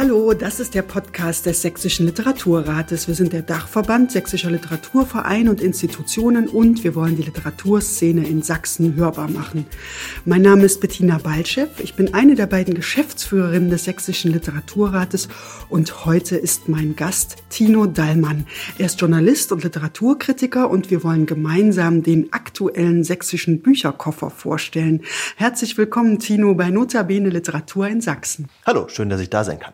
Hallo, 0.00 0.32
das 0.32 0.60
ist 0.60 0.76
der 0.76 0.82
Podcast 0.82 1.44
des 1.44 1.60
Sächsischen 1.60 2.06
Literaturrates. 2.06 3.08
Wir 3.08 3.16
sind 3.16 3.32
der 3.32 3.42
Dachverband 3.42 4.12
Sächsischer 4.12 4.48
Literaturverein 4.48 5.48
und 5.48 5.60
Institutionen 5.60 6.46
und 6.46 6.84
wir 6.84 6.94
wollen 6.94 7.16
die 7.16 7.24
Literaturszene 7.24 8.24
in 8.24 8.42
Sachsen 8.42 8.94
hörbar 8.94 9.28
machen. 9.28 9.66
Mein 10.24 10.42
Name 10.42 10.66
ist 10.66 10.80
Bettina 10.80 11.18
Balschew. 11.18 11.66
Ich 11.82 11.94
bin 11.94 12.14
eine 12.14 12.36
der 12.36 12.46
beiden 12.46 12.74
Geschäftsführerinnen 12.74 13.70
des 13.70 13.86
Sächsischen 13.86 14.30
Literaturrates 14.30 15.26
und 15.68 16.04
heute 16.04 16.36
ist 16.36 16.68
mein 16.68 16.94
Gast 16.94 17.38
Tino 17.50 17.86
Dallmann. 17.86 18.46
Er 18.78 18.86
ist 18.86 19.00
Journalist 19.00 19.50
und 19.50 19.64
Literaturkritiker 19.64 20.70
und 20.70 20.92
wir 20.92 21.02
wollen 21.02 21.26
gemeinsam 21.26 22.04
den 22.04 22.32
aktuellen 22.32 23.02
sächsischen 23.02 23.62
Bücherkoffer 23.62 24.30
vorstellen. 24.30 25.02
Herzlich 25.34 25.76
willkommen, 25.76 26.20
Tino, 26.20 26.54
bei 26.54 26.70
Notabene 26.70 27.30
Literatur 27.30 27.88
in 27.88 28.00
Sachsen. 28.00 28.46
Hallo, 28.64 28.86
schön, 28.86 29.08
dass 29.08 29.20
ich 29.20 29.30
da 29.30 29.42
sein 29.42 29.58
kann. 29.58 29.72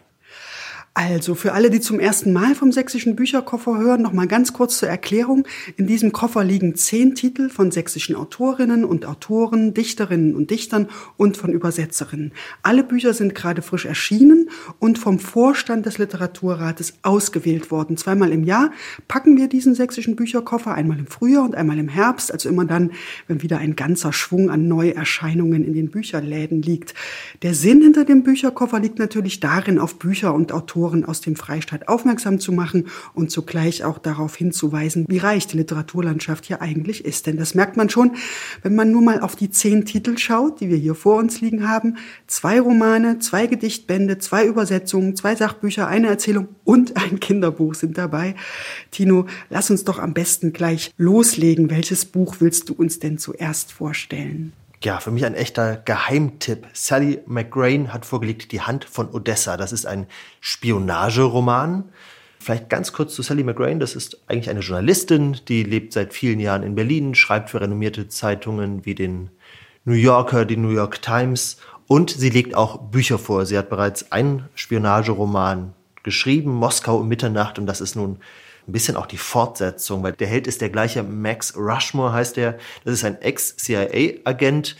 Also 0.96 1.34
für 1.34 1.54
alle, 1.54 1.70
die 1.70 1.80
zum 1.80 1.98
ersten 1.98 2.32
Mal 2.32 2.54
vom 2.54 2.70
sächsischen 2.70 3.16
Bücherkoffer 3.16 3.78
hören, 3.78 4.00
noch 4.00 4.12
mal 4.12 4.28
ganz 4.28 4.52
kurz 4.52 4.78
zur 4.78 4.88
Erklärung. 4.88 5.44
In 5.76 5.88
diesem 5.88 6.12
Koffer 6.12 6.44
liegen 6.44 6.76
zehn 6.76 7.16
Titel 7.16 7.48
von 7.48 7.72
sächsischen 7.72 8.14
Autorinnen 8.14 8.84
und 8.84 9.04
Autoren, 9.04 9.74
Dichterinnen 9.74 10.36
und 10.36 10.52
Dichtern 10.52 10.86
und 11.16 11.36
von 11.36 11.50
Übersetzerinnen. 11.50 12.30
Alle 12.62 12.84
Bücher 12.84 13.12
sind 13.12 13.34
gerade 13.34 13.60
frisch 13.60 13.86
erschienen 13.86 14.50
und 14.78 15.00
vom 15.00 15.18
Vorstand 15.18 15.84
des 15.84 15.98
Literaturrates 15.98 16.94
ausgewählt 17.02 17.72
worden. 17.72 17.96
Zweimal 17.96 18.30
im 18.30 18.44
Jahr 18.44 18.70
packen 19.08 19.36
wir 19.36 19.48
diesen 19.48 19.74
sächsischen 19.74 20.14
Bücherkoffer, 20.14 20.74
einmal 20.74 21.00
im 21.00 21.08
Frühjahr 21.08 21.42
und 21.42 21.56
einmal 21.56 21.80
im 21.80 21.88
Herbst, 21.88 22.30
also 22.30 22.48
immer 22.48 22.66
dann, 22.66 22.92
wenn 23.26 23.42
wieder 23.42 23.58
ein 23.58 23.74
ganzer 23.74 24.12
Schwung 24.12 24.48
an 24.48 24.68
Neuerscheinungen 24.68 25.64
in 25.64 25.74
den 25.74 25.90
Bücherläden 25.90 26.62
liegt. 26.62 26.94
Der 27.42 27.54
Sinn 27.54 27.82
hinter 27.82 28.04
dem 28.04 28.22
Bücherkoffer 28.22 28.78
liegt 28.78 29.00
natürlich 29.00 29.40
darin, 29.40 29.80
auf 29.80 29.98
Bücher 29.98 30.32
und 30.32 30.52
Autoren 30.52 30.83
Autoren 30.84 31.04
aus 31.06 31.22
dem 31.22 31.34
Freistaat 31.34 31.88
aufmerksam 31.88 32.38
zu 32.38 32.52
machen 32.52 32.88
und 33.14 33.30
zugleich 33.30 33.84
auch 33.84 33.98
darauf 33.98 34.36
hinzuweisen, 34.36 35.06
wie 35.08 35.16
reich 35.16 35.46
die 35.46 35.56
Literaturlandschaft 35.56 36.44
hier 36.44 36.60
eigentlich 36.60 37.06
ist. 37.06 37.26
Denn 37.26 37.38
das 37.38 37.54
merkt 37.54 37.78
man 37.78 37.88
schon, 37.88 38.12
wenn 38.62 38.74
man 38.74 38.90
nur 38.90 39.00
mal 39.00 39.20
auf 39.20 39.34
die 39.34 39.50
zehn 39.50 39.86
Titel 39.86 40.18
schaut, 40.18 40.60
die 40.60 40.68
wir 40.68 40.76
hier 40.76 40.94
vor 40.94 41.16
uns 41.16 41.40
liegen 41.40 41.66
haben. 41.68 41.96
Zwei 42.26 42.60
Romane, 42.60 43.18
zwei 43.18 43.46
Gedichtbände, 43.46 44.18
zwei 44.18 44.46
Übersetzungen, 44.46 45.16
zwei 45.16 45.34
Sachbücher, 45.34 45.88
eine 45.88 46.08
Erzählung 46.08 46.48
und 46.64 46.96
ein 46.98 47.18
Kinderbuch 47.18 47.74
sind 47.74 47.96
dabei. 47.96 48.34
Tino, 48.90 49.26
lass 49.48 49.70
uns 49.70 49.84
doch 49.84 49.98
am 49.98 50.12
besten 50.12 50.52
gleich 50.52 50.92
loslegen. 50.98 51.70
Welches 51.70 52.04
Buch 52.04 52.36
willst 52.40 52.68
du 52.68 52.74
uns 52.74 52.98
denn 52.98 53.16
zuerst 53.16 53.72
vorstellen? 53.72 54.52
Ja, 54.84 55.00
für 55.00 55.10
mich 55.10 55.24
ein 55.24 55.34
echter 55.34 55.76
Geheimtipp. 55.76 56.66
Sally 56.74 57.22
McGrain 57.24 57.94
hat 57.94 58.04
vorgelegt 58.04 58.52
Die 58.52 58.60
Hand 58.60 58.84
von 58.84 59.08
Odessa. 59.08 59.56
Das 59.56 59.72
ist 59.72 59.86
ein 59.86 60.06
Spionageroman. 60.40 61.84
Vielleicht 62.38 62.68
ganz 62.68 62.92
kurz 62.92 63.14
zu 63.14 63.22
Sally 63.22 63.44
McGrain. 63.44 63.80
Das 63.80 63.96
ist 63.96 64.20
eigentlich 64.26 64.50
eine 64.50 64.60
Journalistin, 64.60 65.38
die 65.48 65.62
lebt 65.62 65.94
seit 65.94 66.12
vielen 66.12 66.38
Jahren 66.38 66.62
in 66.62 66.74
Berlin, 66.74 67.14
schreibt 67.14 67.48
für 67.48 67.62
renommierte 67.62 68.08
Zeitungen 68.08 68.84
wie 68.84 68.94
den 68.94 69.30
New 69.86 69.94
Yorker, 69.94 70.44
die 70.44 70.58
New 70.58 70.68
York 70.68 71.00
Times 71.00 71.56
und 71.86 72.10
sie 72.10 72.28
legt 72.28 72.54
auch 72.54 72.76
Bücher 72.76 73.18
vor. 73.18 73.46
Sie 73.46 73.56
hat 73.56 73.70
bereits 73.70 74.12
einen 74.12 74.50
Spionageroman 74.54 75.72
geschrieben, 76.02 76.52
Moskau 76.52 76.98
um 76.98 77.08
Mitternacht, 77.08 77.58
und 77.58 77.64
das 77.64 77.80
ist 77.80 77.96
nun 77.96 78.18
ein 78.66 78.72
bisschen 78.72 78.96
auch 78.96 79.06
die 79.06 79.18
Fortsetzung, 79.18 80.02
weil 80.02 80.12
der 80.12 80.26
Held 80.26 80.46
ist 80.46 80.60
der 80.60 80.70
gleiche 80.70 81.02
Max 81.02 81.56
Rushmore 81.56 82.12
heißt 82.12 82.38
er. 82.38 82.58
Das 82.84 82.94
ist 82.94 83.04
ein 83.04 83.20
Ex-CIA-Agent. 83.20 84.76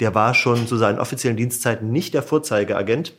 Der 0.00 0.14
war 0.14 0.34
schon 0.34 0.66
zu 0.66 0.76
seinen 0.76 0.98
offiziellen 0.98 1.36
Dienstzeiten 1.36 1.90
nicht 1.90 2.14
der 2.14 2.22
Vorzeigeagent. 2.22 3.14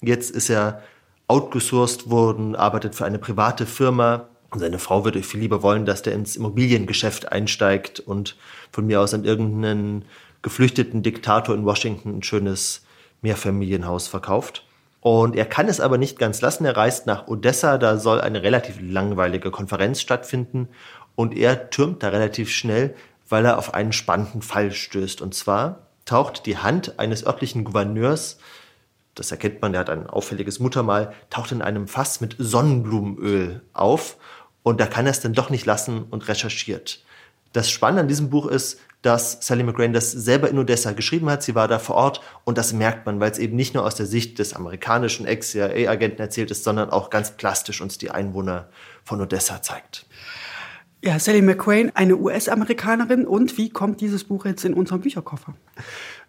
Jetzt 0.00 0.30
ist 0.30 0.50
er 0.50 0.82
outgesourced 1.26 2.10
worden, 2.10 2.54
arbeitet 2.54 2.94
für 2.94 3.04
eine 3.04 3.18
private 3.18 3.66
Firma. 3.66 4.28
Und 4.50 4.60
seine 4.60 4.78
Frau 4.78 5.04
würde 5.04 5.22
viel 5.22 5.40
lieber 5.40 5.62
wollen, 5.62 5.86
dass 5.86 6.02
der 6.02 6.12
ins 6.12 6.36
Immobiliengeschäft 6.36 7.32
einsteigt 7.32 7.98
und 7.98 8.36
von 8.70 8.86
mir 8.86 9.00
aus 9.00 9.14
an 9.14 9.24
irgendeinen 9.24 10.04
geflüchteten 10.42 11.02
Diktator 11.02 11.54
in 11.54 11.64
Washington 11.64 12.18
ein 12.18 12.22
schönes 12.22 12.84
Mehrfamilienhaus 13.22 14.06
verkauft. 14.06 14.64
Und 15.04 15.36
er 15.36 15.44
kann 15.44 15.68
es 15.68 15.80
aber 15.80 15.98
nicht 15.98 16.18
ganz 16.18 16.40
lassen. 16.40 16.64
Er 16.64 16.78
reist 16.78 17.04
nach 17.04 17.28
Odessa, 17.28 17.76
da 17.76 17.98
soll 17.98 18.22
eine 18.22 18.42
relativ 18.42 18.78
langweilige 18.80 19.50
Konferenz 19.50 20.00
stattfinden. 20.00 20.70
Und 21.14 21.36
er 21.36 21.68
türmt 21.68 22.02
da 22.02 22.08
relativ 22.08 22.50
schnell, 22.50 22.94
weil 23.28 23.44
er 23.44 23.58
auf 23.58 23.74
einen 23.74 23.92
spannenden 23.92 24.40
Fall 24.40 24.72
stößt. 24.72 25.20
Und 25.20 25.34
zwar 25.34 25.88
taucht 26.06 26.46
die 26.46 26.56
Hand 26.56 26.98
eines 26.98 27.26
örtlichen 27.26 27.64
Gouverneurs, 27.64 28.38
das 29.14 29.30
erkennt 29.30 29.60
man, 29.60 29.72
der 29.72 29.82
hat 29.82 29.90
ein 29.90 30.06
auffälliges 30.06 30.58
Muttermal, 30.58 31.12
taucht 31.28 31.52
in 31.52 31.60
einem 31.60 31.86
Fass 31.86 32.22
mit 32.22 32.36
Sonnenblumenöl 32.38 33.60
auf. 33.74 34.16
Und 34.62 34.80
da 34.80 34.86
kann 34.86 35.04
er 35.04 35.10
es 35.10 35.20
dann 35.20 35.34
doch 35.34 35.50
nicht 35.50 35.66
lassen 35.66 36.04
und 36.04 36.28
recherchiert. 36.28 37.03
Das 37.54 37.70
Spannende 37.70 38.02
an 38.02 38.08
diesem 38.08 38.30
Buch 38.30 38.46
ist, 38.46 38.80
dass 39.00 39.38
Sally 39.40 39.62
McGrain 39.62 39.92
das 39.92 40.10
selber 40.10 40.48
in 40.50 40.58
Odessa 40.58 40.90
geschrieben 40.92 41.30
hat. 41.30 41.42
Sie 41.42 41.54
war 41.54 41.68
da 41.68 41.78
vor 41.78 41.94
Ort 41.94 42.20
und 42.44 42.58
das 42.58 42.72
merkt 42.72 43.06
man, 43.06 43.20
weil 43.20 43.30
es 43.30 43.38
eben 43.38 43.54
nicht 43.54 43.74
nur 43.74 43.84
aus 43.84 43.94
der 43.94 44.06
Sicht 44.06 44.38
des 44.40 44.54
amerikanischen 44.54 45.24
Ex-CIA-Agenten 45.24 46.20
erzählt 46.20 46.50
ist, 46.50 46.64
sondern 46.64 46.90
auch 46.90 47.10
ganz 47.10 47.30
plastisch 47.30 47.80
uns 47.80 47.96
die 47.96 48.10
Einwohner 48.10 48.68
von 49.04 49.20
Odessa 49.20 49.62
zeigt. 49.62 50.06
Ja, 51.00 51.18
Sally 51.18 51.42
McQuain, 51.42 51.92
eine 51.94 52.16
US-Amerikanerin. 52.16 53.24
Und 53.24 53.56
wie 53.56 53.68
kommt 53.68 54.00
dieses 54.00 54.24
Buch 54.24 54.46
jetzt 54.46 54.64
in 54.64 54.74
unseren 54.74 55.02
Bücherkoffer? 55.02 55.54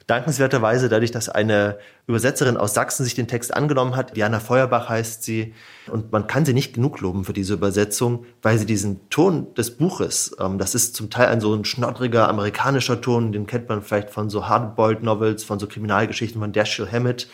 Dankenswerterweise, 0.08 0.88
dadurch, 0.88 1.10
dass 1.10 1.30
eine 1.30 1.80
Übersetzerin 2.06 2.58
aus 2.58 2.76
Sachsen 2.76 3.04
sich 3.04 3.16
den 3.16 3.28
Text 3.28 3.52
angenommen 3.52 3.96
hat, 3.96 4.16
Diana 4.16 4.40
Feuerbach 4.40 4.88
heißt 4.88 5.24
sie, 5.24 5.56
und 5.92 6.12
man 6.12 6.28
kann 6.28 6.46
sie 6.46 6.54
nicht 6.54 6.74
genug 6.76 7.02
loben 7.02 7.26
für 7.26 7.34
diese 7.34 7.56
Übersetzung, 7.56 8.26
weil 8.44 8.60
sie 8.60 8.68
diesen 8.68 9.10
Ton 9.10 9.54
des 9.56 9.78
Buches, 9.78 10.36
ähm, 10.40 10.60
das 10.60 10.76
ist 10.76 10.96
zum 10.96 11.10
Teil 11.10 11.28
ein 11.28 11.42
so 11.42 11.56
ein 11.56 11.66
schnoddriger 11.66 12.30
amerikanischer 12.30 13.02
Ton, 13.02 13.32
den 13.32 13.48
kennt 13.48 13.68
man 13.68 13.82
vielleicht 13.82 14.12
von 14.12 14.30
so 14.30 14.48
Hardboiled 14.48 15.02
Novels, 15.02 15.44
von 15.44 15.58
so 15.58 15.66
Kriminalgeschichten 15.66 16.40
von 16.40 16.52
Dashiell 16.52 16.92
Hammett, 16.92 17.28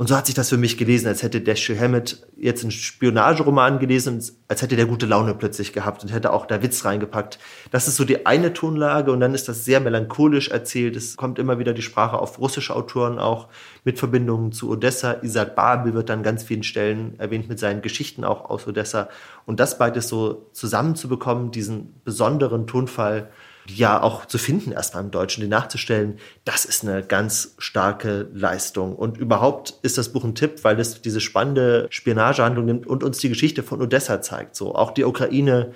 und 0.00 0.06
so 0.06 0.16
hat 0.16 0.24
sich 0.24 0.34
das 0.34 0.48
für 0.48 0.56
mich 0.56 0.78
gelesen, 0.78 1.08
als 1.08 1.22
hätte 1.22 1.42
Dashiell 1.42 1.78
Hammett 1.78 2.26
jetzt 2.34 2.62
einen 2.62 2.70
Spionageroman 2.70 3.78
gelesen, 3.78 4.24
als 4.48 4.62
hätte 4.62 4.74
der 4.74 4.86
gute 4.86 5.04
Laune 5.04 5.34
plötzlich 5.34 5.74
gehabt 5.74 6.02
und 6.02 6.10
hätte 6.10 6.32
auch 6.32 6.46
da 6.46 6.62
Witz 6.62 6.86
reingepackt. 6.86 7.38
Das 7.70 7.86
ist 7.86 7.96
so 7.96 8.06
die 8.06 8.24
eine 8.24 8.54
Tonlage 8.54 9.12
und 9.12 9.20
dann 9.20 9.34
ist 9.34 9.46
das 9.46 9.66
sehr 9.66 9.78
melancholisch 9.78 10.48
erzählt. 10.48 10.96
Es 10.96 11.18
kommt 11.18 11.38
immer 11.38 11.58
wieder 11.58 11.74
die 11.74 11.82
Sprache 11.82 12.18
auf 12.18 12.38
russische 12.38 12.74
Autoren 12.74 13.18
auch 13.18 13.48
mit 13.84 13.98
Verbindungen 13.98 14.52
zu 14.52 14.70
Odessa. 14.70 15.18
Isaac 15.20 15.54
Babel 15.54 15.92
wird 15.92 16.10
an 16.10 16.22
ganz 16.22 16.44
vielen 16.44 16.62
Stellen 16.62 17.20
erwähnt 17.20 17.50
mit 17.50 17.58
seinen 17.58 17.82
Geschichten 17.82 18.24
auch 18.24 18.48
aus 18.48 18.66
Odessa. 18.66 19.10
Und 19.44 19.60
das 19.60 19.76
beides 19.76 20.08
so 20.08 20.46
zusammenzubekommen, 20.54 21.50
diesen 21.50 21.92
besonderen 22.04 22.66
Tonfall, 22.66 23.28
ja 23.66 24.02
auch 24.02 24.26
zu 24.26 24.38
finden, 24.38 24.72
erstmal 24.72 25.04
im 25.04 25.10
Deutschen, 25.10 25.42
die 25.42 25.48
nachzustellen, 25.48 26.18
das 26.44 26.64
ist 26.64 26.82
eine 26.84 27.02
ganz 27.02 27.54
starke 27.58 28.28
Leistung. 28.32 28.96
Und 28.96 29.18
überhaupt 29.18 29.74
ist 29.82 29.98
das 29.98 30.12
Buch 30.12 30.24
ein 30.24 30.34
Tipp, 30.34 30.64
weil 30.64 30.78
es 30.80 31.02
diese 31.02 31.20
spannende 31.20 31.86
Spionagehandlung 31.90 32.64
nimmt 32.64 32.86
und 32.86 33.04
uns 33.04 33.18
die 33.18 33.28
Geschichte 33.28 33.62
von 33.62 33.80
Odessa 33.80 34.20
zeigt. 34.22 34.56
So 34.56 34.74
auch 34.74 34.92
die 34.92 35.04
Ukraine. 35.04 35.72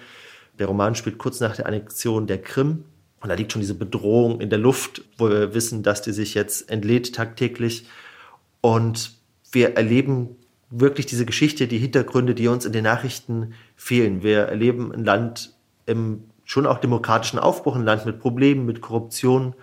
Der 0.59 0.67
Roman 0.67 0.94
spielt 0.94 1.19
kurz 1.19 1.41
nach 1.41 1.56
der 1.56 1.67
Annexion 1.67 2.27
der 2.27 2.41
Krim. 2.41 2.84
Und 3.21 3.28
da 3.28 3.34
liegt 3.34 3.53
schon 3.53 3.62
diese 3.62 3.75
Bedrohung 3.75 4.41
in 4.41 4.50
der 4.50 4.59
Luft, 4.59 5.03
wo 5.17 5.31
wir 5.31 5.55
wissen, 5.55 5.83
dass 5.83 6.03
die 6.03 6.12
sich 6.12 6.34
jetzt 6.34 6.71
entlädt 6.71 7.15
tagtäglich. 7.15 7.87
Und 8.61 9.12
wir 9.50 9.76
erleben 9.76 10.37
wirklich 10.70 11.06
diese 11.06 11.25
Geschichte, 11.25 11.67
die 11.67 11.79
Hintergründe, 11.79 12.35
die 12.35 12.49
uns 12.49 12.64
in 12.64 12.73
den 12.73 12.85
Nachrichten 12.85 13.55
fehlen. 13.76 14.23
Wir 14.23 14.41
erleben 14.41 14.93
ein 14.93 15.05
Land 15.05 15.55
im 15.87 16.25
schon 16.44 16.67
auch 16.67 16.79
demokratischen 16.79 17.38
Aufbruch, 17.38 17.75
ein 17.75 17.85
Land 17.85 18.06
mit 18.06 18.20
Problemen, 18.20 18.67
mit 18.67 18.81
Korruption. 18.81 19.55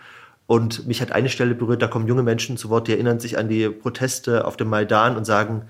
Und 0.47 0.87
mich 0.87 1.01
hat 1.01 1.11
eine 1.11 1.29
Stelle 1.29 1.55
berührt, 1.55 1.81
da 1.81 1.87
kommen 1.87 2.07
junge 2.07 2.23
Menschen 2.23 2.57
zu 2.57 2.69
Wort, 2.69 2.87
die 2.87 2.93
erinnern 2.93 3.19
sich 3.19 3.37
an 3.37 3.47
die 3.47 3.69
Proteste 3.69 4.45
auf 4.45 4.57
dem 4.57 4.69
Maidan 4.69 5.15
und 5.15 5.25
sagen, 5.25 5.67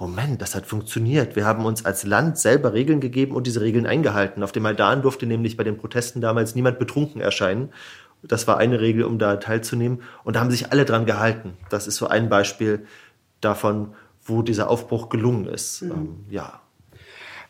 Moment, 0.00 0.40
das 0.40 0.54
hat 0.54 0.64
funktioniert. 0.64 1.36
Wir 1.36 1.44
haben 1.44 1.66
uns 1.66 1.84
als 1.84 2.04
Land 2.04 2.38
selber 2.38 2.72
Regeln 2.72 3.00
gegeben 3.00 3.36
und 3.36 3.46
diese 3.46 3.60
Regeln 3.60 3.86
eingehalten. 3.86 4.42
Auf 4.42 4.50
dem 4.50 4.62
Maidan 4.62 5.02
durfte 5.02 5.26
nämlich 5.26 5.58
bei 5.58 5.62
den 5.62 5.76
Protesten 5.76 6.22
damals 6.22 6.54
niemand 6.54 6.78
betrunken 6.78 7.20
erscheinen. 7.20 7.68
Das 8.22 8.48
war 8.48 8.56
eine 8.56 8.80
Regel, 8.80 9.04
um 9.04 9.18
da 9.18 9.36
teilzunehmen. 9.36 10.02
Und 10.24 10.36
da 10.36 10.40
haben 10.40 10.50
sich 10.50 10.72
alle 10.72 10.86
dran 10.86 11.04
gehalten. 11.04 11.52
Das 11.68 11.86
ist 11.86 11.96
so 11.96 12.06
ein 12.06 12.30
Beispiel 12.30 12.86
davon, 13.42 13.92
wo 14.24 14.40
dieser 14.40 14.70
Aufbruch 14.70 15.10
gelungen 15.10 15.46
ist. 15.46 15.82
Mhm. 15.82 15.90
Ähm, 15.90 16.24
ja. 16.30 16.60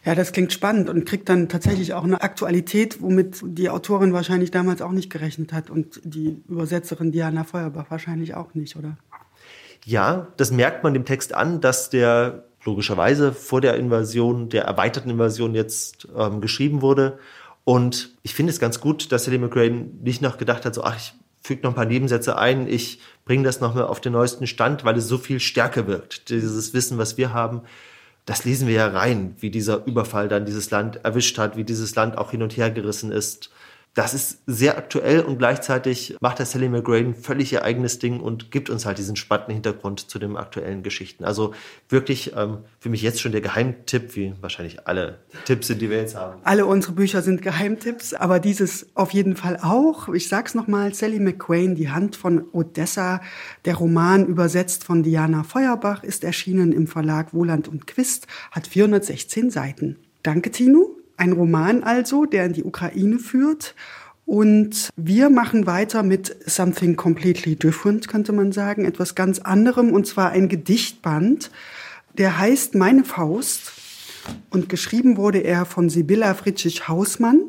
Ja, 0.05 0.14
das 0.14 0.32
klingt 0.32 0.52
spannend 0.52 0.88
und 0.88 1.05
kriegt 1.05 1.29
dann 1.29 1.49
tatsächlich 1.49 1.93
auch 1.93 2.05
eine 2.05 2.23
Aktualität, 2.23 3.02
womit 3.02 3.41
die 3.44 3.69
Autorin 3.69 4.14
wahrscheinlich 4.14 4.50
damals 4.50 4.81
auch 4.81 4.93
nicht 4.93 5.11
gerechnet 5.11 5.52
hat 5.52 5.69
und 5.69 6.00
die 6.05 6.43
Übersetzerin 6.49 7.12
Diana 7.12 7.44
Feuerbach 7.44 7.91
wahrscheinlich 7.91 8.35
auch 8.35 8.55
nicht, 8.55 8.76
oder? 8.76 8.97
Ja, 9.85 10.29
das 10.38 10.52
merkt 10.52 10.85
man 10.85 10.94
dem 10.94 11.05
Text 11.05 11.35
an, 11.35 11.61
dass 11.61 11.91
der 11.91 12.44
logischerweise 12.64 13.32
vor 13.32 13.61
der 13.61 13.76
Invasion, 13.76 14.49
der 14.49 14.64
erweiterten 14.64 15.11
Invasion 15.11 15.55
jetzt 15.55 16.08
ähm, 16.17 16.41
geschrieben 16.41 16.82
wurde. 16.82 17.19
Und 17.64 18.14
ich 18.23 18.35
finde 18.35 18.52
es 18.52 18.61
ganz 18.61 18.81
gut, 18.81 19.12
dass 19.12 19.25
Sally 19.25 19.38
McRae 19.38 19.70
nicht 19.70 20.23
noch 20.23 20.38
gedacht 20.38 20.64
hat, 20.64 20.75
so, 20.75 20.82
ach, 20.82 20.97
ich 20.97 21.14
füge 21.43 21.62
noch 21.62 21.70
ein 21.70 21.76
paar 21.76 21.87
Nebensätze 21.87 22.38
ein, 22.38 22.69
ich 22.69 23.00
bringe 23.25 23.44
das 23.44 23.61
noch 23.61 23.75
mal 23.75 23.85
auf 23.85 24.00
den 24.00 24.12
neuesten 24.12 24.47
Stand, 24.47 24.85
weil 24.85 24.97
es 24.97 25.08
so 25.08 25.19
viel 25.19 25.41
stärker 25.41 25.87
wirkt. 25.87 26.29
Dieses 26.29 26.75
Wissen, 26.75 26.99
was 26.99 27.17
wir 27.17 27.32
haben, 27.32 27.62
das 28.30 28.44
lesen 28.44 28.68
wir 28.68 28.74
ja 28.74 28.86
rein, 28.86 29.34
wie 29.40 29.50
dieser 29.50 29.84
Überfall 29.86 30.28
dann 30.28 30.44
dieses 30.44 30.70
Land 30.70 31.04
erwischt 31.04 31.36
hat, 31.36 31.56
wie 31.56 31.64
dieses 31.64 31.96
Land 31.96 32.16
auch 32.16 32.30
hin 32.30 32.44
und 32.44 32.56
her 32.56 32.70
gerissen 32.70 33.10
ist 33.10 33.50
das 33.94 34.14
ist 34.14 34.42
sehr 34.46 34.78
aktuell 34.78 35.20
und 35.20 35.38
gleichzeitig 35.38 36.16
macht 36.20 36.38
der 36.38 36.46
Sally 36.46 36.69
McGrain 36.69 37.14
völlig 37.14 37.52
ihr 37.52 37.64
eigenes 37.64 37.98
Ding 37.98 38.20
und 38.20 38.52
gibt 38.52 38.70
uns 38.70 38.87
halt 38.87 38.98
diesen 38.98 39.16
spannenden 39.16 39.54
Hintergrund 39.54 40.08
zu 40.08 40.20
den 40.20 40.37
aktuellen 40.37 40.84
Geschichten. 40.84 41.25
Also 41.25 41.54
wirklich 41.88 42.32
ähm, 42.37 42.58
für 42.78 42.88
mich 42.88 43.02
jetzt 43.02 43.20
schon 43.20 43.32
der 43.32 43.40
Geheimtipp, 43.40 44.14
wie 44.14 44.32
wahrscheinlich 44.40 44.87
alle 44.87 45.19
Tipps 45.44 45.66
sind, 45.66 45.82
die 45.82 45.90
wir 45.90 45.98
jetzt 45.98 46.14
haben. 46.14 46.40
Alle 46.44 46.66
unsere 46.66 46.92
Bücher 46.92 47.20
sind 47.22 47.42
Geheimtipps, 47.42 48.14
aber 48.14 48.38
dieses 48.38 48.87
auf 48.94 49.10
jeden 49.10 49.34
Fall 49.34 49.58
auch. 49.60 50.08
Ich 50.08 50.28
sag's 50.28 50.54
nochmal, 50.54 50.94
Sally 50.94 51.19
McQuain, 51.19 51.75
Die 51.75 51.90
Hand 51.90 52.14
von 52.14 52.44
Odessa, 52.52 53.20
der 53.64 53.75
Roman 53.75 54.25
übersetzt 54.25 54.84
von 54.84 55.02
Diana 55.02 55.42
Feuerbach, 55.42 56.04
ist 56.04 56.22
erschienen 56.22 56.70
im 56.70 56.87
Verlag 56.87 57.34
Wohland 57.34 57.66
und 57.66 57.88
Quist, 57.88 58.28
hat 58.52 58.69
416 58.69 59.50
Seiten. 59.50 59.96
Danke, 60.22 60.52
Tino. 60.52 61.00
Ein 61.20 61.32
Roman 61.32 61.82
also, 61.82 62.25
der 62.25 62.46
in 62.46 62.55
die 62.55 62.64
Ukraine 62.64 63.19
führt. 63.19 63.75
Und 64.25 64.88
wir 64.96 65.28
machen 65.28 65.67
weiter 65.67 66.02
mit 66.02 66.34
Something 66.46 66.96
Completely 66.96 67.56
Different, 67.56 68.08
könnte 68.08 68.32
man 68.32 68.52
sagen, 68.52 68.87
etwas 68.87 69.14
ganz 69.14 69.38
anderem, 69.38 69.93
und 69.93 70.06
zwar 70.06 70.31
ein 70.31 70.49
Gedichtband, 70.49 71.50
der 72.17 72.38
heißt 72.38 72.75
Meine 72.75 73.05
Faust. 73.05 73.72
Und 74.49 74.70
geschrieben 74.70 75.19
wurde 75.19 75.40
er 75.40 75.67
von 75.67 75.90
Sibylla 75.90 76.32
Fritschig-Hausmann 76.32 77.43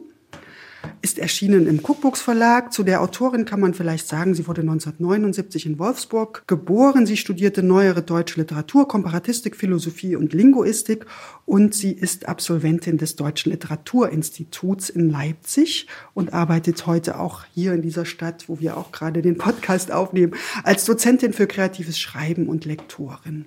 ist 1.01 1.19
erschienen 1.19 1.67
im 1.67 1.79
Cookbooks 1.79 2.21
Verlag. 2.21 2.71
Zu 2.73 2.83
der 2.83 3.01
Autorin 3.01 3.45
kann 3.45 3.59
man 3.59 3.73
vielleicht 3.73 4.07
sagen, 4.07 4.35
sie 4.35 4.47
wurde 4.47 4.61
1979 4.61 5.65
in 5.65 5.79
Wolfsburg 5.79 6.43
geboren. 6.47 7.05
Sie 7.05 7.17
studierte 7.17 7.63
neuere 7.63 8.01
deutsche 8.01 8.39
Literatur, 8.39 8.87
Komparatistik, 8.87 9.55
Philosophie 9.55 10.15
und 10.15 10.33
Linguistik 10.33 11.05
und 11.45 11.73
sie 11.73 11.91
ist 11.91 12.27
Absolventin 12.27 12.97
des 12.97 13.15
Deutschen 13.15 13.51
Literaturinstituts 13.51 14.89
in 14.89 15.09
Leipzig 15.09 15.87
und 16.13 16.33
arbeitet 16.33 16.85
heute 16.85 17.19
auch 17.19 17.45
hier 17.53 17.73
in 17.73 17.81
dieser 17.81 18.05
Stadt, 18.05 18.47
wo 18.47 18.59
wir 18.59 18.77
auch 18.77 18.91
gerade 18.91 19.21
den 19.21 19.37
Podcast 19.37 19.91
aufnehmen, 19.91 20.33
als 20.63 20.85
Dozentin 20.85 21.33
für 21.33 21.47
kreatives 21.47 21.99
Schreiben 21.99 22.47
und 22.47 22.65
Lektorin. 22.65 23.45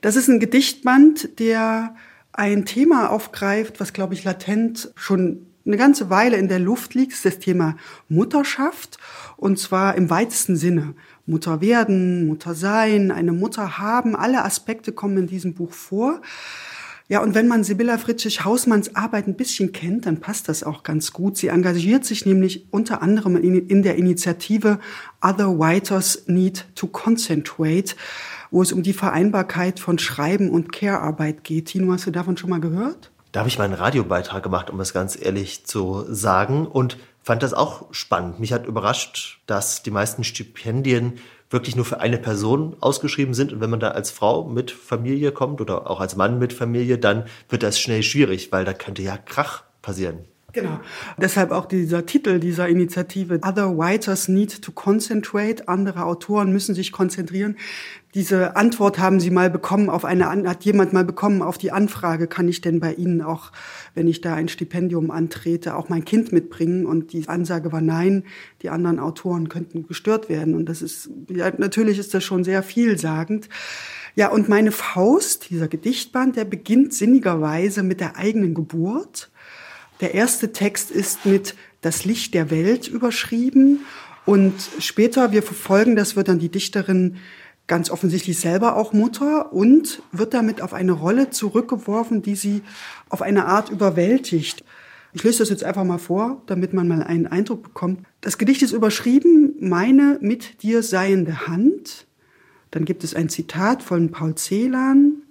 Das 0.00 0.16
ist 0.16 0.28
ein 0.28 0.38
Gedichtband, 0.38 1.38
der 1.38 1.94
ein 2.32 2.66
Thema 2.66 3.10
aufgreift, 3.10 3.80
was, 3.80 3.92
glaube 3.92 4.14
ich, 4.14 4.24
latent 4.24 4.92
schon 4.96 5.46
eine 5.66 5.76
ganze 5.76 6.10
Weile 6.10 6.36
in 6.36 6.48
der 6.48 6.58
Luft 6.58 6.94
liegt, 6.94 7.12
ist 7.12 7.24
das 7.24 7.38
Thema 7.38 7.76
Mutterschaft. 8.08 8.98
Und 9.36 9.58
zwar 9.58 9.94
im 9.94 10.10
weitesten 10.10 10.56
Sinne. 10.56 10.94
Mutter 11.26 11.60
werden, 11.60 12.26
Mutter 12.26 12.54
sein, 12.54 13.10
eine 13.10 13.32
Mutter 13.32 13.78
haben. 13.78 14.14
Alle 14.14 14.44
Aspekte 14.44 14.92
kommen 14.92 15.16
in 15.16 15.26
diesem 15.26 15.54
Buch 15.54 15.72
vor. 15.72 16.20
Ja, 17.06 17.20
und 17.22 17.34
wenn 17.34 17.48
man 17.48 17.64
Sibylla 17.64 17.98
Fritschig-Hausmanns 17.98 18.96
Arbeit 18.96 19.26
ein 19.26 19.36
bisschen 19.36 19.72
kennt, 19.72 20.06
dann 20.06 20.20
passt 20.20 20.48
das 20.48 20.64
auch 20.64 20.82
ganz 20.82 21.12
gut. 21.12 21.36
Sie 21.36 21.48
engagiert 21.48 22.06
sich 22.06 22.24
nämlich 22.24 22.66
unter 22.70 23.02
anderem 23.02 23.36
in 23.36 23.82
der 23.82 23.96
Initiative 23.96 24.78
Other 25.20 25.58
Writers 25.58 26.24
Need 26.28 26.64
to 26.74 26.86
Concentrate, 26.86 27.94
wo 28.50 28.62
es 28.62 28.72
um 28.72 28.82
die 28.82 28.94
Vereinbarkeit 28.94 29.80
von 29.80 29.98
Schreiben 29.98 30.48
und 30.48 30.72
Care-Arbeit 30.72 31.44
geht. 31.44 31.66
Tino, 31.66 31.92
hast 31.92 32.06
du 32.06 32.10
davon 32.10 32.38
schon 32.38 32.48
mal 32.48 32.60
gehört? 32.60 33.10
Da 33.34 33.40
habe 33.40 33.48
ich 33.48 33.58
meinen 33.58 33.74
Radiobeitrag 33.74 34.44
gemacht, 34.44 34.70
um 34.70 34.78
es 34.78 34.92
ganz 34.92 35.20
ehrlich 35.20 35.66
zu 35.66 36.04
sagen 36.08 36.68
und 36.68 36.98
fand 37.20 37.42
das 37.42 37.52
auch 37.52 37.92
spannend. 37.92 38.38
Mich 38.38 38.52
hat 38.52 38.64
überrascht, 38.64 39.40
dass 39.46 39.82
die 39.82 39.90
meisten 39.90 40.22
Stipendien 40.22 41.14
wirklich 41.50 41.74
nur 41.74 41.84
für 41.84 41.98
eine 41.98 42.18
Person 42.18 42.76
ausgeschrieben 42.78 43.34
sind. 43.34 43.52
Und 43.52 43.60
wenn 43.60 43.70
man 43.70 43.80
da 43.80 43.88
als 43.88 44.12
Frau 44.12 44.44
mit 44.44 44.70
Familie 44.70 45.32
kommt 45.32 45.60
oder 45.60 45.90
auch 45.90 45.98
als 45.98 46.14
Mann 46.14 46.38
mit 46.38 46.52
Familie, 46.52 46.96
dann 46.96 47.24
wird 47.48 47.64
das 47.64 47.80
schnell 47.80 48.04
schwierig, 48.04 48.52
weil 48.52 48.64
da 48.64 48.72
könnte 48.72 49.02
ja 49.02 49.18
Krach 49.18 49.64
passieren. 49.82 50.20
Genau. 50.54 50.80
Deshalb 51.18 51.50
auch 51.50 51.66
dieser 51.66 52.06
Titel 52.06 52.38
dieser 52.38 52.68
Initiative. 52.68 53.40
Other 53.42 53.76
writers 53.76 54.28
need 54.28 54.62
to 54.62 54.70
concentrate. 54.70 55.68
Andere 55.68 56.04
Autoren 56.04 56.52
müssen 56.52 56.76
sich 56.76 56.92
konzentrieren. 56.92 57.56
Diese 58.14 58.54
Antwort 58.54 59.00
haben 59.00 59.18
Sie 59.18 59.32
mal 59.32 59.50
bekommen 59.50 59.90
auf 59.90 60.04
eine, 60.04 60.28
hat 60.28 60.64
jemand 60.64 60.92
mal 60.92 61.04
bekommen 61.04 61.42
auf 61.42 61.58
die 61.58 61.72
Anfrage, 61.72 62.28
kann 62.28 62.46
ich 62.46 62.60
denn 62.60 62.78
bei 62.78 62.94
Ihnen 62.94 63.20
auch, 63.20 63.50
wenn 63.94 64.06
ich 64.06 64.20
da 64.20 64.34
ein 64.34 64.46
Stipendium 64.46 65.10
antrete, 65.10 65.74
auch 65.74 65.88
mein 65.88 66.04
Kind 66.04 66.32
mitbringen? 66.32 66.86
Und 66.86 67.12
die 67.12 67.28
Ansage 67.28 67.72
war 67.72 67.80
nein, 67.80 68.22
die 68.62 68.70
anderen 68.70 69.00
Autoren 69.00 69.48
könnten 69.48 69.88
gestört 69.88 70.28
werden. 70.28 70.54
Und 70.54 70.68
das 70.68 70.80
ist, 70.80 71.10
ja, 71.28 71.52
natürlich 71.58 71.98
ist 71.98 72.14
das 72.14 72.22
schon 72.22 72.44
sehr 72.44 72.62
vielsagend. 72.62 73.48
Ja, 74.14 74.30
und 74.30 74.48
meine 74.48 74.70
Faust, 74.70 75.50
dieser 75.50 75.66
Gedichtband, 75.66 76.36
der 76.36 76.44
beginnt 76.44 76.94
sinnigerweise 76.94 77.82
mit 77.82 77.98
der 77.98 78.16
eigenen 78.16 78.54
Geburt 78.54 79.32
der 80.00 80.14
erste 80.14 80.52
Text 80.52 80.90
ist 80.90 81.26
mit 81.26 81.54
Das 81.80 82.04
Licht 82.04 82.34
der 82.34 82.50
Welt 82.50 82.88
überschrieben 82.88 83.80
und 84.26 84.54
später, 84.78 85.32
wir 85.32 85.42
verfolgen, 85.42 85.96
das 85.96 86.16
wird 86.16 86.28
dann 86.28 86.38
die 86.38 86.48
Dichterin 86.48 87.16
ganz 87.66 87.90
offensichtlich 87.90 88.38
selber 88.38 88.76
auch 88.76 88.92
Mutter 88.92 89.52
und 89.52 90.02
wird 90.12 90.34
damit 90.34 90.60
auf 90.60 90.74
eine 90.74 90.92
Rolle 90.92 91.30
zurückgeworfen, 91.30 92.22
die 92.22 92.36
sie 92.36 92.62
auf 93.08 93.22
eine 93.22 93.46
Art 93.46 93.70
überwältigt. 93.70 94.64
Ich 95.12 95.22
lese 95.22 95.38
das 95.38 95.50
jetzt 95.50 95.64
einfach 95.64 95.84
mal 95.84 95.98
vor, 95.98 96.42
damit 96.46 96.72
man 96.72 96.88
mal 96.88 97.02
einen 97.02 97.26
Eindruck 97.26 97.62
bekommt. 97.62 98.00
Das 98.20 98.36
Gedicht 98.36 98.62
ist 98.62 98.72
überschrieben, 98.72 99.54
meine 99.60 100.18
mit 100.20 100.62
dir 100.62 100.82
seiende 100.82 101.46
Hand. 101.46 102.06
Dann 102.70 102.84
gibt 102.84 103.04
es 103.04 103.14
ein 103.14 103.28
Zitat 103.28 103.82
von 103.82 104.10
Paul 104.10 104.34
Celan. 104.34 105.22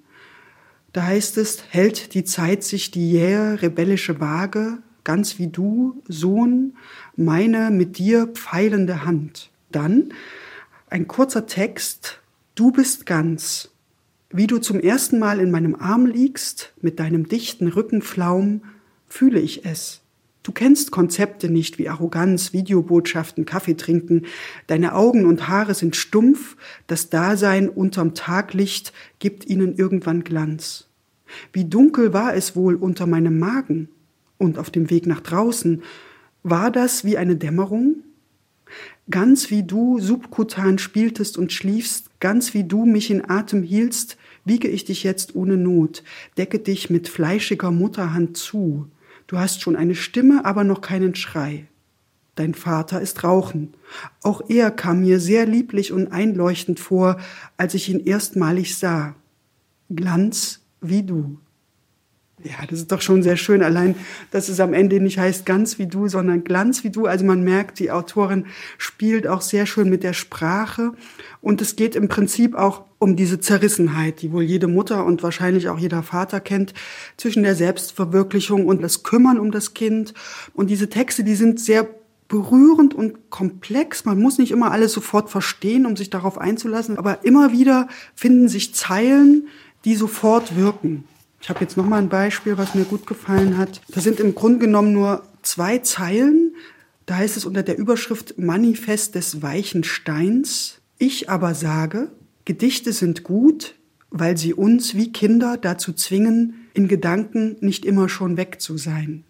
Da 0.93 1.03
heißt 1.07 1.39
es, 1.39 1.63
hält 1.69 2.13
die 2.13 2.23
Zeit 2.23 2.63
sich 2.63 2.91
die 2.91 3.11
jähe 3.11 3.61
rebellische 3.61 4.19
Waage, 4.19 4.77
ganz 5.03 5.39
wie 5.39 5.47
du, 5.47 6.01
Sohn, 6.07 6.77
meine 7.15 7.71
mit 7.71 7.97
dir 7.97 8.27
pfeilende 8.27 9.03
Hand. 9.03 9.49
Dann 9.71 10.13
ein 10.89 11.07
kurzer 11.07 11.47
Text, 11.47 12.21
du 12.53 12.71
bist 12.71 13.07
ganz, 13.07 13.71
wie 14.29 14.45
du 14.45 14.59
zum 14.59 14.79
ersten 14.79 15.17
Mal 15.17 15.39
in 15.39 15.50
meinem 15.50 15.75
Arm 15.75 16.05
liegst, 16.05 16.73
mit 16.79 17.00
deinem 17.00 17.27
dichten 17.27 17.67
Rückenflaum, 17.67 18.62
fühle 19.07 19.39
ich 19.39 19.65
es. 19.65 20.02
Du 20.43 20.51
kennst 20.51 20.91
Konzepte 20.91 21.50
nicht 21.50 21.79
wie 21.79 21.88
Arroganz, 21.88 22.51
Videobotschaften, 22.51 23.45
Kaffee 23.45 23.75
trinken. 23.75 24.23
Deine 24.67 24.93
Augen 24.93 25.25
und 25.25 25.47
Haare 25.47 25.73
sind 25.73 25.95
stumpf. 25.95 26.57
Das 26.85 27.09
Dasein 27.09 27.69
unterm 27.69 28.13
Taglicht 28.13 28.91
gibt 29.19 29.45
ihnen 29.47 29.75
irgendwann 29.75 30.25
Glanz. 30.25 30.89
Wie 31.53 31.63
dunkel 31.63 32.13
war 32.13 32.35
es 32.35 32.57
wohl 32.57 32.75
unter 32.75 33.07
meinem 33.07 33.39
Magen 33.39 33.88
und 34.38 34.57
auf 34.59 34.69
dem 34.69 34.89
Weg 34.89 35.07
nach 35.07 35.21
draußen. 35.21 35.81
War 36.43 36.71
das 36.71 37.05
wie 37.05 37.17
eine 37.17 37.38
Dämmerung? 37.38 38.03
Ganz 39.09 39.50
wie 39.50 39.63
du 39.63 40.00
subkutan 40.00 40.77
spieltest 40.77 41.38
und 41.38 41.53
schliefst, 41.53 42.19
ganz 42.19 42.53
wie 42.53 42.65
du 42.65 42.85
mich 42.85 43.12
in 43.12 43.29
Atem 43.29 43.63
hielst, 43.63 44.17
wiege 44.43 44.67
ich 44.67 44.83
dich 44.83 45.03
jetzt 45.03 45.35
ohne 45.35 45.55
Not, 45.55 46.03
decke 46.38 46.59
dich 46.59 46.89
mit 46.89 47.07
fleischiger 47.07 47.71
Mutterhand 47.71 48.35
zu. 48.35 48.88
Du 49.33 49.39
hast 49.39 49.63
schon 49.63 49.75
eine 49.75 49.95
Stimme, 49.95 50.45
aber 50.45 50.63
noch 50.63 50.81
keinen 50.81 51.15
Schrei. 51.15 51.65
Dein 52.35 52.53
Vater 52.53 53.01
ist 53.01 53.23
Rauchen. 53.23 53.73
Auch 54.21 54.47
er 54.47 54.69
kam 54.69 55.01
mir 55.01 55.19
sehr 55.19 55.47
lieblich 55.47 55.91
und 55.91 56.11
einleuchtend 56.11 56.79
vor, 56.79 57.19
als 57.57 57.73
ich 57.73 57.89
ihn 57.89 58.05
erstmalig 58.05 58.77
sah. 58.77 59.15
Glanz 59.89 60.59
wie 60.81 61.01
du. 61.01 61.39
Ja, 62.43 62.63
das 62.69 62.77
ist 62.77 62.91
doch 62.91 63.01
schon 63.01 63.23
sehr 63.23 63.35
schön. 63.35 63.63
Allein, 63.63 63.95
dass 64.29 64.49
es 64.49 64.59
am 64.59 64.75
Ende 64.75 64.99
nicht 64.99 65.17
heißt 65.17 65.47
ganz 65.47 65.79
wie 65.79 65.87
du, 65.87 66.07
sondern 66.07 66.43
Glanz 66.43 66.83
wie 66.83 66.91
du. 66.91 67.07
Also 67.07 67.25
man 67.25 67.43
merkt, 67.43 67.79
die 67.79 67.89
Autorin 67.89 68.45
spielt 68.77 69.25
auch 69.25 69.41
sehr 69.41 69.65
schön 69.65 69.89
mit 69.89 70.03
der 70.03 70.13
Sprache. 70.13 70.91
Und 71.43 71.62
es 71.62 71.75
geht 71.75 71.97
im 71.97 72.07
Prinzip 72.07 72.55
auch 72.55 72.85
um 73.00 73.17
diese 73.17 73.38
Zerrissenheit, 73.38 74.21
die 74.21 74.31
wohl 74.31 74.43
jede 74.43 74.67
Mutter 74.67 75.05
und 75.05 75.23
wahrscheinlich 75.23 75.67
auch 75.67 75.77
jeder 75.77 76.01
Vater 76.01 76.39
kennt, 76.39 76.73
zwischen 77.17 77.43
der 77.43 77.53
Selbstverwirklichung 77.53 78.65
und 78.65 78.81
das 78.81 79.03
Kümmern 79.03 79.38
um 79.38 79.51
das 79.51 79.73
Kind. 79.73 80.13
Und 80.53 80.69
diese 80.69 80.88
Texte, 80.88 81.25
die 81.25 81.35
sind 81.35 81.59
sehr 81.59 81.85
berührend 82.29 82.93
und 82.93 83.29
komplex. 83.29 84.05
Man 84.05 84.21
muss 84.21 84.38
nicht 84.38 84.51
immer 84.51 84.71
alles 84.71 84.93
sofort 84.93 85.29
verstehen, 85.29 85.85
um 85.85 85.97
sich 85.97 86.09
darauf 86.09 86.38
einzulassen. 86.38 86.97
Aber 86.97 87.25
immer 87.25 87.51
wieder 87.51 87.89
finden 88.15 88.47
sich 88.47 88.73
Zeilen, 88.73 89.50
die 89.83 89.95
sofort 89.95 90.55
wirken. 90.55 91.03
Ich 91.41 91.50
habe 91.50 91.59
jetzt 91.59 91.75
noch 91.75 91.85
mal 91.85 92.01
ein 92.01 92.07
Beispiel, 92.07 92.57
was 92.57 92.73
mir 92.73 92.85
gut 92.85 93.05
gefallen 93.05 93.57
hat. 93.57 93.81
Das 93.89 94.05
sind 94.05 94.21
im 94.21 94.33
Grunde 94.33 94.59
genommen 94.59 94.93
nur 94.93 95.23
zwei 95.41 95.79
Zeilen. 95.79 96.55
Da 97.05 97.17
heißt 97.17 97.35
es 97.35 97.43
unter 97.43 97.63
der 97.63 97.77
Überschrift 97.77 98.39
Manifest 98.39 99.15
des 99.15 99.41
weichen 99.41 99.83
Steins. 99.83 100.79
Ich 101.05 101.29
aber 101.29 101.53
sage, 101.53 102.12
Gedichte 102.45 102.93
sind 102.93 103.24
gut, 103.24 103.75
weil 104.10 104.38
sie 104.38 104.53
uns 104.53 104.95
wie 104.95 105.12
Kinder 105.12 105.57
dazu 105.57 105.91
zwingen, 105.91 106.69
in 106.74 106.88
Gedanken 106.88 107.57
nicht 107.60 107.83
immer 107.83 108.07
schon 108.07 108.38
weg 108.38 108.62
zu 108.62 108.77
sein. 108.77 109.25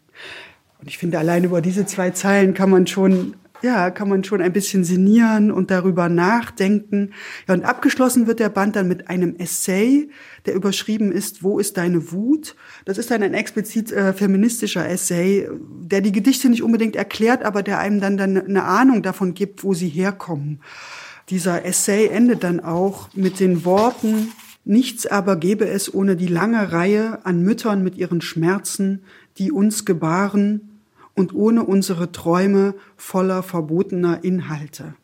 Und 0.79 0.87
ich 0.87 0.99
finde, 0.99 1.17
allein 1.17 1.45
über 1.45 1.61
diese 1.61 1.87
zwei 1.87 2.11
Zeilen 2.11 2.53
kann 2.53 2.69
man 2.69 2.85
schon 2.85 3.33
ja, 3.63 3.89
kann 3.89 4.09
man 4.09 4.23
schon 4.23 4.41
ein 4.41 4.53
bisschen 4.53 4.83
sinnieren 4.83 5.49
und 5.49 5.71
darüber 5.71 6.09
nachdenken. 6.09 7.13
Ja, 7.47 7.55
und 7.55 7.63
abgeschlossen 7.63 8.27
wird 8.27 8.39
der 8.39 8.49
Band 8.49 8.75
dann 8.75 8.87
mit 8.87 9.09
einem 9.09 9.37
Essay, 9.37 10.11
der 10.45 10.53
überschrieben 10.53 11.11
ist, 11.11 11.41
Wo 11.41 11.57
ist 11.57 11.77
deine 11.77 12.11
Wut? 12.11 12.55
Das 12.85 12.99
ist 12.99 13.09
dann 13.09 13.23
ein 13.23 13.33
explizit 13.33 13.91
äh, 13.91 14.13
feministischer 14.13 14.87
Essay, 14.87 15.49
der 15.81 16.01
die 16.01 16.11
Gedichte 16.11 16.49
nicht 16.49 16.61
unbedingt 16.61 16.95
erklärt, 16.97 17.41
aber 17.41 17.63
der 17.63 17.79
einem 17.79 17.99
dann, 17.99 18.17
dann 18.17 18.37
eine 18.37 18.63
Ahnung 18.63 19.01
davon 19.01 19.33
gibt, 19.33 19.63
wo 19.63 19.73
sie 19.73 19.89
herkommen. 19.89 20.59
Dieser 21.29 21.65
Essay 21.65 22.07
endet 22.07 22.43
dann 22.43 22.59
auch 22.59 23.09
mit 23.13 23.39
den 23.39 23.65
Worten, 23.65 24.31
Nichts 24.65 25.05
aber 25.05 25.35
gäbe 25.35 25.67
es 25.67 25.93
ohne 25.93 26.15
die 26.15 26.27
lange 26.27 26.71
Reihe 26.71 27.25
an 27.25 27.41
Müttern 27.43 27.83
mit 27.83 27.97
ihren 27.97 28.21
Schmerzen, 28.21 29.03
die 29.37 29.51
uns 29.51 29.83
gebaren 29.83 30.79
und 31.15 31.33
ohne 31.33 31.63
unsere 31.63 32.11
Träume 32.11 32.73
voller 32.95 33.43
verbotener 33.43 34.23
Inhalte. 34.23 34.95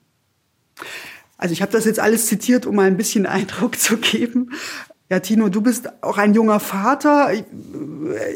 Also 1.37 1.53
ich 1.53 1.61
habe 1.61 1.73
das 1.73 1.85
jetzt 1.85 1.99
alles 1.99 2.27
zitiert, 2.27 2.65
um 2.65 2.75
mal 2.75 2.87
ein 2.87 2.97
bisschen 2.97 3.25
Eindruck 3.25 3.77
zu 3.77 3.97
geben. 3.97 4.51
Ja, 5.09 5.19
Tino, 5.19 5.49
du 5.49 5.61
bist 5.61 5.89
auch 6.03 6.17
ein 6.17 6.35
junger 6.35 6.59
Vater. 6.59 7.31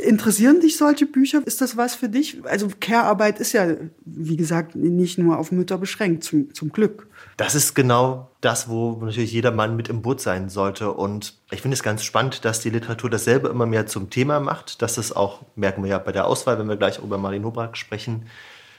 Interessieren 0.04 0.60
dich 0.60 0.76
solche 0.76 1.06
Bücher? 1.06 1.42
Ist 1.46 1.62
das 1.62 1.78
was 1.78 1.94
für 1.94 2.10
dich? 2.10 2.44
Also 2.46 2.68
Care-Arbeit 2.80 3.40
ist 3.40 3.54
ja, 3.54 3.76
wie 4.04 4.38
gesagt, 4.38 4.76
nicht 4.76 5.20
nur 5.20 5.38
auf 5.38 5.52
Mütter 5.52 5.78
beschränkt, 5.78 6.24
zum, 6.24 6.54
zum 6.54 6.72
Glück. 6.72 7.08
Das 7.38 7.56
ist 7.56 7.74
genau 7.74 8.30
das, 8.42 8.70
wo 8.70 9.00
natürlich 9.02 9.34
jeder 9.34 9.52
Mann 9.52 9.76
mit 9.76 9.90
im 9.90 10.02
Boot 10.02 10.22
sein 10.22 10.50
sollte. 10.50 10.92
Und 10.92 11.34
ich 11.52 11.62
finde 11.62 11.74
es 11.74 11.84
ganz 11.84 12.04
spannend, 12.04 12.46
dass 12.46 12.60
die 12.60 12.70
Literatur 12.70 13.10
dasselbe 13.10 13.50
immer 13.50 13.66
mehr 13.66 13.88
zum 13.88 14.10
Thema 14.10 14.40
macht. 14.40 14.82
Dass 14.82 14.98
es 14.98 15.16
auch, 15.16 15.42
merken 15.56 15.84
wir 15.84 15.90
ja 15.90 15.98
bei 15.98 16.12
der 16.12 16.28
Auswahl, 16.28 16.60
wenn 16.60 16.70
wir 16.70 16.78
gleich 16.78 17.00
über 17.00 17.18
Marlene 17.18 17.46
Hobrak 17.46 17.76
sprechen, 17.76 18.28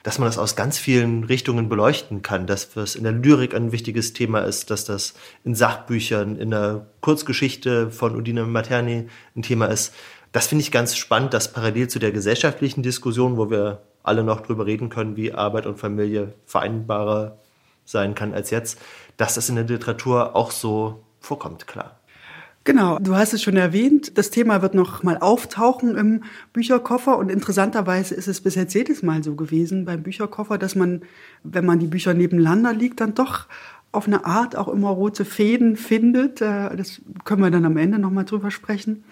dass 0.04 0.18
man 0.18 0.28
das 0.28 0.38
aus 0.38 0.54
ganz 0.54 0.78
vielen 0.78 1.24
Richtungen 1.24 1.68
beleuchten 1.68 2.20
kann, 2.22 2.46
dass 2.46 2.70
das 2.70 2.94
in 2.94 3.04
der 3.04 3.12
Lyrik 3.12 3.54
ein 3.54 3.72
wichtiges 3.72 4.12
Thema 4.12 4.40
ist, 4.40 4.70
dass 4.70 4.84
das 4.84 5.14
in 5.44 5.54
Sachbüchern, 5.54 6.36
in 6.36 6.50
der 6.50 6.86
Kurzgeschichte 7.00 7.90
von 7.90 8.14
Udine 8.14 8.44
Materni 8.44 9.08
ein 9.34 9.42
Thema 9.42 9.66
ist. 9.66 9.94
Das 10.30 10.46
finde 10.46 10.62
ich 10.62 10.70
ganz 10.70 10.94
spannend, 10.94 11.32
dass 11.32 11.52
parallel 11.52 11.88
zu 11.88 11.98
der 11.98 12.12
gesellschaftlichen 12.12 12.82
Diskussion, 12.82 13.38
wo 13.38 13.50
wir 13.50 13.80
alle 14.02 14.22
noch 14.22 14.42
drüber 14.42 14.66
reden 14.66 14.90
können, 14.90 15.16
wie 15.16 15.32
Arbeit 15.32 15.64
und 15.64 15.78
Familie 15.78 16.34
vereinbarer 16.44 17.38
sein 17.84 18.14
kann 18.14 18.34
als 18.34 18.50
jetzt, 18.50 18.78
dass 19.16 19.34
das 19.34 19.48
in 19.48 19.56
der 19.56 19.64
Literatur 19.64 20.34
auch 20.34 20.50
so 20.50 21.02
vorkommt, 21.20 21.66
klar. 21.66 21.98
Genau, 22.66 22.98
du 22.98 23.14
hast 23.14 23.34
es 23.34 23.42
schon 23.42 23.58
erwähnt. 23.58 24.16
Das 24.16 24.30
Thema 24.30 24.62
wird 24.62 24.74
noch 24.74 25.02
mal 25.02 25.18
auftauchen 25.18 25.96
im 25.96 26.24
Bücherkoffer 26.54 27.18
und 27.18 27.30
interessanterweise 27.30 28.14
ist 28.14 28.26
es 28.26 28.40
bis 28.40 28.54
jetzt 28.54 28.72
jedes 28.72 29.02
Mal 29.02 29.22
so 29.22 29.34
gewesen 29.34 29.84
beim 29.84 30.02
Bücherkoffer, 30.02 30.56
dass 30.56 30.74
man, 30.74 31.02
wenn 31.42 31.66
man 31.66 31.78
die 31.78 31.86
Bücher 31.86 32.14
nebeneinander 32.14 32.72
liegt, 32.72 33.02
dann 33.02 33.14
doch 33.14 33.48
auf 33.92 34.06
eine 34.06 34.24
Art 34.24 34.56
auch 34.56 34.68
immer 34.68 34.88
rote 34.88 35.26
Fäden 35.26 35.76
findet. 35.76 36.40
Äh, 36.40 36.74
das 36.74 37.02
können 37.24 37.42
wir 37.42 37.50
dann 37.50 37.66
am 37.66 37.76
Ende 37.76 37.98
noch 37.98 38.10
mal 38.10 38.24
drüber 38.24 38.50
sprechen. 38.50 39.04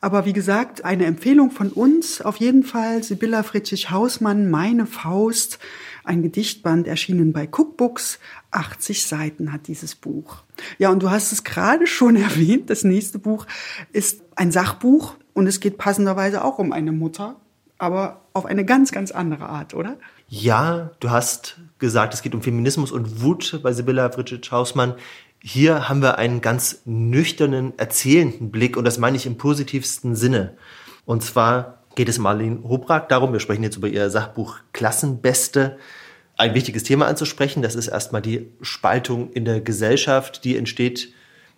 Aber 0.00 0.24
wie 0.24 0.32
gesagt, 0.32 0.84
eine 0.84 1.04
Empfehlung 1.04 1.50
von 1.50 1.70
uns 1.70 2.22
auf 2.22 2.36
jeden 2.36 2.62
Fall 2.62 3.02
Sibylla 3.02 3.42
Fritzig-Hausmann, 3.42 4.50
Meine 4.50 4.86
Faust 4.86 5.58
ein 6.10 6.22
Gedichtband 6.22 6.88
erschienen 6.88 7.32
bei 7.32 7.46
Cookbooks. 7.46 8.18
80 8.50 9.06
Seiten 9.06 9.52
hat 9.52 9.68
dieses 9.68 9.94
Buch. 9.94 10.42
Ja, 10.76 10.90
und 10.90 11.04
du 11.04 11.10
hast 11.10 11.30
es 11.30 11.44
gerade 11.44 11.86
schon 11.86 12.16
erwähnt. 12.16 12.68
Das 12.68 12.82
nächste 12.82 13.20
Buch 13.20 13.46
ist 13.92 14.22
ein 14.34 14.50
Sachbuch 14.50 15.14
und 15.34 15.46
es 15.46 15.60
geht 15.60 15.78
passenderweise 15.78 16.44
auch 16.44 16.58
um 16.58 16.72
eine 16.72 16.90
Mutter, 16.90 17.36
aber 17.78 18.22
auf 18.32 18.44
eine 18.44 18.64
ganz, 18.64 18.90
ganz 18.90 19.12
andere 19.12 19.48
Art, 19.48 19.72
oder? 19.72 19.96
Ja, 20.26 20.90
du 20.98 21.10
hast 21.10 21.60
gesagt, 21.78 22.12
es 22.12 22.22
geht 22.22 22.34
um 22.34 22.42
Feminismus 22.42 22.90
und 22.90 23.22
Wut 23.22 23.60
bei 23.62 23.72
Sibylla 23.72 24.10
Fritschitsch-Hausmann. 24.10 24.94
Hier 25.40 25.88
haben 25.88 26.02
wir 26.02 26.18
einen 26.18 26.40
ganz 26.40 26.82
nüchternen, 26.86 27.72
erzählenden 27.78 28.50
Blick 28.50 28.76
und 28.76 28.84
das 28.84 28.98
meine 28.98 29.16
ich 29.16 29.26
im 29.26 29.38
positivsten 29.38 30.16
Sinne. 30.16 30.56
Und 31.04 31.22
zwar 31.22 31.78
geht 31.94 32.08
es 32.08 32.18
Marlene 32.18 32.64
Hobrak 32.64 33.08
darum, 33.08 33.32
wir 33.32 33.40
sprechen 33.40 33.62
jetzt 33.62 33.76
über 33.76 33.88
ihr 33.88 34.10
Sachbuch 34.10 34.58
Klassenbeste, 34.72 35.78
ein 36.40 36.54
wichtiges 36.54 36.84
Thema 36.84 37.06
anzusprechen. 37.06 37.60
Das 37.60 37.74
ist 37.74 37.88
erstmal 37.88 38.22
die 38.22 38.48
Spaltung 38.62 39.30
in 39.32 39.44
der 39.44 39.60
Gesellschaft, 39.60 40.42
die 40.44 40.56
entsteht 40.56 41.12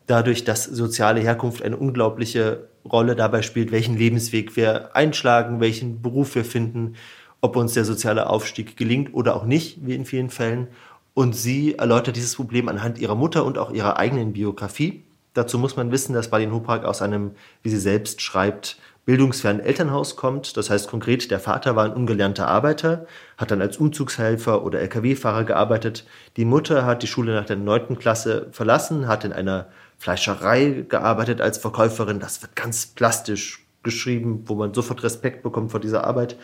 dadurch, 0.08 0.42
dass 0.42 0.64
soziale 0.64 1.20
Herkunft 1.20 1.62
eine 1.62 1.76
unglaubliche 1.76 2.68
Rolle 2.84 3.14
dabei 3.14 3.42
spielt, 3.42 3.70
welchen 3.70 3.96
Lebensweg 3.96 4.56
wir 4.56 4.96
einschlagen, 4.96 5.60
welchen 5.60 6.02
Beruf 6.02 6.34
wir 6.34 6.44
finden, 6.44 6.96
ob 7.40 7.54
uns 7.54 7.74
der 7.74 7.84
soziale 7.84 8.28
Aufstieg 8.28 8.76
gelingt 8.76 9.14
oder 9.14 9.36
auch 9.36 9.44
nicht, 9.44 9.86
wie 9.86 9.94
in 9.94 10.04
vielen 10.04 10.30
Fällen. 10.30 10.66
Und 11.14 11.36
sie 11.36 11.76
erläutert 11.76 12.16
dieses 12.16 12.34
Problem 12.34 12.68
anhand 12.68 12.98
ihrer 12.98 13.14
Mutter 13.14 13.44
und 13.44 13.58
auch 13.58 13.70
ihrer 13.70 13.98
eigenen 13.98 14.32
Biografie. 14.32 15.04
Dazu 15.32 15.58
muss 15.58 15.76
man 15.76 15.92
wissen, 15.92 16.12
dass 16.12 16.32
Marlene 16.32 16.52
Hoprak 16.52 16.84
aus 16.84 17.02
einem, 17.02 17.32
wie 17.62 17.70
sie 17.70 17.78
selbst 17.78 18.20
schreibt, 18.20 18.78
bildungsfernen 19.04 19.60
Elternhaus 19.60 20.16
kommt. 20.16 20.56
Das 20.56 20.70
heißt 20.70 20.88
konkret, 20.88 21.30
der 21.30 21.40
Vater 21.40 21.74
war 21.74 21.84
ein 21.84 21.92
ungelernter 21.92 22.48
Arbeiter, 22.48 23.06
hat 23.36 23.50
dann 23.50 23.60
als 23.60 23.76
Umzugshelfer 23.76 24.64
oder 24.64 24.80
Lkw-Fahrer 24.80 25.44
gearbeitet. 25.44 26.06
Die 26.36 26.44
Mutter 26.44 26.84
hat 26.84 27.02
die 27.02 27.08
Schule 27.08 27.34
nach 27.34 27.46
der 27.46 27.56
neunten 27.56 27.98
Klasse 27.98 28.48
verlassen, 28.52 29.08
hat 29.08 29.24
in 29.24 29.32
einer 29.32 29.68
Fleischerei 29.98 30.84
gearbeitet 30.88 31.40
als 31.40 31.58
Verkäuferin. 31.58 32.20
Das 32.20 32.42
wird 32.42 32.56
ganz 32.56 32.86
plastisch 32.86 33.66
geschrieben, 33.82 34.44
wo 34.46 34.54
man 34.54 34.74
sofort 34.74 35.02
Respekt 35.02 35.42
bekommt 35.42 35.72
vor 35.72 35.80
dieser 35.80 36.04
Arbeit. 36.04 36.36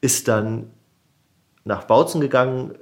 Ist 0.00 0.28
dann 0.28 0.70
nach 1.64 1.84
Bautzen 1.84 2.20
gegangen, 2.20 2.74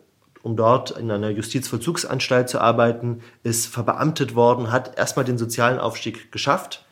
um 0.43 0.57
dort 0.57 0.93
in 0.93 1.11
einer 1.11 1.31
Justizvollzugsanstalt 1.31 2.49
zu 2.49 2.61
arbeiten, 2.61 3.21
ist 3.43 3.67
verbeamtet 3.67 4.35
worden, 4.35 4.73
hat 4.73 4.97
erstmal 4.99 5.25
den 5.25 5.39
sozialen 5.39 5.79
Aufstieg 5.79 6.33
geschafft, 6.33 6.87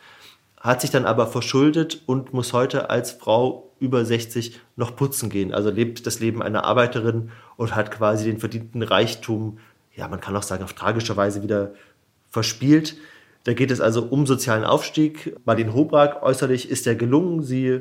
hat 0.60 0.80
sich 0.80 0.90
dann 0.90 1.04
aber 1.04 1.26
verschuldet 1.26 2.02
und 2.06 2.32
muss 2.32 2.52
heute 2.52 2.90
als 2.90 3.12
Frau 3.12 3.70
über 3.80 4.04
60 4.04 4.58
noch 4.76 4.96
putzen 4.96 5.30
gehen. 5.30 5.54
Also 5.54 5.70
lebt 5.70 6.06
das 6.06 6.20
Leben 6.20 6.42
einer 6.42 6.64
Arbeiterin 6.64 7.30
und 7.56 7.74
hat 7.74 7.90
quasi 7.90 8.24
den 8.24 8.38
verdienten 8.38 8.82
Reichtum, 8.82 9.58
ja, 9.94 10.08
man 10.08 10.20
kann 10.20 10.36
auch 10.36 10.42
sagen, 10.42 10.64
auf 10.64 10.72
tragische 10.72 11.16
Weise 11.16 11.42
wieder 11.42 11.72
verspielt. 12.28 12.96
Da 13.44 13.54
geht 13.54 13.70
es 13.70 13.80
also 13.80 14.02
um 14.02 14.26
sozialen 14.26 14.64
Aufstieg. 14.64 15.36
Marlene 15.44 15.74
Hobrak 15.74 16.22
äußerlich 16.22 16.68
ist 16.68 16.86
er 16.86 16.94
gelungen. 16.96 17.42
Sie 17.42 17.80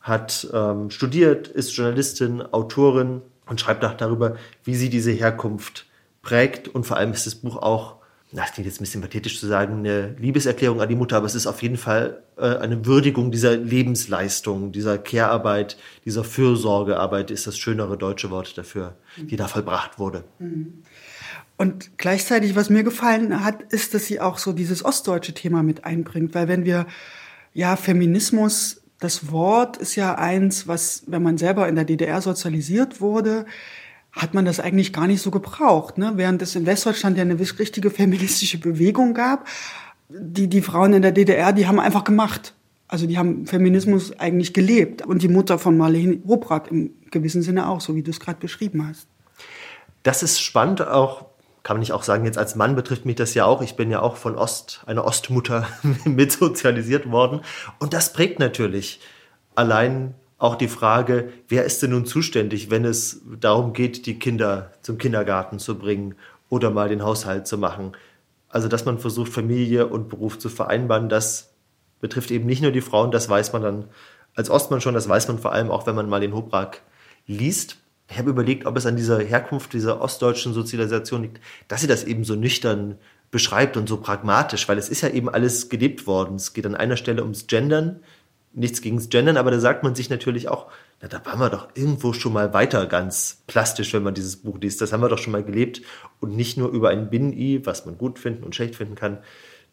hat 0.00 0.48
ähm, 0.52 0.90
studiert, 0.90 1.48
ist 1.48 1.76
Journalistin, 1.76 2.42
Autorin 2.42 3.22
und 3.46 3.60
schreibt 3.60 3.84
auch 3.84 3.94
darüber, 3.94 4.36
wie 4.64 4.74
sie 4.74 4.88
diese 4.88 5.12
Herkunft 5.12 5.86
prägt. 6.22 6.68
Und 6.68 6.84
vor 6.84 6.96
allem 6.96 7.12
ist 7.12 7.26
das 7.26 7.34
Buch 7.36 7.56
auch 7.56 7.96
das 8.36 8.52
klingt 8.52 8.66
jetzt 8.66 8.80
ein 8.80 8.84
bisschen 8.84 9.00
pathetisch 9.00 9.40
zu 9.40 9.46
sagen, 9.46 9.78
eine 9.78 10.14
Liebeserklärung 10.18 10.80
an 10.80 10.88
die 10.88 10.94
Mutter, 10.94 11.16
aber 11.16 11.26
es 11.26 11.34
ist 11.34 11.46
auf 11.46 11.62
jeden 11.62 11.76
Fall 11.76 12.22
äh, 12.36 12.56
eine 12.56 12.84
Würdigung 12.84 13.30
dieser 13.30 13.56
Lebensleistung, 13.56 14.72
dieser 14.72 14.98
Care-Arbeit, 14.98 15.76
dieser 16.04 16.22
Fürsorgearbeit 16.22 17.30
ist 17.30 17.46
das 17.46 17.56
schönere 17.56 17.96
deutsche 17.96 18.30
Wort 18.30 18.58
dafür, 18.58 18.96
die 19.16 19.36
da 19.36 19.48
vollbracht 19.48 19.98
wurde. 19.98 20.24
Mhm. 20.38 20.82
Und 21.56 21.96
gleichzeitig, 21.96 22.54
was 22.54 22.68
mir 22.68 22.84
gefallen 22.84 23.42
hat, 23.42 23.62
ist, 23.72 23.94
dass 23.94 24.04
sie 24.04 24.20
auch 24.20 24.36
so 24.36 24.52
dieses 24.52 24.84
ostdeutsche 24.84 25.32
Thema 25.32 25.62
mit 25.62 25.84
einbringt, 25.84 26.34
weil 26.34 26.48
wenn 26.48 26.66
wir, 26.66 26.86
ja, 27.54 27.76
Feminismus, 27.76 28.82
das 28.98 29.30
Wort 29.30 29.78
ist 29.78 29.94
ja 29.94 30.14
eins, 30.16 30.68
was, 30.68 31.04
wenn 31.06 31.22
man 31.22 31.38
selber 31.38 31.68
in 31.68 31.74
der 31.74 31.84
DDR 31.84 32.20
sozialisiert 32.20 33.00
wurde, 33.00 33.46
hat 34.16 34.32
man 34.32 34.46
das 34.46 34.58
eigentlich 34.58 34.92
gar 34.92 35.06
nicht 35.06 35.20
so 35.20 35.30
gebraucht. 35.30 35.98
Ne? 35.98 36.12
Während 36.16 36.40
es 36.42 36.56
in 36.56 36.66
Westdeutschland 36.66 37.18
ja 37.18 37.22
eine 37.22 37.38
richtige 37.38 37.90
feministische 37.90 38.58
Bewegung 38.58 39.14
gab, 39.14 39.46
die, 40.08 40.48
die 40.48 40.62
Frauen 40.62 40.94
in 40.94 41.02
der 41.02 41.12
DDR, 41.12 41.52
die 41.52 41.66
haben 41.66 41.78
einfach 41.78 42.04
gemacht. 42.04 42.54
Also 42.88 43.06
die 43.06 43.18
haben 43.18 43.46
Feminismus 43.46 44.18
eigentlich 44.18 44.54
gelebt. 44.54 45.04
Und 45.04 45.22
die 45.22 45.28
Mutter 45.28 45.58
von 45.58 45.76
Marlene 45.76 46.20
Hobrak 46.26 46.70
im 46.70 46.92
gewissen 47.10 47.42
Sinne 47.42 47.68
auch, 47.68 47.80
so 47.80 47.94
wie 47.94 48.02
du 48.02 48.10
es 48.10 48.20
gerade 48.20 48.38
beschrieben 48.38 48.88
hast. 48.88 49.06
Das 50.02 50.22
ist 50.22 50.40
spannend, 50.40 50.80
auch 50.80 51.26
kann 51.62 51.76
man 51.76 51.80
nicht 51.80 51.92
auch 51.92 52.04
sagen, 52.04 52.24
jetzt 52.24 52.38
als 52.38 52.54
Mann 52.54 52.76
betrifft 52.76 53.06
mich 53.06 53.16
das 53.16 53.34
ja 53.34 53.44
auch. 53.44 53.60
Ich 53.60 53.74
bin 53.74 53.90
ja 53.90 54.00
auch 54.00 54.16
von 54.16 54.36
Ost, 54.36 54.82
einer 54.86 55.04
Ostmutter 55.04 55.66
mit 56.04 56.30
sozialisiert 56.30 57.10
worden. 57.10 57.40
Und 57.80 57.92
das 57.92 58.12
prägt 58.12 58.38
natürlich 58.38 59.00
allein 59.56 60.14
auch 60.38 60.56
die 60.56 60.68
Frage, 60.68 61.32
wer 61.48 61.64
ist 61.64 61.82
denn 61.82 61.90
nun 61.90 62.04
zuständig, 62.04 62.70
wenn 62.70 62.84
es 62.84 63.22
darum 63.40 63.72
geht, 63.72 64.06
die 64.06 64.18
Kinder 64.18 64.72
zum 64.82 64.98
Kindergarten 64.98 65.58
zu 65.58 65.78
bringen 65.78 66.14
oder 66.48 66.70
mal 66.70 66.88
den 66.88 67.02
Haushalt 67.02 67.46
zu 67.46 67.56
machen. 67.58 67.92
Also, 68.48 68.68
dass 68.68 68.84
man 68.84 68.98
versucht, 68.98 69.32
Familie 69.32 69.86
und 69.86 70.08
Beruf 70.08 70.38
zu 70.38 70.48
vereinbaren, 70.48 71.08
das 71.08 71.52
betrifft 72.00 72.30
eben 72.30 72.46
nicht 72.46 72.62
nur 72.62 72.70
die 72.70 72.80
Frauen, 72.82 73.10
das 73.10 73.28
weiß 73.28 73.52
man 73.52 73.62
dann 73.62 73.84
als 74.34 74.50
Ostmann 74.50 74.80
schon, 74.80 74.94
das 74.94 75.08
weiß 75.08 75.28
man 75.28 75.38
vor 75.38 75.52
allem 75.52 75.70
auch, 75.70 75.86
wenn 75.86 75.94
man 75.94 76.08
mal 76.08 76.20
den 76.20 76.34
Hobrak 76.34 76.82
liest. 77.26 77.78
Ich 78.08 78.18
habe 78.18 78.30
überlegt, 78.30 78.66
ob 78.66 78.76
es 78.76 78.86
an 78.86 78.96
dieser 78.96 79.18
Herkunft 79.18 79.72
dieser 79.72 80.00
ostdeutschen 80.00 80.52
Sozialisation 80.52 81.22
liegt, 81.22 81.40
dass 81.66 81.80
sie 81.80 81.86
das 81.86 82.04
eben 82.04 82.22
so 82.22 82.36
nüchtern 82.36 82.98
beschreibt 83.30 83.76
und 83.76 83.88
so 83.88 83.96
pragmatisch, 83.96 84.68
weil 84.68 84.78
es 84.78 84.88
ist 84.88 85.00
ja 85.00 85.08
eben 85.08 85.28
alles 85.28 85.68
gelebt 85.68 86.06
worden. 86.06 86.36
Es 86.36 86.52
geht 86.52 86.66
an 86.66 86.76
einer 86.76 86.96
Stelle 86.96 87.22
ums 87.22 87.48
Gendern, 87.48 88.00
nichts 88.56 88.80
gegen 88.80 88.96
das 88.96 89.10
Gendern, 89.10 89.36
aber 89.36 89.50
da 89.50 89.60
sagt 89.60 89.82
man 89.82 89.94
sich 89.94 90.08
natürlich 90.10 90.48
auch, 90.48 90.66
na, 91.00 91.08
da 91.08 91.24
waren 91.26 91.38
wir 91.38 91.50
doch 91.50 91.68
irgendwo 91.74 92.12
schon 92.14 92.32
mal 92.32 92.54
weiter 92.54 92.86
ganz 92.86 93.42
plastisch, 93.46 93.92
wenn 93.92 94.02
man 94.02 94.14
dieses 94.14 94.36
Buch 94.36 94.58
liest. 94.58 94.80
Das 94.80 94.92
haben 94.92 95.02
wir 95.02 95.10
doch 95.10 95.18
schon 95.18 95.32
mal 95.32 95.44
gelebt 95.44 95.82
und 96.20 96.34
nicht 96.34 96.56
nur 96.56 96.70
über 96.70 96.88
ein 96.88 97.10
Bin-I, 97.10 97.66
was 97.66 97.84
man 97.84 97.98
gut 97.98 98.18
finden 98.18 98.44
und 98.44 98.54
schlecht 98.54 98.74
finden 98.74 98.94
kann, 98.94 99.18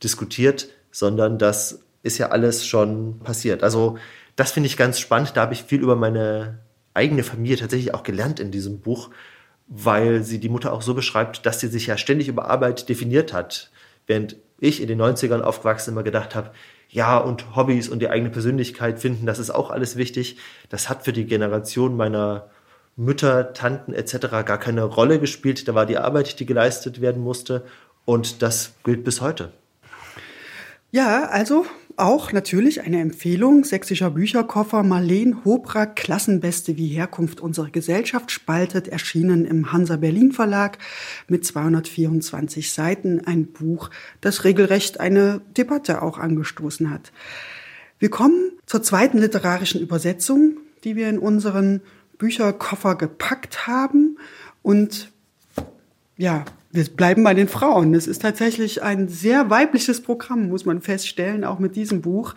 diskutiert, 0.03 0.67
sondern 0.91 1.37
das 1.37 1.79
ist 2.03 2.17
ja 2.17 2.29
alles 2.29 2.67
schon 2.67 3.19
passiert. 3.19 3.63
Also 3.63 3.97
das 4.35 4.51
finde 4.51 4.67
ich 4.67 4.75
ganz 4.75 4.99
spannend. 4.99 5.31
Da 5.35 5.41
habe 5.41 5.53
ich 5.53 5.63
viel 5.63 5.81
über 5.81 5.95
meine 5.95 6.59
eigene 6.93 7.23
Familie 7.23 7.57
tatsächlich 7.57 7.93
auch 7.93 8.03
gelernt 8.03 8.41
in 8.41 8.51
diesem 8.51 8.81
Buch, 8.81 9.09
weil 9.67 10.23
sie 10.23 10.39
die 10.39 10.49
Mutter 10.49 10.73
auch 10.73 10.81
so 10.81 10.93
beschreibt, 10.93 11.45
dass 11.45 11.61
sie 11.61 11.67
sich 11.67 11.87
ja 11.87 11.97
ständig 11.97 12.27
über 12.27 12.49
Arbeit 12.49 12.89
definiert 12.89 13.31
hat. 13.31 13.71
Während 14.07 14.37
ich 14.59 14.81
in 14.81 14.87
den 14.87 15.01
90ern 15.01 15.41
aufgewachsen 15.41 15.91
immer 15.91 16.03
gedacht 16.03 16.35
habe, 16.35 16.51
ja, 16.89 17.17
und 17.17 17.55
Hobbys 17.55 17.89
und 17.89 17.99
die 17.99 18.09
eigene 18.09 18.29
Persönlichkeit 18.29 18.99
finden, 18.99 19.25
das 19.25 19.39
ist 19.39 19.49
auch 19.49 19.71
alles 19.71 19.95
wichtig. 19.95 20.37
Das 20.69 20.89
hat 20.89 21.03
für 21.03 21.13
die 21.13 21.25
Generation 21.25 21.97
meiner 21.97 22.49
Mütter, 22.95 23.53
Tanten 23.53 23.93
etc. 23.93 24.17
gar 24.45 24.59
keine 24.59 24.83
Rolle 24.83 25.19
gespielt. 25.19 25.67
Da 25.67 25.73
war 25.73 25.87
die 25.87 25.97
Arbeit, 25.97 26.39
die 26.39 26.45
geleistet 26.45 27.01
werden 27.01 27.23
musste. 27.23 27.65
Und 28.05 28.41
das 28.41 28.75
gilt 28.83 29.03
bis 29.03 29.21
heute. 29.21 29.51
Ja, 30.93 31.23
also 31.23 31.65
auch 31.97 32.33
natürlich 32.33 32.81
eine 32.81 33.01
Empfehlung 33.01 33.63
sächsischer 33.63 34.11
Bücherkoffer 34.11 34.83
Marleen 34.83 35.43
Hobra 35.43 35.87
Klassenbeste 35.87 36.77
wie 36.77 36.85
Herkunft 36.85 37.41
unsere 37.41 37.71
Gesellschaft 37.71 38.29
spaltet, 38.29 38.87
erschienen 38.87 39.43
im 39.45 39.73
Hansa 39.73 39.95
Berlin 39.95 40.33
Verlag 40.33 40.77
mit 41.27 41.47
224 41.47 42.71
Seiten, 42.71 43.25
ein 43.25 43.47
Buch, 43.47 43.89
das 44.21 44.43
regelrecht 44.43 44.99
eine 44.99 45.41
Debatte 45.57 46.03
auch 46.03 46.19
angestoßen 46.19 46.91
hat. 46.91 47.11
Wir 47.97 48.11
kommen 48.11 48.51
zur 48.67 48.83
zweiten 48.83 49.17
literarischen 49.17 49.81
Übersetzung, 49.81 50.57
die 50.83 50.95
wir 50.95 51.09
in 51.09 51.17
unseren 51.17 51.81
Bücherkoffer 52.19 52.93
gepackt 52.93 53.65
haben 53.65 54.19
und 54.61 55.11
ja, 56.17 56.45
wir 56.73 56.83
bleiben 56.85 57.23
bei 57.23 57.35
den 57.35 57.47
Frauen. 57.47 57.93
Es 57.93 58.07
ist 58.07 58.23
tatsächlich 58.23 58.81
ein 58.81 59.07
sehr 59.07 59.51
weibliches 59.51 60.01
Programm, 60.01 60.49
muss 60.49 60.65
man 60.65 60.81
feststellen, 60.81 61.43
auch 61.43 61.59
mit 61.59 61.75
diesem 61.75 62.01
Buch. 62.01 62.33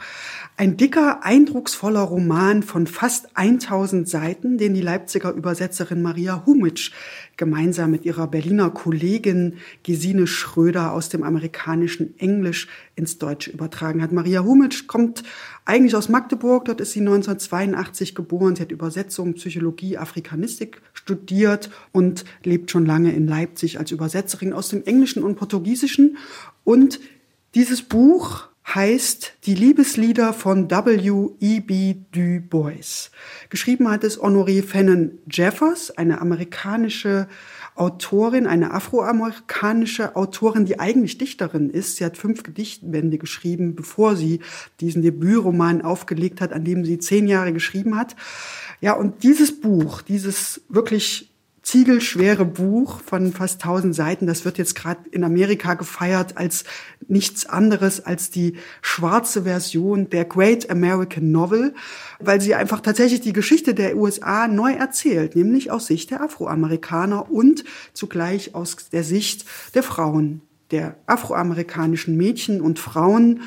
Ein 0.59 0.77
dicker, 0.77 1.25
eindrucksvoller 1.25 2.03
Roman 2.03 2.63
von 2.63 2.87
fast 2.87 3.31
1000 3.35 4.07
Seiten, 4.07 4.59
den 4.59 4.75
die 4.75 4.83
Leipziger 4.83 5.33
Übersetzerin 5.33 6.03
Maria 6.03 6.45
Humitsch 6.45 6.93
gemeinsam 7.37 7.91
mit 7.91 8.05
ihrer 8.05 8.27
Berliner 8.27 8.71
Kollegin 8.71 9.55
Gesine 9.83 10.27
Schröder 10.27 10.93
aus 10.93 11.09
dem 11.09 11.23
amerikanischen 11.23 12.19
Englisch 12.19 12.69
ins 12.95 13.19
Deutsche 13.19 13.51
übertragen 13.51 14.03
hat. 14.03 14.13
Maria 14.13 14.43
Humitsch 14.43 14.87
kommt 14.87 15.23
eigentlich 15.65 15.95
aus 15.95 16.09
Magdeburg. 16.09 16.65
Dort 16.65 16.81
ist 16.81 16.93
sie 16.93 17.01
1982 17.01 18.15
geboren. 18.15 18.57
Sie 18.57 18.63
hat 18.63 18.73
Übersetzung, 18.73 19.35
Psychologie, 19.35 19.99
Afrikanistik 19.99 20.81
studiert 20.93 21.71
und 21.93 22.25
lebt 22.43 22.71
schon 22.71 22.87
lange 22.87 23.13
in 23.13 23.27
Leipzig 23.27 23.79
als 23.79 23.91
Übersetzerin 23.91 24.53
aus 24.53 24.69
dem 24.69 24.85
Englischen 24.85 25.23
und 25.23 25.37
Portugiesischen. 25.37 26.17
Und 26.65 27.01
dieses 27.55 27.83
Buch 27.83 28.49
heißt 28.75 29.35
Die 29.45 29.55
Liebeslieder 29.55 30.33
von 30.33 30.71
W.E.B. 30.71 31.95
Du 32.11 32.41
Bois. 32.41 33.11
Geschrieben 33.49 33.89
hat 33.89 34.03
es 34.03 34.21
Honoré 34.21 34.63
Fennon 34.63 35.19
Jeffers, 35.31 35.93
eine 35.97 36.21
amerikanische 36.21 37.29
Autorin, 37.77 38.47
eine 38.47 38.73
afroamerikanische 38.73 40.17
Autorin, 40.17 40.65
die 40.65 40.81
eigentlich 40.81 41.19
Dichterin 41.19 41.71
ist. 41.71 41.97
Sie 41.97 42.05
hat 42.05 42.17
fünf 42.17 42.43
Gedichtbände 42.43 43.19
geschrieben, 43.19 43.77
bevor 43.77 44.17
sie 44.17 44.41
diesen 44.81 45.03
Debütroman 45.03 45.83
aufgelegt 45.83 46.41
hat, 46.41 46.53
an 46.53 46.65
dem 46.65 46.85
sie 46.85 46.99
zehn 46.99 47.29
Jahre 47.29 47.53
geschrieben 47.53 47.97
hat. 47.97 48.17
Ja, 48.81 48.95
und 48.95 49.23
dieses 49.23 49.61
Buch, 49.61 50.03
dieses 50.03 50.63
wirklich 50.69 51.31
ziegelschwere 51.67 52.45
Buch 52.45 53.01
von 53.01 53.33
fast 53.33 53.61
1000 53.65 53.93
Seiten. 53.93 54.29
Das 54.29 54.45
wird 54.45 54.57
jetzt 54.57 54.77
gerade 54.77 55.01
in 55.11 55.25
Amerika 55.25 55.75
gefeiert 55.75 56.37
als 56.37 56.63
nichts 57.09 57.45
anderes 57.45 58.07
als 58.07 58.31
die 58.31 58.55
schwarze 58.83 59.43
Version 59.43 60.09
der 60.09 60.27
Great 60.27 60.71
American 60.71 61.33
Novel, 61.33 61.75
weil 62.21 62.41
sie 62.41 62.55
einfach 62.55 62.81
tatsächlich 62.81 63.21
die 63.21 63.33
Geschichte 63.33 63.75
der 63.75 63.97
USA 63.97 64.47
neu 64.47 64.75
erzählt, 64.75 65.35
nämlich 65.35 65.73
aus 65.73 65.87
Sicht 65.87 66.13
der 66.13 66.21
Afroamerikaner 66.21 67.33
und 67.33 67.65
zugleich 67.95 68.55
aus 68.55 68.77
der 68.93 69.03
Sicht 69.03 69.45
der 69.75 69.83
Frauen, 69.83 70.43
der 70.71 70.97
afroamerikanischen 71.07 72.17
Mädchen 72.17 72.61
und 72.61 72.79
Frauen. 72.79 73.41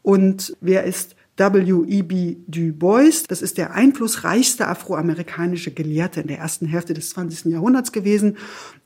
Und 0.00 0.56
wer 0.62 0.84
ist 0.84 1.15
W.E.B. 1.36 2.36
Du 2.46 2.72
Bois. 2.72 3.24
Das 3.28 3.42
ist 3.42 3.58
der 3.58 3.72
einflussreichste 3.72 4.68
afroamerikanische 4.68 5.70
Gelehrte 5.70 6.22
in 6.22 6.28
der 6.28 6.38
ersten 6.38 6.66
Hälfte 6.66 6.94
des 6.94 7.10
20. 7.10 7.52
Jahrhunderts 7.52 7.92
gewesen. 7.92 8.38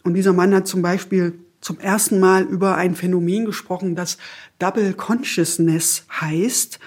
Und 0.03 0.15
dieser 0.15 0.33
Mann 0.33 0.55
hat 0.55 0.67
zum 0.67 0.83
Beispiel 0.83 1.39
zum 1.61 1.79
ersten 1.79 2.19
Mal 2.19 2.45
über 2.45 2.77
ein 2.77 2.95
Phänomen 2.95 3.45
gesprochen, 3.45 3.95
das 3.95 4.19
Double 4.59 4.95
Consciousness 4.95 6.05
heißt. 6.21 6.81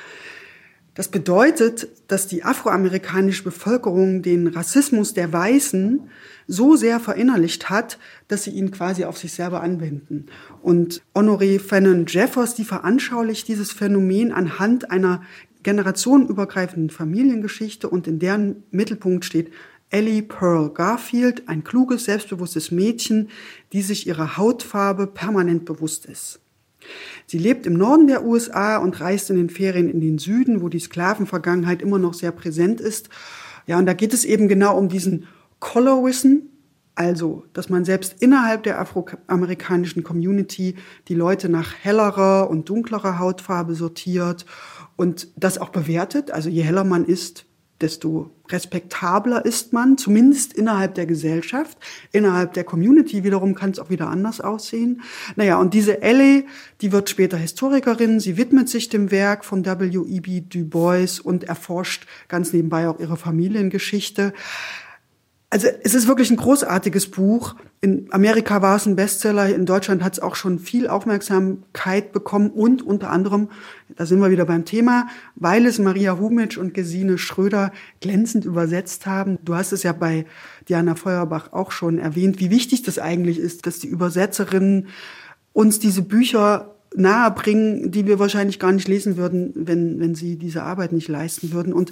Das 0.96 1.08
bedeutet, 1.08 1.88
dass 2.08 2.28
die 2.28 2.44
afroamerikanische 2.44 3.44
Bevölkerung 3.44 4.22
den 4.22 4.48
Rassismus 4.48 5.14
der 5.14 5.34
Weißen 5.34 6.02
so 6.46 6.76
sehr 6.76 7.00
verinnerlicht 7.00 7.70
hat, 7.70 7.98
dass 8.28 8.44
sie 8.44 8.52
ihn 8.52 8.70
quasi 8.70 9.06
auf 9.06 9.18
sich 9.18 9.34
selber 9.34 9.62
anwenden. 9.62 10.28
Und 10.62 11.02
Honoré 11.16 11.60
Fannon 11.60 12.06
Jeffers, 12.08 12.54
die 12.54 12.66
veranschaulicht 12.66 13.48
dieses 13.48 13.72
Phänomen 13.72 14.32
anhand 14.32 14.92
einer 14.92 15.24
generationenübergreifenden 15.64 16.90
Familiengeschichte 16.90 17.90
und 17.90 18.08
in 18.08 18.20
deren 18.20 18.64
Mittelpunkt 18.72 19.26
steht 19.26 19.52
Ellie 19.90 20.24
Pearl 20.24 20.70
Garfield, 20.70 21.48
ein 21.48 21.64
kluges, 21.64 22.06
selbstbewusstes 22.06 22.72
Mädchen, 22.72 23.30
die 23.74 23.82
sich 23.82 24.08
ihrer 24.08 24.38
Hautfarbe 24.38 25.08
permanent 25.08 25.66
bewusst 25.66 26.06
ist. 26.06 26.40
Sie 27.28 27.38
lebt 27.38 27.66
im 27.66 27.74
Norden 27.74 28.08
der 28.08 28.26
USA 28.26 28.78
und 28.78 29.00
reist 29.00 29.30
in 29.30 29.38
den 29.38 29.50
Ferien 29.50 29.90
in 29.90 30.02
den 30.02 30.18
Süden, 30.18 30.62
wo 30.62 30.70
die 30.70 30.80
Sklavenvergangenheit 30.80 31.82
immer 31.82 32.00
noch 32.00 32.14
sehr 32.14 32.32
präsent 32.32 32.82
ist. 32.82 33.10
Ja, 33.68 33.78
und 33.78 33.86
da 33.86 33.94
geht 33.94 34.14
es 34.14 34.26
eben 34.26 34.48
genau 34.48 34.78
um 34.78 34.90
diesen 34.90 35.28
Colorism, 35.60 36.48
also, 36.96 37.46
dass 37.54 37.70
man 37.70 37.86
selbst 37.86 38.22
innerhalb 38.22 38.64
der 38.64 38.80
afroamerikanischen 38.80 40.04
Community 40.04 40.76
die 41.08 41.16
Leute 41.16 41.50
nach 41.50 41.74
hellerer 41.82 42.50
und 42.50 42.70
dunklerer 42.70 43.18
Hautfarbe 43.18 43.74
sortiert 43.74 44.46
und 44.96 45.28
das 45.36 45.58
auch 45.58 45.70
bewertet. 45.70 46.32
Also 46.32 46.50
je 46.50 46.62
heller 46.62 46.84
man 46.84 47.06
ist, 47.06 47.46
desto 47.82 48.32
respektabler 48.50 49.46
ist 49.46 49.74
man, 49.74 49.98
zumindest 49.98 50.54
innerhalb 50.54 50.96
der 50.96 51.06
Gesellschaft. 51.06 51.78
Innerhalb 52.12 52.54
der 52.54 52.64
Community 52.64 53.24
wiederum 53.24 53.56
kann 53.56 53.72
es 53.72 53.80
auch 53.80 53.90
wieder 53.90 54.10
anders 54.10 54.42
aussehen. 54.42 55.02
Naja, 55.36 55.58
und 55.60 55.74
diese 55.74 56.02
Ellie, 56.02 56.46
die 56.82 56.92
wird 56.92 57.10
später 57.10 57.38
Historikerin. 57.38 58.20
Sie 58.20 58.38
widmet 58.38 58.70
sich 58.70 58.90
dem 58.90 59.12
Werk 59.12 59.44
von 59.44 59.66
W.E.B. 59.66 60.42
Du 60.42 60.66
Bois 60.66 61.20
und 61.22 61.44
erforscht 61.44 62.08
ganz 62.30 62.54
nebenbei 62.54 62.88
auch 62.88 63.00
ihre 63.00 63.18
Familiengeschichte. 63.18 64.34
Also 65.54 65.68
es 65.84 65.94
ist 65.94 66.08
wirklich 66.08 66.32
ein 66.32 66.38
großartiges 66.38 67.12
Buch. 67.12 67.54
In 67.80 68.08
Amerika 68.10 68.64
war 68.64 68.76
es 68.76 68.88
ein 68.88 68.96
Bestseller, 68.96 69.54
in 69.54 69.68
Deutschland 69.68 70.04
hat 70.04 70.14
es 70.14 70.20
auch 70.20 70.36
schon 70.36 70.58
viel 70.58 70.88
Aufmerksamkeit 70.88 72.12
bekommen 72.12 72.50
und 72.50 72.82
unter 72.82 73.12
anderem, 73.12 73.50
da 73.96 74.08
sind 74.08 74.20
wir 74.20 74.32
wieder 74.32 74.46
beim 74.46 74.66
Thema, 74.66 75.06
weil 75.36 75.68
es 75.68 75.78
Maria 75.78 76.18
Humitsch 76.18 76.58
und 76.58 76.74
Gesine 76.74 77.20
Schröder 77.20 77.72
glänzend 78.02 78.46
übersetzt 78.46 79.06
haben. 79.06 79.38
Du 79.46 79.54
hast 79.54 79.74
es 79.74 79.84
ja 79.84 79.92
bei 79.92 80.26
Diana 80.70 80.96
Feuerbach 80.96 81.54
auch 81.54 81.72
schon 81.72 82.00
erwähnt, 82.00 82.40
wie 82.40 82.50
wichtig 82.50 82.82
das 82.82 82.98
eigentlich 82.98 83.38
ist, 83.38 83.68
dass 83.68 83.78
die 83.78 83.90
Übersetzerinnen 83.90 84.88
uns 85.54 85.78
diese 85.78 86.02
Bücher 86.02 86.74
nahebringen, 86.96 87.92
die 87.92 88.08
wir 88.08 88.18
wahrscheinlich 88.18 88.60
gar 88.60 88.72
nicht 88.72 88.88
lesen 88.88 89.18
würden, 89.18 89.52
wenn, 89.56 90.00
wenn 90.00 90.16
sie 90.16 90.36
diese 90.36 90.64
Arbeit 90.64 90.94
nicht 90.94 91.10
leisten 91.10 91.52
würden. 91.52 91.74
Und 91.74 91.92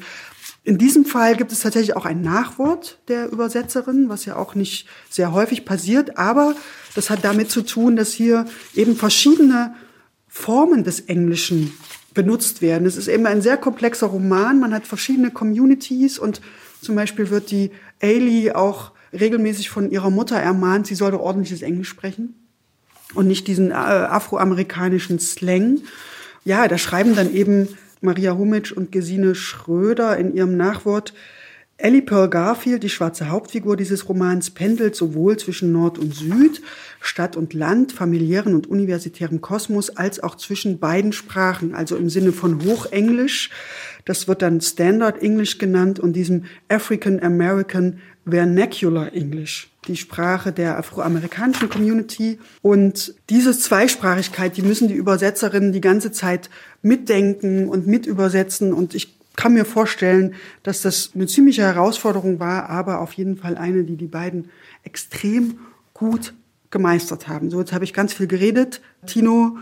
in 0.64 0.78
diesem 0.78 1.06
Fall 1.06 1.36
gibt 1.36 1.52
es 1.52 1.62
tatsächlich 1.62 1.96
auch 1.96 2.06
ein 2.06 2.22
Nachwort 2.22 3.00
der 3.08 3.32
Übersetzerin, 3.32 4.10
was 4.10 4.26
ja 4.26 4.36
auch 4.36 4.54
nicht 4.54 4.88
sehr 5.10 5.32
häufig 5.32 5.66
passiert, 5.66 6.18
aber 6.18 6.56
das 6.94 7.10
hat 7.10 7.24
damit 7.24 7.50
zu 7.50 7.64
tun, 7.64 7.96
dass 7.96 8.12
hier 8.12 8.46
eben 8.76 8.96
verschiedene 8.96 9.74
Formen 10.28 10.84
des 10.84 11.02
Englischen 11.02 11.74
benutzt 12.14 12.62
werden. 12.62 12.86
Es 12.86 12.96
ist 12.96 13.08
eben 13.08 13.26
ein 13.26 13.42
sehr 13.42 13.58
komplexer 13.58 14.08
Roman, 14.08 14.60
man 14.60 14.74
hat 14.74 14.86
verschiedene 14.86 15.32
Communities 15.32 16.20
und 16.20 16.42
zum 16.82 16.96
Beispiel 16.96 17.30
wird 17.30 17.50
die 17.50 17.72
Ailey 18.00 18.52
auch 18.52 18.92
regelmäßig 19.14 19.70
von 19.70 19.90
ihrer 19.90 20.10
Mutter 20.10 20.36
ermahnt, 20.36 20.86
sie 20.86 20.96
sollte 20.96 21.20
ordentliches 21.20 21.64
Englisch 21.64 21.90
sprechen 21.90 22.36
und 23.16 23.28
nicht 23.28 23.48
diesen 23.48 23.72
äh, 23.72 23.74
afroamerikanischen 23.74 25.20
Slang. 25.20 25.80
Ja, 26.46 26.68
da 26.68 26.78
schreiben 26.78 27.16
dann 27.16 27.34
eben 27.34 27.68
Maria 28.02 28.36
Humitsch 28.36 28.72
und 28.72 28.92
Gesine 28.92 29.36
Schröder 29.36 30.18
in 30.18 30.36
ihrem 30.36 30.58
Nachwort. 30.58 31.14
Ellie 31.78 32.02
Pearl 32.02 32.30
Garfield, 32.30 32.84
die 32.84 32.90
schwarze 32.90 33.30
Hauptfigur 33.30 33.76
dieses 33.76 34.08
Romans, 34.08 34.52
pendelt 34.52 34.96
sowohl 34.96 35.38
zwischen 35.38 35.72
Nord 35.72 35.98
und 35.98 36.14
Süd, 36.14 36.62
Stadt 37.00 37.36
und 37.36 37.54
Land, 37.54 37.92
familiären 37.92 38.54
und 38.54 38.68
universitärem 38.68 39.42
Kosmos, 39.42 39.90
als 39.90 40.22
auch 40.22 40.36
zwischen 40.36 40.80
beiden 40.80 41.12
Sprachen, 41.12 41.74
also 41.74 41.96
im 41.96 42.10
Sinne 42.10 42.34
von 42.34 42.64
Hochenglisch, 42.66 43.50
Das 44.06 44.28
wird 44.28 44.42
dann 44.42 44.62
Standard 44.62 45.22
English 45.22 45.58
genannt 45.58 46.00
und 46.00 46.14
diesem 46.14 46.46
African 46.70 47.22
American 47.22 48.00
Vernacular 48.26 49.14
English, 49.14 49.70
die 49.88 49.98
Sprache 49.98 50.52
der 50.52 50.78
afroamerikanischen 50.78 51.70
Community. 51.70 52.40
Und 52.62 53.16
diese 53.30 53.58
Zweisprachigkeit, 53.58 54.56
die 54.58 54.62
müssen 54.62 54.88
die 54.88 54.94
Übersetzerinnen 54.94 55.72
die 55.72 55.82
ganze 55.82 56.12
Zeit 56.12 56.50
mitdenken 56.82 57.68
und 57.68 57.88
mitübersetzen. 57.88 58.74
Und 58.74 58.94
ich 58.94 59.18
kann 59.36 59.54
mir 59.54 59.66
vorstellen, 59.66 60.36
dass 60.64 60.82
das 60.82 61.12
eine 61.16 61.26
ziemliche 61.26 61.64
Herausforderung 61.64 62.40
war, 62.40 62.70
aber 62.70 63.02
auf 63.02 63.14
jeden 63.14 63.38
Fall 63.38 63.58
eine, 63.58 63.84
die 63.84 63.96
die 63.96 64.08
beiden 64.08 64.50
extrem 64.84 65.60
gut 65.94 66.34
gemeistert 66.70 67.28
haben. 67.28 67.50
So, 67.50 67.60
jetzt 67.60 67.74
habe 67.74 67.84
ich 67.84 67.94
ganz 67.94 68.14
viel 68.14 68.28
geredet. 68.28 68.82
Tino, 69.06 69.58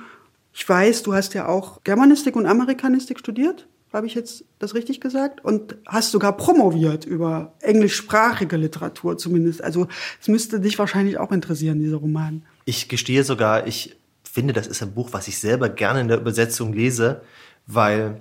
ich 0.54 0.68
weiß, 0.68 1.04
du 1.04 1.14
hast 1.14 1.34
ja 1.34 1.48
auch 1.48 1.84
Germanistik 1.84 2.36
und 2.36 2.46
Amerikanistik 2.46 3.20
studiert. 3.20 3.68
Habe 3.92 4.06
ich 4.06 4.14
jetzt 4.14 4.44
das 4.60 4.76
richtig 4.76 5.02
gesagt? 5.02 5.44
Und 5.44 5.78
hast 5.88 6.12
sogar 6.12 6.38
promoviert 6.38 7.06
über 7.06 7.54
englischsprachige 7.62 8.56
Literatur 8.56 9.18
zumindest. 9.18 9.64
Also 9.64 9.88
es 10.22 10.28
müsste 10.28 10.60
dich 10.60 10.78
wahrscheinlich 10.78 11.18
auch 11.18 11.32
interessieren, 11.32 11.80
dieser 11.80 11.98
Roman. 11.98 12.44
Ich 12.66 12.88
gestehe 12.88 13.24
sogar, 13.24 13.66
ich 13.66 13.98
finde, 14.24 14.54
das 14.54 14.68
ist 14.68 14.84
ein 14.84 14.94
Buch, 14.94 15.10
was 15.12 15.28
ich 15.28 15.40
selber 15.40 15.70
gerne 15.70 16.02
in 16.02 16.08
der 16.08 16.20
Übersetzung 16.20 16.72
lese, 16.72 17.22
weil 17.66 18.20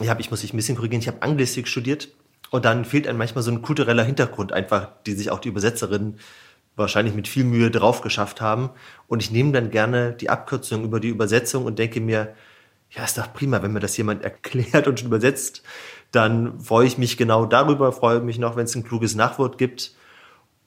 ich 0.00 0.08
habe, 0.08 0.20
ich 0.20 0.30
muss 0.30 0.42
mich 0.42 0.52
ein 0.52 0.56
bisschen 0.56 0.76
korrigieren, 0.76 1.00
ich 1.00 1.08
habe 1.08 1.22
Anglistik 1.22 1.68
studiert 1.68 2.08
und 2.50 2.64
dann 2.64 2.84
fehlt 2.84 3.06
einem 3.06 3.18
manchmal 3.18 3.44
so 3.44 3.50
ein 3.50 3.62
kultureller 3.62 4.04
Hintergrund 4.04 4.52
einfach, 4.52 4.88
die 5.06 5.12
sich 5.12 5.30
auch 5.30 5.38
die 5.38 5.48
Übersetzerinnen 5.48 6.18
wahrscheinlich 6.74 7.14
mit 7.14 7.28
viel 7.28 7.44
Mühe 7.44 7.70
drauf 7.70 8.00
geschafft 8.00 8.40
haben. 8.40 8.70
Und 9.06 9.22
ich 9.22 9.30
nehme 9.30 9.52
dann 9.52 9.70
gerne 9.70 10.12
die 10.12 10.30
Abkürzung 10.30 10.84
über 10.84 11.00
die 11.00 11.08
Übersetzung 11.08 11.64
und 11.64 11.78
denke 11.78 12.00
mir, 12.00 12.34
ja, 12.90 13.04
ist 13.04 13.18
doch 13.18 13.32
prima, 13.32 13.62
wenn 13.62 13.72
mir 13.72 13.80
das 13.80 13.96
jemand 13.96 14.22
erklärt 14.24 14.86
und 14.86 15.02
übersetzt, 15.02 15.62
dann 16.12 16.60
freue 16.60 16.86
ich 16.86 16.98
mich 16.98 17.16
genau 17.16 17.44
darüber, 17.46 17.92
freue 17.92 18.20
mich 18.20 18.38
noch, 18.38 18.56
wenn 18.56 18.64
es 18.64 18.74
ein 18.74 18.84
kluges 18.84 19.14
Nachwort 19.14 19.58
gibt 19.58 19.92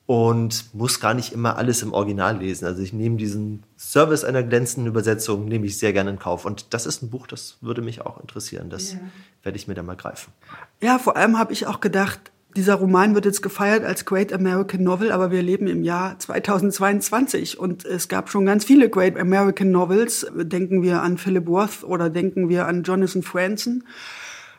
und 0.06 0.74
muss 0.74 1.00
gar 1.00 1.14
nicht 1.14 1.32
immer 1.32 1.58
alles 1.58 1.82
im 1.82 1.94
Original 1.94 2.38
lesen. 2.38 2.66
Also 2.66 2.82
ich 2.82 2.92
nehme 2.92 3.18
diesen 3.18 3.64
Service 3.78 4.24
einer 4.24 4.44
glänzenden 4.44 4.92
Übersetzung, 4.92 5.46
nehme 5.46 5.66
ich 5.66 5.80
sehr 5.80 5.94
gerne 5.94 6.10
in 6.10 6.20
Kauf. 6.20 6.46
Und 6.46 6.74
das 6.74 6.86
ist 6.86 7.02
ein 7.02 7.10
Buch, 7.10 7.28
das 7.28 7.58
würde 7.62 7.82
mich 7.82 8.02
auch 8.02 8.20
interessieren. 8.20 8.70
Das 8.70 8.94
ja. 8.94 9.00
werde 9.44 9.58
ich 9.58 9.68
mir 9.68 9.74
dann 9.74 9.86
mal 9.86 9.96
greifen. 9.96 10.34
Ja, 10.82 11.00
vor 11.00 11.16
allem 11.16 11.40
habe 11.40 11.54
ich 11.54 11.66
auch 11.66 11.80
gedacht, 11.80 12.31
dieser 12.56 12.76
Roman 12.76 13.16
wird 13.16 13.26
jetzt 13.26 13.42
gefeiert 13.42 13.84
als 13.84 14.06
Great 14.06 14.34
American 14.34 14.84
Novel, 14.84 15.12
aber 15.12 15.32
wir 15.32 15.42
leben 15.42 15.68
im 15.68 15.84
Jahr 15.84 16.18
2022 16.20 17.58
und 17.58 17.86
es 17.86 18.08
gab 18.08 18.30
schon 18.30 18.46
ganz 18.46 18.66
viele 18.66 18.90
Great 18.90 19.18
American 19.18 19.72
Novels. 19.72 20.28
Denken 20.36 20.84
wir 20.84 21.02
an 21.02 21.18
Philip 21.18 21.48
Roth 21.48 21.84
oder 21.84 22.10
denken 22.10 22.50
wir 22.50 22.68
an 22.68 22.84
Jonathan 22.84 23.24
Franzen. 23.24 23.84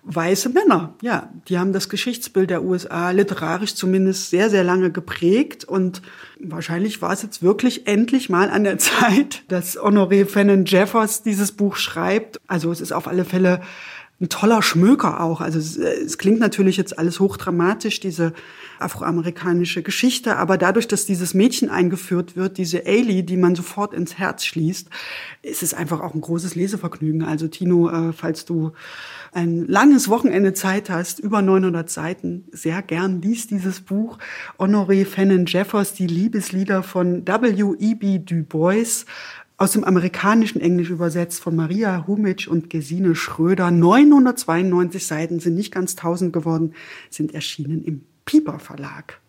Weiße 0.05 0.49
Männer, 0.49 0.95
ja, 1.01 1.31
die 1.47 1.61
haben 1.61 1.73
das 1.73 1.89
Geschichtsbild 1.89 2.51
der 2.51 2.65
USA 2.65 3.13
literarisch 3.13 3.77
zumindest 3.77 4.31
sehr, 4.31 4.51
sehr 4.51 4.65
lange 4.65 4.91
geprägt 4.91 5.65
und 5.65 6.03
wahrscheinlich 6.41 7.01
war 7.03 7.13
es 7.13 7.23
jetzt 7.23 7.41
wirklich 7.41 7.87
endlich 7.87 8.29
mal 8.29 8.51
an 8.51 8.65
der 8.65 8.79
Zeit, 8.79 9.45
dass 9.47 9.79
Honoré 9.79 10.27
Fannin 10.27 10.65
Jeffers 10.65 11.23
dieses 11.23 11.53
Buch 11.53 11.77
schreibt. 11.77 12.41
Also 12.49 12.73
es 12.73 12.81
ist 12.81 12.91
auf 12.91 13.07
alle 13.07 13.25
Fälle 13.25 13.61
ein 14.23 14.29
toller 14.29 14.63
Schmöker 14.63 15.21
auch. 15.21 15.41
Also 15.41 15.59
es, 15.59 15.77
es, 15.77 16.17
klingt 16.17 16.39
natürlich 16.39 16.77
jetzt 16.77 16.97
alles 16.97 17.19
hochdramatisch, 17.19 17.99
diese 17.99 18.33
afroamerikanische 18.79 19.83
Geschichte, 19.83 20.37
aber 20.37 20.59
dadurch, 20.59 20.87
dass 20.87 21.07
dieses 21.07 21.35
Mädchen 21.35 21.71
eingeführt 21.71 22.37
wird, 22.37 22.57
diese 22.57 22.87
Ailey, 22.87 23.25
die 23.25 23.37
man 23.37 23.57
sofort 23.57 23.93
ins 23.93 24.19
Herz 24.19 24.45
schließt, 24.45 24.89
ist 25.43 25.63
es 25.63 25.75
einfach 25.75 26.01
auch 26.01 26.15
ein 26.15 26.21
großes 26.21 26.55
Lesevergnügen. 26.55 27.25
Also 27.25 27.49
Tino, 27.49 27.91
äh, 27.91 28.13
falls 28.13 28.45
du 28.45 28.73
ein 29.33 29.67
langes 29.67 30.09
Wochenende 30.09 30.53
Zeit 30.53 30.89
hast, 30.89 31.19
über 31.19 31.43
900 31.43 31.91
Seiten, 31.91 32.45
sehr 32.53 32.83
gern 32.83 33.23
liest 33.23 33.51
dieses 33.51 33.81
Buch. 33.81 34.19
Honoré 34.59 35.05
Fannin 35.05 35.47
Jeffers, 35.47 35.95
die 35.95 36.07
Liebeslieder 36.07 36.83
von 36.83 37.27
W.E.B. 37.27 38.19
Du 38.21 38.45
Bois 38.45 39.05
aus 39.63 39.71
dem 39.71 39.85
amerikanischen 39.85 40.61
Englisch 40.61 40.91
übersetzt 40.91 41.41
von 41.41 41.55
Maria 41.55 42.05
Humitsch 42.09 42.49
und 42.49 42.69
Gesine 42.69 43.15
Schröder. 43.15 43.71
992 43.71 45.07
Seiten 45.07 45.39
sind 45.39 45.55
nicht 45.55 45.73
ganz 45.73 45.93
1000 45.93 46.33
geworden, 46.33 46.75
sind 47.11 47.33
erschienen 47.33 47.85
im 47.85 48.03
Pieper 48.25 48.59
Verlag. 48.59 49.21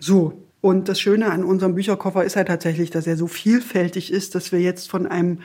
So. 0.00 0.42
Und 0.60 0.88
das 0.88 1.00
Schöne 1.00 1.30
an 1.30 1.44
unserem 1.44 1.76
Bücherkoffer 1.76 2.24
ist 2.24 2.34
halt 2.34 2.48
tatsächlich, 2.48 2.90
dass 2.90 3.06
er 3.06 3.16
so 3.16 3.28
vielfältig 3.28 4.12
ist, 4.12 4.34
dass 4.34 4.50
wir 4.50 4.58
jetzt 4.58 4.90
von 4.90 5.06
einem 5.06 5.42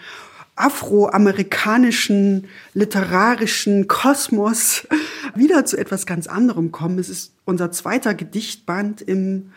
afroamerikanischen 0.56 2.48
literarischen 2.74 3.88
Kosmos 3.88 4.88
wieder 5.36 5.64
zu 5.66 5.78
etwas 5.78 6.08
ganz 6.08 6.26
anderem 6.26 6.72
kommen. 6.72 6.98
Es 6.98 7.10
ist 7.10 7.36
unser 7.46 7.72
zweiter 7.72 8.16
Gedichtband 8.16 9.00
im 9.00 9.52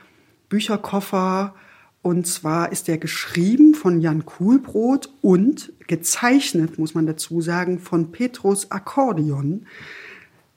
Bücherkoffer 0.50 1.54
und 2.06 2.24
zwar 2.24 2.70
ist 2.70 2.88
er 2.88 2.98
geschrieben 2.98 3.74
von 3.74 4.00
Jan 4.00 4.24
Kuhlbrot 4.24 5.12
und 5.22 5.72
gezeichnet, 5.88 6.78
muss 6.78 6.94
man 6.94 7.04
dazu 7.04 7.40
sagen, 7.40 7.80
von 7.80 8.12
Petrus 8.12 8.70
Akkordeon. 8.70 9.66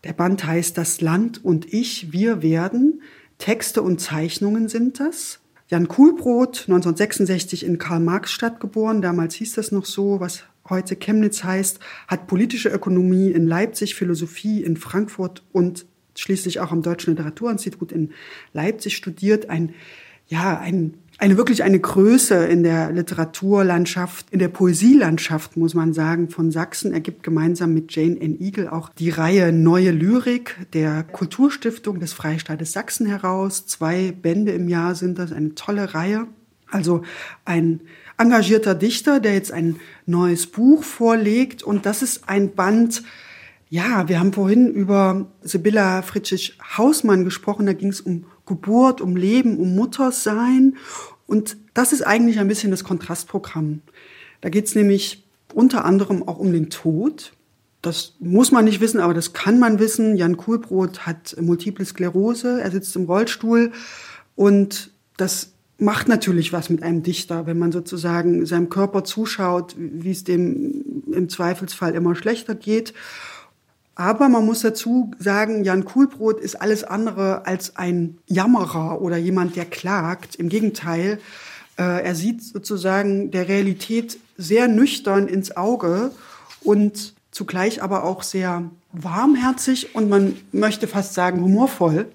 Der 0.03 0.13
Band 0.13 0.45
heißt 0.45 0.77
Das 0.77 1.01
Land 1.01 1.43
und 1.43 1.73
ich, 1.73 2.12
wir 2.13 2.43
werden. 2.43 3.01
Texte 3.39 3.81
und 3.81 3.99
Zeichnungen 3.99 4.69
sind 4.69 4.99
das. 4.99 5.39
Jan 5.69 5.88
Kuhlbrot, 5.88 6.65
1966 6.67 7.65
in 7.65 7.79
Karl-Marx-Stadt 7.79 8.59
geboren, 8.59 9.01
damals 9.01 9.33
hieß 9.33 9.53
das 9.53 9.71
noch 9.71 9.85
so, 9.85 10.19
was 10.19 10.43
heute 10.69 10.97
Chemnitz 10.97 11.43
heißt, 11.43 11.79
hat 12.07 12.27
politische 12.27 12.69
Ökonomie 12.69 13.31
in 13.31 13.47
Leipzig, 13.47 13.95
Philosophie 13.95 14.62
in 14.62 14.77
Frankfurt 14.77 15.41
und 15.51 15.88
schließlich 16.13 16.59
auch 16.59 16.71
am 16.71 16.83
Deutschen 16.83 17.15
Literaturinstitut 17.15 17.91
in 17.91 18.12
Leipzig 18.53 18.95
studiert. 18.95 19.49
Ein, 19.49 19.73
ja, 20.27 20.59
ein 20.59 20.93
eine 21.19 21.36
wirklich 21.36 21.63
eine 21.63 21.79
Größe 21.79 22.45
in 22.45 22.63
der 22.63 22.91
Literaturlandschaft, 22.91 24.27
in 24.32 24.39
der 24.39 24.47
Poesielandschaft, 24.47 25.58
muss 25.58 25.73
man 25.73 25.93
sagen, 25.93 26.29
von 26.29 26.49
Sachsen. 26.49 26.93
Er 26.93 27.01
gibt 27.01 27.23
gemeinsam 27.23 27.73
mit 27.73 27.93
Jane 27.93 28.19
N. 28.19 28.39
Eagle 28.39 28.69
auch 28.69 28.88
die 28.88 29.10
Reihe 29.10 29.51
Neue 29.51 29.91
Lyrik 29.91 30.55
der 30.71 31.03
Kulturstiftung 31.03 31.99
des 31.99 32.13
Freistaates 32.13 32.71
Sachsen 32.71 33.05
heraus. 33.05 33.67
Zwei 33.67 34.13
Bände 34.13 34.53
im 34.53 34.69
Jahr 34.69 34.95
sind 34.95 35.19
das, 35.19 35.34
eine 35.34 35.55
tolle 35.55 35.93
Reihe. 35.93 36.27
Also 36.71 37.01
ein 37.43 37.82
engagierter 38.17 38.75
Dichter, 38.75 39.19
der 39.19 39.34
jetzt 39.34 39.51
ein 39.51 39.75
neues 40.05 40.47
Buch 40.47 40.84
vorlegt. 40.84 41.63
Und 41.63 41.86
das 41.86 42.01
ist 42.01 42.29
ein 42.29 42.55
Band, 42.55 43.03
ja, 43.69 44.08
wir 44.08 44.19
haben 44.19 44.32
vorhin 44.32 44.73
über 44.73 45.27
Sibylla 45.41 46.01
Fritschig-Hausmann 46.01 47.25
gesprochen. 47.25 47.65
Da 47.65 47.73
ging 47.73 47.89
es 47.89 47.99
um 47.99 48.23
Geburt, 48.49 48.99
um 48.99 49.15
Leben, 49.15 49.57
um 49.57 49.75
Muttersein. 49.75 50.75
Und 51.25 51.55
das 51.73 51.93
ist 51.93 52.01
eigentlich 52.01 52.39
ein 52.39 52.49
bisschen 52.49 52.71
das 52.71 52.83
Kontrastprogramm. 52.83 53.81
Da 54.41 54.49
geht 54.49 54.65
es 54.65 54.75
nämlich 54.75 55.23
unter 55.53 55.85
anderem 55.85 56.27
auch 56.27 56.38
um 56.38 56.51
den 56.51 56.69
Tod. 56.69 57.31
Das 57.81 58.15
muss 58.19 58.51
man 58.51 58.65
nicht 58.65 58.81
wissen, 58.81 58.99
aber 58.99 59.13
das 59.13 59.31
kann 59.31 59.59
man 59.59 59.79
wissen. 59.79 60.17
Jan 60.17 60.35
Kuhlbrot 60.35 61.05
hat 61.05 61.38
Multiple 61.39 61.85
Sklerose, 61.85 62.62
er 62.62 62.71
sitzt 62.71 62.95
im 62.97 63.05
Rollstuhl 63.05 63.71
und 64.35 64.91
das 65.15 65.53
macht 65.77 66.09
natürlich 66.09 66.51
was 66.51 66.69
mit 66.69 66.83
einem 66.83 67.03
Dichter, 67.03 67.45
wenn 67.45 67.57
man 67.57 67.71
sozusagen 67.71 68.45
seinem 68.45 68.69
Körper 68.69 69.05
zuschaut, 69.05 69.75
wie 69.77 70.12
es 70.12 70.25
dem 70.25 71.03
im 71.12 71.29
Zweifelsfall 71.29 71.95
immer 71.95 72.15
schlechter 72.15 72.53
geht. 72.53 72.93
Aber 73.99 74.29
man 74.29 74.45
muss 74.45 74.62
dazu 74.62 75.12
sagen, 75.19 75.65
Jan 75.65 75.83
Kuhlbrot 75.83 76.39
ist 76.39 76.62
alles 76.62 76.85
andere 76.85 77.45
als 77.45 77.75
ein 77.75 78.17
Jammerer 78.27 79.01
oder 79.01 79.17
jemand, 79.17 79.57
der 79.57 79.65
klagt. 79.65 80.35
Im 80.35 80.47
Gegenteil, 80.47 81.19
äh, 81.77 82.05
er 82.05 82.15
sieht 82.15 82.41
sozusagen 82.41 83.29
der 83.31 83.49
Realität 83.49 84.17
sehr 84.38 84.69
nüchtern 84.69 85.27
ins 85.27 85.57
Auge 85.57 86.12
und 86.62 87.13
zugleich 87.31 87.83
aber 87.83 88.05
auch 88.05 88.23
sehr 88.23 88.71
warmherzig 88.93 89.93
und 89.95 90.07
man 90.07 90.38
möchte 90.53 90.88
fast 90.88 91.13
sagen 91.13 91.41
humorvoll. 91.41 92.07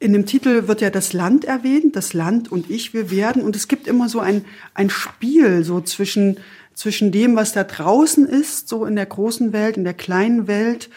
In 0.00 0.12
dem 0.12 0.26
Titel 0.26 0.66
wird 0.66 0.80
ja 0.80 0.90
das 0.90 1.12
Land 1.12 1.44
erwähnt, 1.44 1.94
das 1.94 2.14
Land 2.14 2.50
und 2.50 2.68
ich, 2.68 2.92
wir 2.92 3.12
werden. 3.12 3.42
Und 3.42 3.54
es 3.54 3.68
gibt 3.68 3.86
immer 3.86 4.08
so 4.08 4.18
ein, 4.18 4.44
ein 4.74 4.90
Spiel 4.90 5.62
so 5.62 5.80
zwischen 5.80 6.38
zwischen 6.82 7.12
dem, 7.12 7.36
was 7.36 7.52
da 7.52 7.62
draußen 7.62 8.26
ist, 8.26 8.68
so 8.68 8.86
in 8.86 8.96
der 8.96 9.06
großen 9.06 9.52
Welt, 9.52 9.76
in 9.76 9.84
der 9.84 9.94
kleinen 9.94 10.48
Welt, 10.48 10.90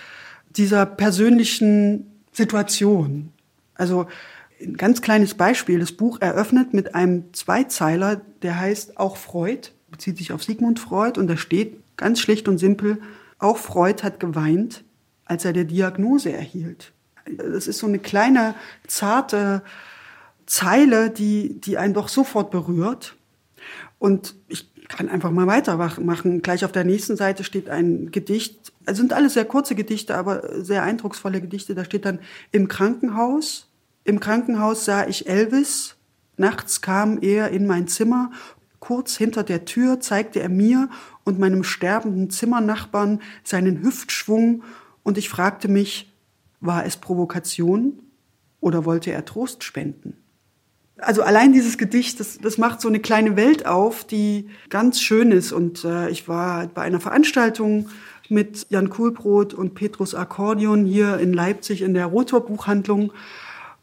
dieser 0.50 0.88
persönlichen 0.88 2.24
Situation. 2.32 3.32
Also 3.76 4.08
ein 4.60 4.78
ganz 4.78 5.04
kleines 5.04 5.36
Beispiel. 5.36 5.80
Das 5.80 5.92
Buch 5.92 6.22
eröffnet 6.22 6.74
mit 6.74 6.96
einem 6.96 7.32
Zweizeiler, 7.34 8.20
der 8.42 8.60
heißt 8.60 8.98
Auch 8.98 9.16
Freud, 9.16 9.70
bezieht 9.92 10.18
sich 10.18 10.34
auf 10.34 10.44
Sigmund 10.44 10.80
Freud 10.80 11.20
und 11.20 11.28
da 11.28 11.38
steht 11.38 11.78
ganz 11.98 12.20
schlicht 12.20 12.48
und 12.48 12.58
simpel, 12.58 13.00
auch 13.38 13.58
Freud 13.58 14.02
hat 14.02 14.20
geweint, 14.20 14.84
als 15.26 15.46
er 15.46 15.54
der 15.54 15.66
Diagnose 15.66 16.34
erhielt. 16.34 16.94
Das 17.38 17.68
ist 17.68 17.78
so 17.78 17.86
eine 17.86 18.00
kleine, 18.00 18.56
zarte 18.88 19.62
Zeile, 20.48 21.12
die, 21.12 21.62
die 21.62 21.78
einen 21.78 21.94
doch 21.94 22.08
sofort 22.08 22.50
berührt. 22.50 23.16
Und 24.00 24.34
ich 24.48 24.68
kann 24.88 25.10
einfach 25.10 25.32
mal 25.32 25.48
weitermachen. 25.48 26.42
Gleich 26.42 26.66
auf 26.66 26.72
der 26.72 26.84
nächsten 26.84 27.16
Seite 27.16 27.44
steht 27.44 27.70
ein 27.70 28.12
Gedicht. 28.12 28.74
Es 28.86 28.98
sind 28.98 29.14
alles 29.14 29.34
sehr 29.34 29.46
kurze 29.46 29.76
Gedichte, 29.76 30.16
aber 30.16 30.64
sehr 30.64 30.84
eindrucksvolle 30.84 31.42
Gedichte. 31.42 31.76
Da 31.76 31.86
steht 31.86 32.06
dann 32.06 32.20
im 32.52 32.68
Krankenhaus. 32.68 33.70
Im 34.04 34.20
Krankenhaus 34.20 34.86
sah 34.86 35.08
ich 35.08 35.28
Elvis. 35.28 35.96
Nachts 36.38 36.82
kam 36.82 37.20
er 37.22 37.50
in 37.50 37.66
mein 37.66 37.88
Zimmer. 37.88 38.32
Kurz 38.80 39.18
hinter 39.18 39.44
der 39.44 39.66
Tür 39.66 40.00
zeigte 40.00 40.42
er 40.42 40.50
mir 40.50 40.90
und 41.24 41.40
meinem 41.40 41.64
sterbenden 41.64 42.30
Zimmernachbarn 42.30 43.22
seinen 43.44 43.82
Hüftschwung 43.82 44.64
und 45.02 45.18
ich 45.18 45.30
fragte 45.30 45.68
mich, 45.68 46.14
war 46.62 46.86
es 46.86 46.98
Provokation 46.98 48.00
oder 48.60 48.86
wollte 48.86 49.12
er 49.12 49.26
Trost 49.26 49.64
spenden? 49.64 50.18
Also 51.06 51.22
allein 51.22 51.54
dieses 51.54 51.78
Gedicht, 51.78 52.20
das, 52.20 52.40
das 52.40 52.58
macht 52.58 52.82
so 52.82 52.88
eine 52.88 53.00
kleine 53.00 53.36
Welt 53.36 53.68
auf, 53.68 54.06
die 54.06 54.50
ganz 54.70 55.00
schön 55.00 55.32
ist. 55.32 55.52
Und 55.52 55.86
äh, 55.86 56.10
ich 56.10 56.28
war 56.28 56.66
bei 56.66 56.82
einer 56.82 57.00
Veranstaltung 57.00 57.90
mit 58.28 58.66
Jan 58.70 58.90
Kuhlbrot 58.90 59.54
und 59.54 59.76
Petrus 59.76 60.16
Akkordeon 60.16 60.84
hier 60.84 61.20
in 61.20 61.32
Leipzig 61.32 61.84
in 61.84 61.94
der 61.94 62.08
Rotor 62.08 62.44
Buchhandlung. 62.44 63.14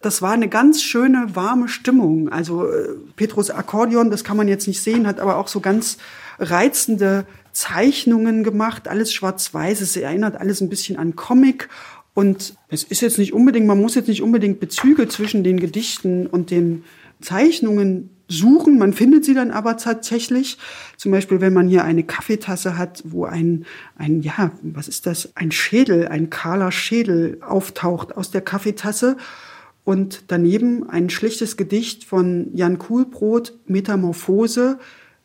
Das 0.01 0.21
war 0.21 0.33
eine 0.33 0.49
ganz 0.49 0.83
schöne, 0.83 1.29
warme 1.35 1.69
Stimmung. 1.69 2.29
Also 2.29 2.67
äh, 2.67 2.89
Petrus 3.15 3.51
Akkordeon, 3.51 4.11
das 4.11 4.25
kann 4.25 4.37
man 4.37 4.49
jetzt 4.49 4.67
nicht 4.67 4.81
sehen, 4.81 5.07
hat 5.07 5.21
aber 5.21 5.37
auch 5.37 5.47
so 5.47 5.61
ganz 5.61 5.99
reizende 6.41 7.25
Zeichnungen 7.53 8.43
gemacht, 8.43 8.89
alles 8.89 9.13
schwarz-weiß. 9.13 9.81
Es 9.81 9.97
erinnert 9.97 10.41
alles 10.41 10.61
ein 10.61 10.69
bisschen 10.69 10.97
an 10.97 11.15
Comic. 11.15 11.69
Und 12.15 12.55
es 12.69 12.83
ist 12.83 13.01
jetzt 13.01 13.19
nicht 13.19 13.33
unbedingt, 13.33 13.69
man 13.69 13.81
muss 13.81 13.95
jetzt 13.95 14.09
nicht 14.09 14.23
unbedingt 14.23 14.59
Bezüge 14.59 15.07
zwischen 15.07 15.45
den 15.45 15.61
Gedichten 15.61 16.27
und 16.27 16.51
den 16.51 16.83
Zeichnungen 17.23 18.11
suchen. 18.29 18.79
Man 18.79 18.93
findet 18.93 19.25
sie 19.25 19.35
dann 19.35 19.51
aber 19.51 19.77
tatsächlich. 19.77 20.59
Zum 20.97 21.13
Beispiel, 21.13 21.41
wenn 21.41 21.53
man 21.53 21.69
hier 21.69 21.85
eine 21.85 22.03
Kaffeetasse 22.03 22.77
hat, 22.79 23.03
wo 23.05 23.25
ein, 23.25 23.65
ein, 23.97 24.23
ja, 24.23 24.53
was 24.63 24.89
ist 24.89 25.07
das? 25.07 25.37
Ein 25.37 25.53
Schädel, 25.53 26.09
ein 26.09 26.31
kahler 26.31 26.73
Schädel 26.73 27.39
auftaucht 27.41 28.17
aus 28.17 28.31
der 28.31 28.41
Kaffeetasse. 28.41 29.17
Und 29.85 30.25
daneben 30.29 30.89
ein 30.89 31.11
schlichtes 31.11 31.57
Gedicht 31.57 32.05
von 32.05 32.49
Jan 32.55 32.79
Kuhlbrot, 32.79 33.59
Metamorphose. 33.67 34.79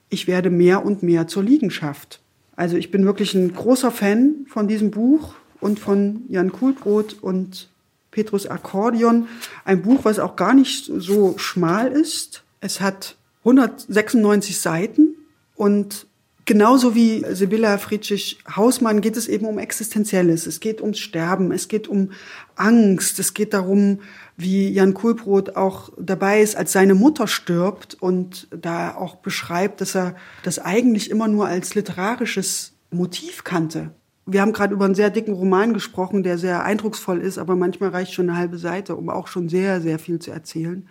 Ich 0.10 0.28
werde 0.28 0.50
mehr 0.50 0.86
und 0.86 1.04
mehr 1.04 1.28
zur 1.28 1.44
Liegenschaft. 1.44 2.22
Also 2.56 2.76
ich 2.76 2.90
bin 2.90 3.06
wirklich 3.06 3.36
ein 3.36 3.54
großer 3.54 3.92
Fan 3.92 4.46
von 4.48 4.68
diesem 4.68 4.90
Buch 4.90 5.36
und 5.60 5.80
von 5.80 6.24
Jan 6.28 6.52
Kuhlbrot 6.52 7.18
und 7.22 7.70
Petrus 8.18 8.48
Akkordeon. 8.48 9.28
Ein 9.64 9.84
Buch, 9.84 10.00
was 10.04 10.18
auch 10.18 10.36
gar 10.36 10.56
nicht 10.56 10.90
so 10.92 11.38
schmal 11.38 11.92
ist. 11.92 12.42
Es 12.62 12.82
hat 12.82 13.16
196 13.42 14.60
Seiten 14.60 15.14
und 15.54 16.08
genauso 16.46 16.96
wie 16.96 17.24
Sibylla 17.30 17.78
Friedrich-Hausmann 17.78 19.02
geht 19.02 19.18
es 19.18 19.28
eben 19.28 19.46
um 19.46 19.60
Existenzielles. 19.60 20.48
Es 20.48 20.60
geht 20.60 20.82
ums 20.82 20.98
Sterben, 20.98 21.52
es 21.52 21.68
geht 21.68 21.88
um 21.88 22.10
Angst, 22.56 23.20
es 23.20 23.36
geht 23.36 23.54
darum, 23.54 24.00
wie 24.36 24.70
Jan 24.70 24.96
Kulbrot 24.96 25.56
auch 25.56 25.92
dabei 26.00 26.42
ist, 26.42 26.56
als 26.56 26.72
seine 26.72 26.96
Mutter 26.96 27.28
stirbt 27.28 27.94
und 28.00 28.48
da 28.50 28.96
auch 28.96 29.18
beschreibt, 29.18 29.80
dass 29.80 29.96
er 29.96 30.16
das 30.42 30.58
eigentlich 30.58 31.12
immer 31.12 31.28
nur 31.28 31.46
als 31.46 31.76
literarisches 31.76 32.74
Motiv 32.90 33.44
kannte 33.44 33.92
wir 34.28 34.42
haben 34.42 34.52
gerade 34.52 34.74
über 34.74 34.86
einen 34.86 34.94
sehr 34.94 35.10
dicken 35.10 35.34
Roman 35.34 35.74
gesprochen, 35.74 36.22
der 36.22 36.38
sehr 36.38 36.64
eindrucksvoll 36.64 37.22
ist, 37.22 37.38
aber 37.38 37.56
manchmal 37.56 37.90
reicht 37.90 38.14
schon 38.14 38.30
eine 38.30 38.38
halbe 38.38 38.58
Seite, 38.58 38.96
um 38.98 39.10
auch 39.10 39.28
schon 39.28 39.48
sehr, 39.48 39.82
sehr 39.82 40.00
viel 40.00 40.20
zu 40.20 40.32
erzählen. 40.32 40.88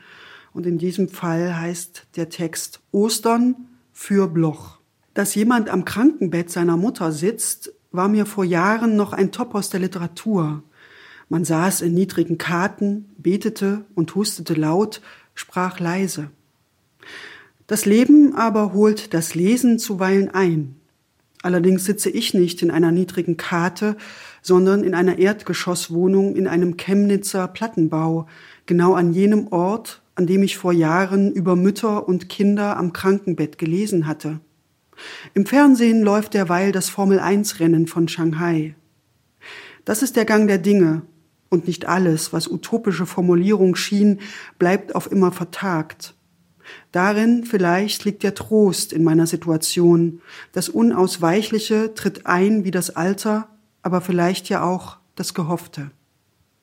Und 0.55 0.64
in 0.64 0.79
diesem 0.79 1.11
Fall 1.11 1.59
heißt 1.59 2.07
der 2.16 2.31
Text 2.31 2.81
Ostern 2.92 3.55
für 3.92 4.27
Bloch. 4.27 4.79
Dass 5.12 5.35
jemand 5.35 5.68
am 5.68 5.85
Krankenbett 5.85 6.51
seiner 6.51 6.79
Mutter 6.79 7.12
sitzt, 7.12 7.72
war 7.92 8.09
mir 8.09 8.25
vor 8.25 8.44
Jahren 8.44 8.96
noch 8.96 9.12
ein 9.12 9.33
Topos 9.33 9.68
der 9.68 9.81
Literatur. 9.81 10.62
Man 11.29 11.44
saß 11.44 11.83
in 11.83 11.92
niedrigen 11.92 12.38
Karten, 12.38 13.11
betete 13.18 13.85
und 13.94 14.14
hustete 14.14 14.55
laut, 14.55 15.03
sprach 15.35 15.79
leise. 15.79 16.31
Das 17.66 17.85
Leben 17.85 18.35
aber 18.35 18.72
holt 18.72 19.12
das 19.12 19.35
Lesen 19.35 19.79
zuweilen 19.79 20.31
ein. 20.31 20.75
Allerdings 21.46 21.85
sitze 21.85 22.11
ich 22.11 22.35
nicht 22.35 22.61
in 22.61 22.72
einer 22.72 22.90
niedrigen 22.90 23.37
Karte, 23.37 23.96
sondern 24.42 24.82
in 24.82 24.96
einer 24.96 25.18
Erdgeschosswohnung 25.18 26.35
in 26.35 26.48
einem 26.48 26.76
Chemnitzer 26.76 27.46
Plattenbau, 27.46 28.26
genau 28.66 28.94
an 28.94 29.12
jenem 29.12 29.46
Ort, 29.52 30.02
an 30.16 30.26
dem 30.26 30.42
ich 30.42 30.56
vor 30.56 30.72
Jahren 30.72 31.30
über 31.30 31.54
Mütter 31.54 32.09
und 32.09 32.28
Kinder 32.28 32.76
am 32.76 32.92
Krankenbett 32.92 33.59
gelesen 33.59 34.09
hatte. 34.09 34.40
Im 35.35 35.46
Fernsehen 35.46 36.02
läuft 36.02 36.35
derweil 36.35 36.72
das 36.72 36.88
Formel-1-Rennen 36.88 37.87
von 37.87 38.09
Shanghai. 38.09 38.74
Das 39.85 40.02
ist 40.02 40.16
der 40.16 40.24
Gang 40.24 40.48
der 40.48 40.59
Dinge, 40.59 41.02
und 41.48 41.68
nicht 41.68 41.87
alles, 41.87 42.32
was 42.32 42.50
utopische 42.50 43.06
Formulierung 43.06 43.76
schien, 43.76 44.18
bleibt 44.59 44.96
auf 44.96 45.12
immer 45.12 45.30
vertagt. 45.30 46.15
Darin 46.92 47.44
vielleicht 47.44 48.05
liegt 48.05 48.22
der 48.22 48.35
Trost 48.35 48.92
in 48.92 49.05
meiner 49.05 49.26
Situation. 49.26 50.20
Das 50.52 50.68
Unausweichliche 50.68 51.94
tritt 51.94 52.26
ein 52.26 52.64
wie 52.64 52.70
das 52.70 52.90
Alter, 52.90 53.48
aber 53.83 54.00
vielleicht 54.00 54.48
ja 54.48 54.62
auch 54.62 54.98
das 55.14 55.35
Gehoffte. 55.35 55.90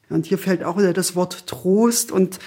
Und 0.09 0.25
hier 0.25 0.37
fällt 0.37 0.63
auch 0.63 0.77
wieder 0.77 0.93
das 0.93 1.15
Wort 1.15 1.47
Trost 1.47 2.11
und 2.11 2.39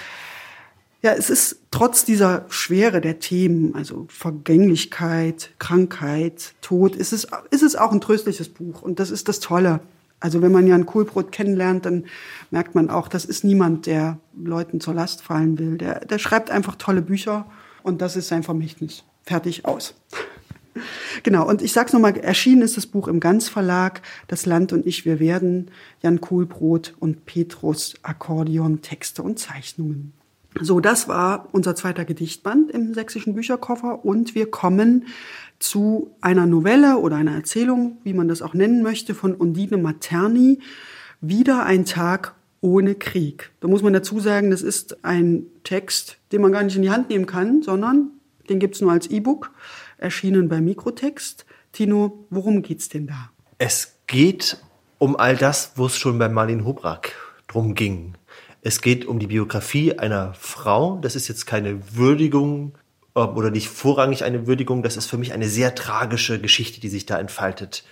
ja, 1.03 1.13
es 1.13 1.29
ist 1.29 1.59
trotz 1.69 2.05
dieser 2.05 2.45
Schwere 2.49 3.01
der 3.01 3.19
Themen, 3.19 3.75
also 3.75 4.07
Vergänglichkeit, 4.09 5.51
Krankheit, 5.59 6.55
Tod, 6.61 6.95
ist 6.95 7.13
es, 7.13 7.27
ist 7.51 7.61
es 7.61 7.75
auch 7.75 7.91
ein 7.91 8.01
tröstliches 8.01 8.49
Buch. 8.49 8.81
Und 8.81 8.99
das 8.99 9.11
ist 9.11 9.27
das 9.27 9.39
Tolle. 9.39 9.79
Also 10.19 10.41
wenn 10.41 10.51
man 10.51 10.67
Jan 10.67 10.85
Kohlbrot 10.85 11.31
kennenlernt, 11.31 11.85
dann 11.85 12.05
merkt 12.49 12.73
man 12.73 12.89
auch, 12.89 13.07
das 13.07 13.25
ist 13.25 13.43
niemand, 13.43 13.85
der 13.85 14.17
Leuten 14.35 14.79
zur 14.79 14.95
Last 14.95 15.21
fallen 15.21 15.59
will. 15.59 15.77
Der, 15.77 16.05
der 16.05 16.17
schreibt 16.17 16.49
einfach 16.49 16.75
tolle 16.75 17.01
Bücher 17.01 17.45
und 17.83 18.01
das 18.01 18.15
ist 18.15 18.27
sein 18.27 18.43
Vermächtnis. 18.43 19.03
Fertig 19.23 19.65
aus. 19.65 19.95
Genau, 21.23 21.47
und 21.47 21.63
ich 21.63 21.73
sag's 21.73 21.91
nochmal, 21.91 22.15
erschienen 22.17 22.61
ist 22.61 22.77
das 22.77 22.85
Buch 22.85 23.07
im 23.07 23.19
Ganzverlag, 23.19 24.03
Das 24.27 24.45
Land 24.45 24.73
und 24.73 24.85
ich, 24.85 25.05
wir 25.05 25.19
werden, 25.19 25.71
Jan 26.03 26.21
Kohlbrot 26.21 26.93
und 26.99 27.25
Petrus 27.25 27.95
Akkordeon, 28.03 28.83
Texte 28.83 29.23
und 29.23 29.39
Zeichnungen. 29.39 30.13
So, 30.59 30.79
das 30.79 31.07
war 31.07 31.47
unser 31.51 31.75
zweiter 31.75 32.05
Gedichtband 32.05 32.71
im 32.71 32.93
sächsischen 32.93 33.35
Bücherkoffer 33.35 34.03
und 34.03 34.33
wir 34.33 34.49
kommen 34.49 35.05
zu 35.59 36.11
einer 36.21 36.45
Novelle 36.45 36.97
oder 36.97 37.15
einer 37.15 37.35
Erzählung, 37.35 37.97
wie 38.03 38.13
man 38.13 38.27
das 38.27 38.41
auch 38.41 38.53
nennen 38.53 38.81
möchte, 38.81 39.13
von 39.13 39.35
Undine 39.35 39.77
Materni, 39.77 40.59
Wieder 41.19 41.65
ein 41.65 41.85
Tag 41.85 42.35
ohne 42.61 42.95
Krieg. 42.95 43.51
Da 43.59 43.67
muss 43.67 43.81
man 43.81 43.93
dazu 43.93 44.19
sagen, 44.19 44.51
das 44.51 44.61
ist 44.61 45.03
ein 45.03 45.47
Text, 45.63 46.17
den 46.31 46.41
man 46.41 46.51
gar 46.51 46.63
nicht 46.63 46.75
in 46.75 46.83
die 46.83 46.91
Hand 46.91 47.09
nehmen 47.09 47.25
kann, 47.25 47.63
sondern 47.63 48.11
den 48.49 48.59
gibt's 48.59 48.81
nur 48.81 48.91
als 48.91 49.07
E-Book, 49.07 49.51
erschienen 49.97 50.47
bei 50.47 50.61
Mikrotext. 50.61 51.45
Tino, 51.71 52.25
worum 52.29 52.61
geht's 52.61 52.89
denn 52.89 53.07
da? 53.07 53.31
Es 53.57 53.97
geht 54.07 54.57
um 54.99 55.15
all 55.15 55.35
das, 55.35 55.71
wo 55.75 55.87
es 55.87 55.97
schon 55.97 56.17
bei 56.17 56.29
Marlene 56.29 56.65
Hubrak 56.65 57.13
drum 57.47 57.75
ging. 57.75 58.13
Es 58.61 58.81
geht 58.81 59.05
um 59.05 59.19
die 59.19 59.27
Biografie 59.27 59.97
einer 59.97 60.33
Frau. 60.33 60.97
Das 61.01 61.15
ist 61.15 61.27
jetzt 61.27 61.45
keine 61.45 61.95
Würdigung 61.95 62.73
ähm, 63.15 63.29
oder 63.35 63.51
nicht 63.51 63.69
vorrangig 63.69 64.23
eine 64.23 64.47
Würdigung. 64.47 64.83
Das 64.83 64.97
ist 64.97 65.07
für 65.07 65.17
mich 65.17 65.33
eine 65.33 65.47
sehr 65.47 65.75
tragische 65.75 66.39
Geschichte, 66.39 66.79
die 66.79 66.89
sich 66.89 67.05
da 67.05 67.19
entfaltet. 67.19 67.83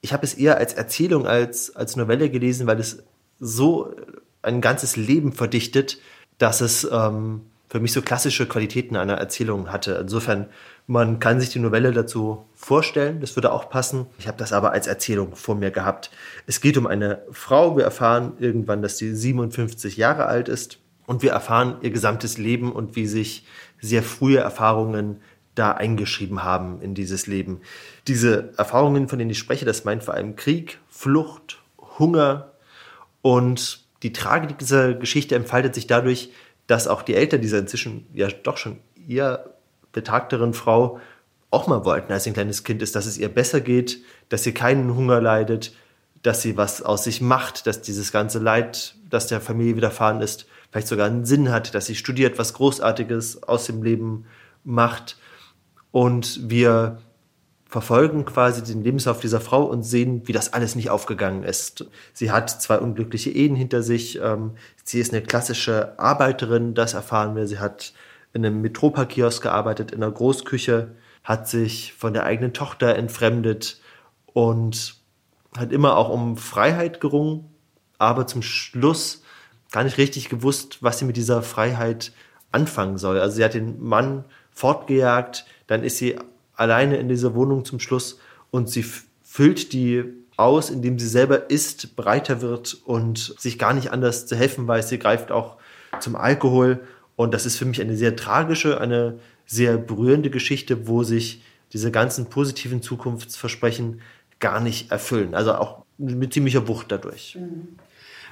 Ich 0.00 0.12
habe 0.12 0.24
es 0.24 0.34
eher 0.34 0.56
als 0.56 0.74
Erzählung 0.74 1.26
als 1.26 1.76
als 1.76 1.96
Novelle 1.96 2.30
gelesen, 2.30 2.66
weil 2.66 2.80
es 2.80 3.02
so 3.38 3.94
ein 4.42 4.60
ganzes 4.60 4.96
Leben 4.96 5.32
verdichtet, 5.32 5.98
dass 6.38 6.60
es 6.60 6.88
ähm, 6.90 7.42
für 7.70 7.78
mich 7.78 7.92
so 7.92 8.02
klassische 8.02 8.46
Qualitäten 8.46 8.96
einer 8.96 9.14
Erzählung 9.14 9.70
hatte. 9.70 9.92
Insofern, 9.92 10.46
man 10.88 11.20
kann 11.20 11.38
sich 11.40 11.50
die 11.50 11.60
Novelle 11.60 11.92
dazu 11.92 12.44
vorstellen, 12.56 13.20
das 13.20 13.36
würde 13.36 13.52
auch 13.52 13.70
passen. 13.70 14.06
Ich 14.18 14.26
habe 14.26 14.38
das 14.38 14.52
aber 14.52 14.72
als 14.72 14.88
Erzählung 14.88 15.36
vor 15.36 15.54
mir 15.54 15.70
gehabt. 15.70 16.10
Es 16.48 16.60
geht 16.60 16.76
um 16.76 16.88
eine 16.88 17.22
Frau, 17.30 17.76
wir 17.76 17.84
erfahren 17.84 18.32
irgendwann, 18.40 18.82
dass 18.82 18.98
sie 18.98 19.14
57 19.14 19.96
Jahre 19.96 20.26
alt 20.26 20.48
ist 20.48 20.80
und 21.06 21.22
wir 21.22 21.30
erfahren 21.30 21.76
ihr 21.80 21.90
gesamtes 21.90 22.38
Leben 22.38 22.72
und 22.72 22.96
wie 22.96 23.06
sich 23.06 23.46
sehr 23.80 24.02
frühe 24.02 24.38
Erfahrungen 24.38 25.20
da 25.54 25.70
eingeschrieben 25.70 26.42
haben 26.42 26.82
in 26.82 26.94
dieses 26.94 27.28
Leben. 27.28 27.60
Diese 28.08 28.52
Erfahrungen, 28.56 29.08
von 29.08 29.20
denen 29.20 29.30
ich 29.30 29.38
spreche, 29.38 29.64
das 29.64 29.84
meint 29.84 30.02
vor 30.02 30.14
allem 30.14 30.34
Krieg, 30.34 30.78
Flucht, 30.88 31.62
Hunger, 31.98 32.50
und 33.22 33.84
die 34.02 34.12
Tragik 34.12 34.58
dieser 34.58 34.94
Geschichte 34.94 35.34
entfaltet 35.34 35.74
sich 35.74 35.86
dadurch, 35.86 36.30
dass 36.70 36.86
auch 36.86 37.02
die 37.02 37.14
Eltern 37.14 37.40
dieser 37.40 37.58
inzwischen 37.58 38.06
ja 38.14 38.28
doch 38.28 38.56
schon 38.56 38.78
eher 39.08 39.54
betagteren 39.90 40.54
Frau 40.54 41.00
auch 41.50 41.66
mal 41.66 41.84
wollten, 41.84 42.12
als 42.12 42.28
ein 42.28 42.32
kleines 42.32 42.62
Kind 42.62 42.80
ist, 42.80 42.94
dass 42.94 43.06
es 43.06 43.18
ihr 43.18 43.28
besser 43.28 43.60
geht, 43.60 43.98
dass 44.28 44.44
sie 44.44 44.54
keinen 44.54 44.94
Hunger 44.94 45.20
leidet, 45.20 45.74
dass 46.22 46.42
sie 46.42 46.56
was 46.56 46.80
aus 46.80 47.02
sich 47.02 47.20
macht, 47.20 47.66
dass 47.66 47.82
dieses 47.82 48.12
ganze 48.12 48.38
Leid, 48.38 48.94
das 49.08 49.26
der 49.26 49.40
Familie 49.40 49.74
widerfahren 49.74 50.20
ist, 50.20 50.46
vielleicht 50.70 50.86
sogar 50.86 51.08
einen 51.08 51.24
Sinn 51.24 51.50
hat, 51.50 51.74
dass 51.74 51.86
sie 51.86 51.96
studiert, 51.96 52.38
was 52.38 52.54
Großartiges 52.54 53.42
aus 53.42 53.66
dem 53.66 53.82
Leben 53.82 54.26
macht. 54.62 55.18
Und 55.90 56.48
wir 56.48 56.98
verfolgen 57.70 58.24
quasi 58.24 58.64
den 58.64 58.82
Lebenslauf 58.82 59.20
dieser 59.20 59.40
Frau 59.40 59.62
und 59.62 59.84
sehen, 59.84 60.26
wie 60.26 60.32
das 60.32 60.52
alles 60.52 60.74
nicht 60.74 60.90
aufgegangen 60.90 61.44
ist. 61.44 61.86
Sie 62.12 62.32
hat 62.32 62.50
zwei 62.50 62.78
unglückliche 62.78 63.30
Ehen 63.30 63.54
hinter 63.54 63.84
sich. 63.84 64.20
Ähm, 64.20 64.56
sie 64.82 64.98
ist 64.98 65.12
eine 65.12 65.22
klassische 65.22 65.96
Arbeiterin, 65.96 66.74
das 66.74 66.94
erfahren 66.94 67.36
wir. 67.36 67.46
Sie 67.46 67.60
hat 67.60 67.92
in 68.32 68.44
einem 68.44 68.60
Metropa-Kiosk 68.60 69.40
gearbeitet, 69.44 69.92
in 69.92 70.02
einer 70.02 70.10
Großküche, 70.10 70.96
hat 71.22 71.48
sich 71.48 71.92
von 71.92 72.12
der 72.12 72.24
eigenen 72.24 72.52
Tochter 72.52 72.96
entfremdet 72.96 73.80
und 74.26 74.96
hat 75.56 75.70
immer 75.70 75.96
auch 75.96 76.08
um 76.08 76.36
Freiheit 76.36 77.00
gerungen, 77.00 77.54
aber 77.98 78.26
zum 78.26 78.42
Schluss 78.42 79.22
gar 79.70 79.84
nicht 79.84 79.96
richtig 79.96 80.28
gewusst, 80.28 80.78
was 80.80 80.98
sie 80.98 81.04
mit 81.04 81.16
dieser 81.16 81.42
Freiheit 81.42 82.10
anfangen 82.50 82.98
soll. 82.98 83.20
Also 83.20 83.36
sie 83.36 83.44
hat 83.44 83.54
den 83.54 83.80
Mann 83.80 84.24
fortgejagt, 84.50 85.46
dann 85.68 85.84
ist 85.84 85.98
sie 85.98 86.18
alleine 86.60 86.98
in 86.98 87.08
dieser 87.08 87.34
Wohnung 87.34 87.64
zum 87.64 87.80
Schluss 87.80 88.18
und 88.50 88.68
sie 88.68 88.84
füllt 89.22 89.72
die 89.72 90.04
aus, 90.36 90.70
indem 90.70 90.98
sie 90.98 91.08
selber 91.08 91.50
isst, 91.50 91.96
breiter 91.96 92.40
wird 92.40 92.78
und 92.84 93.34
sich 93.38 93.58
gar 93.58 93.72
nicht 93.72 93.92
anders 93.92 94.26
zu 94.26 94.36
helfen 94.36 94.68
weiß. 94.68 94.88
Sie 94.88 94.98
greift 94.98 95.32
auch 95.32 95.56
zum 96.00 96.16
Alkohol 96.16 96.80
und 97.16 97.34
das 97.34 97.46
ist 97.46 97.56
für 97.56 97.64
mich 97.64 97.80
eine 97.80 97.96
sehr 97.96 98.14
tragische, 98.14 98.80
eine 98.80 99.18
sehr 99.46 99.76
berührende 99.78 100.30
Geschichte, 100.30 100.86
wo 100.86 101.02
sich 101.02 101.42
diese 101.72 101.90
ganzen 101.90 102.26
positiven 102.26 102.82
Zukunftsversprechen 102.82 104.00
gar 104.38 104.60
nicht 104.60 104.90
erfüllen. 104.90 105.34
Also 105.34 105.54
auch 105.54 105.84
mit 105.98 106.32
ziemlicher 106.32 106.68
Wucht 106.68 106.92
dadurch. 106.92 107.36
Mhm. 107.38 107.76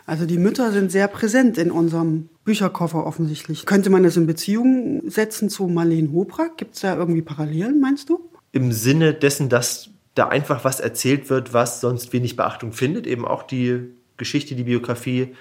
Also 0.09 0.25
die 0.25 0.39
Mütter 0.39 0.73
sind 0.73 0.91
sehr 0.91 1.07
präsent 1.07 1.59
in 1.59 1.71
unserem 1.71 2.31
Bücherkoffer 2.47 3.07
offensichtlich. 3.07 3.67
Könnte 3.67 3.91
man 3.91 4.05
das 4.05 4.17
in 4.17 4.27
Beziehung 4.27 5.03
setzen 5.11 5.51
zu 5.51 5.67
Marlene 5.67 6.11
Hobrak? 6.11 6.57
Gibt 6.57 6.77
es 6.77 6.81
da 6.81 6.97
irgendwie 6.97 7.21
Parallelen, 7.21 7.79
meinst 7.79 8.09
du? 8.09 8.19
Im 8.53 8.73
Sinne 8.73 9.13
dessen, 9.13 9.51
dass 9.51 9.91
da 10.15 10.29
einfach 10.29 10.65
was 10.65 10.81
erzählt 10.81 11.29
wird, 11.29 11.53
was 11.53 11.83
sonst 11.83 12.15
wenig 12.15 12.37
Beachtung 12.37 12.73
findet. 12.73 13.07
Eben 13.07 13.27
auch 13.27 13.43
die 13.43 13.83
Geschichte, 14.17 14.55
die 14.55 14.63
Biografie 14.63 15.35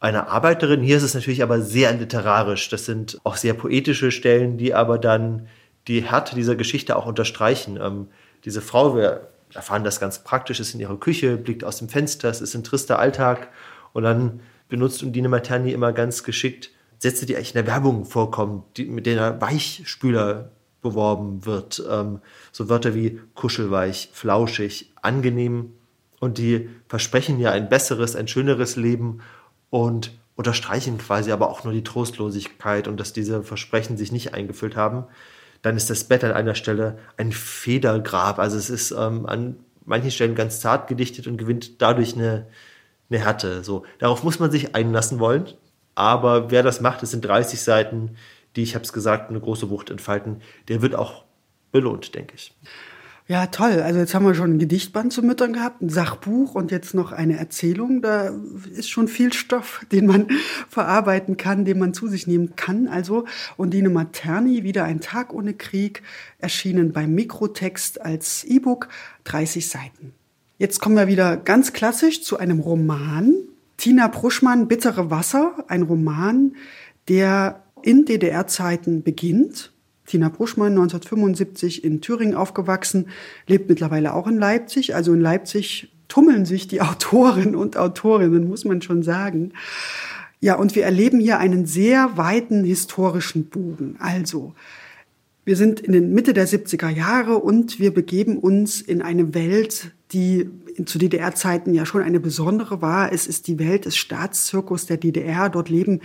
einer 0.00 0.28
Arbeiterin. 0.28 0.82
Hier 0.82 0.98
ist 0.98 1.02
es 1.02 1.14
natürlich 1.14 1.42
aber 1.42 1.62
sehr 1.62 1.90
literarisch. 1.94 2.68
Das 2.68 2.84
sind 2.84 3.18
auch 3.24 3.36
sehr 3.36 3.54
poetische 3.54 4.10
Stellen, 4.10 4.58
die 4.58 4.74
aber 4.74 4.98
dann 4.98 5.48
die 5.88 6.02
Härte 6.02 6.34
dieser 6.34 6.56
Geschichte 6.56 6.94
auch 6.96 7.06
unterstreichen. 7.06 7.78
Ähm, 7.82 8.08
diese 8.44 8.60
Frau, 8.60 8.94
wir 8.94 9.28
erfahren 9.54 9.82
das 9.82 9.98
ganz 9.98 10.18
praktisch, 10.24 10.60
ist 10.60 10.74
in 10.74 10.80
ihrer 10.80 11.00
Küche, 11.00 11.38
blickt 11.38 11.64
aus 11.64 11.78
dem 11.78 11.88
Fenster, 11.88 12.28
es 12.28 12.42
ist 12.42 12.54
ein 12.54 12.64
trister 12.64 12.98
Alltag 12.98 13.48
und 13.92 14.02
dann 14.02 14.40
benutzt 14.68 15.02
Undine 15.02 15.28
Materni 15.28 15.72
immer 15.72 15.92
ganz 15.92 16.22
geschickt 16.22 16.70
Sätze, 17.00 17.24
die 17.24 17.34
eigentlich 17.34 17.54
in 17.54 17.64
der 17.64 17.66
Werbung 17.66 18.04
vorkommen, 18.04 18.62
die, 18.76 18.84
mit 18.84 19.06
denen 19.06 19.40
Weichspüler 19.40 20.50
beworben 20.82 21.46
wird. 21.46 21.82
Ähm, 21.90 22.20
so 22.52 22.68
Wörter 22.68 22.94
wie 22.94 23.20
kuschelweich, 23.34 24.10
flauschig, 24.12 24.92
angenehm. 25.00 25.72
Und 26.20 26.36
die 26.36 26.68
versprechen 26.88 27.40
ja 27.40 27.50
ein 27.52 27.70
besseres, 27.70 28.16
ein 28.16 28.28
schöneres 28.28 28.76
Leben 28.76 29.20
und 29.70 30.12
unterstreichen 30.36 30.98
quasi 30.98 31.32
aber 31.32 31.48
auch 31.50 31.64
nur 31.64 31.72
die 31.72 31.84
Trostlosigkeit 31.84 32.86
und 32.86 33.00
dass 33.00 33.14
diese 33.14 33.42
Versprechen 33.42 33.96
sich 33.96 34.12
nicht 34.12 34.34
eingefüllt 34.34 34.76
haben. 34.76 35.04
Dann 35.62 35.76
ist 35.76 35.90
das 35.90 36.04
Bett 36.04 36.24
an 36.24 36.32
einer 36.32 36.54
Stelle 36.54 36.98
ein 37.16 37.32
Federgrab. 37.32 38.38
Also 38.38 38.56
es 38.58 38.68
ist 38.68 38.90
ähm, 38.90 39.26
an 39.26 39.56
manchen 39.86 40.10
Stellen 40.10 40.34
ganz 40.34 40.60
zart 40.60 40.88
gedichtet 40.88 41.26
und 41.26 41.38
gewinnt 41.38 41.80
dadurch 41.80 42.14
eine, 42.14 42.46
eine 43.10 43.24
Härte. 43.24 43.64
So, 43.64 43.84
darauf 43.98 44.22
muss 44.24 44.38
man 44.38 44.50
sich 44.50 44.74
einlassen 44.74 45.18
wollen. 45.18 45.46
Aber 45.94 46.50
wer 46.50 46.62
das 46.62 46.80
macht, 46.80 47.02
es 47.02 47.10
sind 47.10 47.24
30 47.24 47.60
Seiten, 47.60 48.16
die, 48.56 48.62
ich 48.62 48.74
habe 48.74 48.84
es 48.84 48.92
gesagt, 48.92 49.30
eine 49.30 49.40
große 49.40 49.70
Wucht 49.70 49.90
entfalten. 49.90 50.40
Der 50.68 50.82
wird 50.82 50.94
auch 50.94 51.24
belohnt, 51.72 52.14
denke 52.14 52.34
ich. 52.34 52.54
Ja, 53.30 53.46
toll. 53.46 53.80
Also 53.80 54.00
jetzt 54.00 54.12
haben 54.12 54.26
wir 54.26 54.34
schon 54.34 54.54
ein 54.54 54.58
Gedichtband 54.58 55.12
zu 55.12 55.22
Müttern 55.22 55.52
gehabt, 55.52 55.82
ein 55.82 55.88
Sachbuch 55.88 56.56
und 56.56 56.72
jetzt 56.72 56.94
noch 56.94 57.12
eine 57.12 57.36
Erzählung. 57.36 58.02
Da 58.02 58.32
ist 58.74 58.90
schon 58.90 59.06
viel 59.06 59.32
Stoff, 59.32 59.86
den 59.92 60.06
man 60.06 60.26
verarbeiten 60.68 61.36
kann, 61.36 61.64
den 61.64 61.78
man 61.78 61.94
zu 61.94 62.08
sich 62.08 62.26
nehmen 62.26 62.56
kann. 62.56 62.88
Also 62.88 63.26
Undine 63.56 63.88
Materni, 63.88 64.64
wieder 64.64 64.82
ein 64.82 65.00
Tag 65.00 65.32
ohne 65.32 65.54
Krieg, 65.54 66.02
erschienen 66.38 66.92
beim 66.92 67.14
Mikrotext 67.14 68.00
als 68.00 68.42
E-Book, 68.42 68.88
30 69.22 69.68
Seiten. 69.68 70.12
Jetzt 70.60 70.78
kommen 70.78 70.94
wir 70.94 71.08
wieder 71.08 71.38
ganz 71.38 71.72
klassisch 71.72 72.22
zu 72.22 72.36
einem 72.36 72.60
Roman. 72.60 73.32
Tina 73.78 74.08
Pruschmann, 74.08 74.68
Bittere 74.68 75.10
Wasser, 75.10 75.64
ein 75.68 75.80
Roman, 75.80 76.54
der 77.08 77.62
in 77.80 78.04
DDR-Zeiten 78.04 79.02
beginnt 79.02 79.72
Tina 80.04 80.28
Bruschmann, 80.28 80.72
1975 80.72 81.82
in 81.82 82.02
Thüringen 82.02 82.34
aufgewachsen, 82.34 83.08
lebt 83.46 83.70
mittlerweile 83.70 84.12
auch 84.12 84.26
in 84.26 84.36
Leipzig. 84.36 84.94
Also 84.94 85.14
in 85.14 85.22
Leipzig 85.22 85.94
tummeln 86.08 86.44
sich 86.44 86.68
die 86.68 86.82
Autoren 86.82 87.56
und 87.56 87.78
Autorinnen, 87.78 88.46
muss 88.46 88.66
man 88.66 88.82
schon 88.82 89.02
sagen. 89.02 89.54
Ja, 90.40 90.56
und 90.56 90.74
wir 90.74 90.84
erleben 90.84 91.20
hier 91.20 91.38
einen 91.38 91.64
sehr 91.64 92.18
weiten 92.18 92.64
historischen 92.64 93.46
Bogen. 93.46 93.96
Also, 93.98 94.52
wir 95.46 95.56
sind 95.56 95.80
in 95.80 95.92
den 95.92 96.12
Mitte 96.12 96.34
der 96.34 96.46
70er 96.46 96.90
Jahre 96.90 97.38
und 97.38 97.80
wir 97.80 97.94
begeben 97.94 98.36
uns 98.36 98.82
in 98.82 99.00
eine 99.00 99.32
Welt, 99.32 99.92
die 100.12 100.50
zu 100.84 100.98
DDR-Zeiten 100.98 101.74
ja 101.74 101.86
schon 101.86 102.02
eine 102.02 102.20
besondere 102.20 102.82
war. 102.82 103.12
Es 103.12 103.26
ist 103.26 103.46
die 103.46 103.58
Welt 103.58 103.84
des 103.84 103.96
Staatszirkus 103.96 104.86
der 104.86 104.96
DDR. 104.96 105.48
Dort 105.48 105.68
leben 105.68 106.00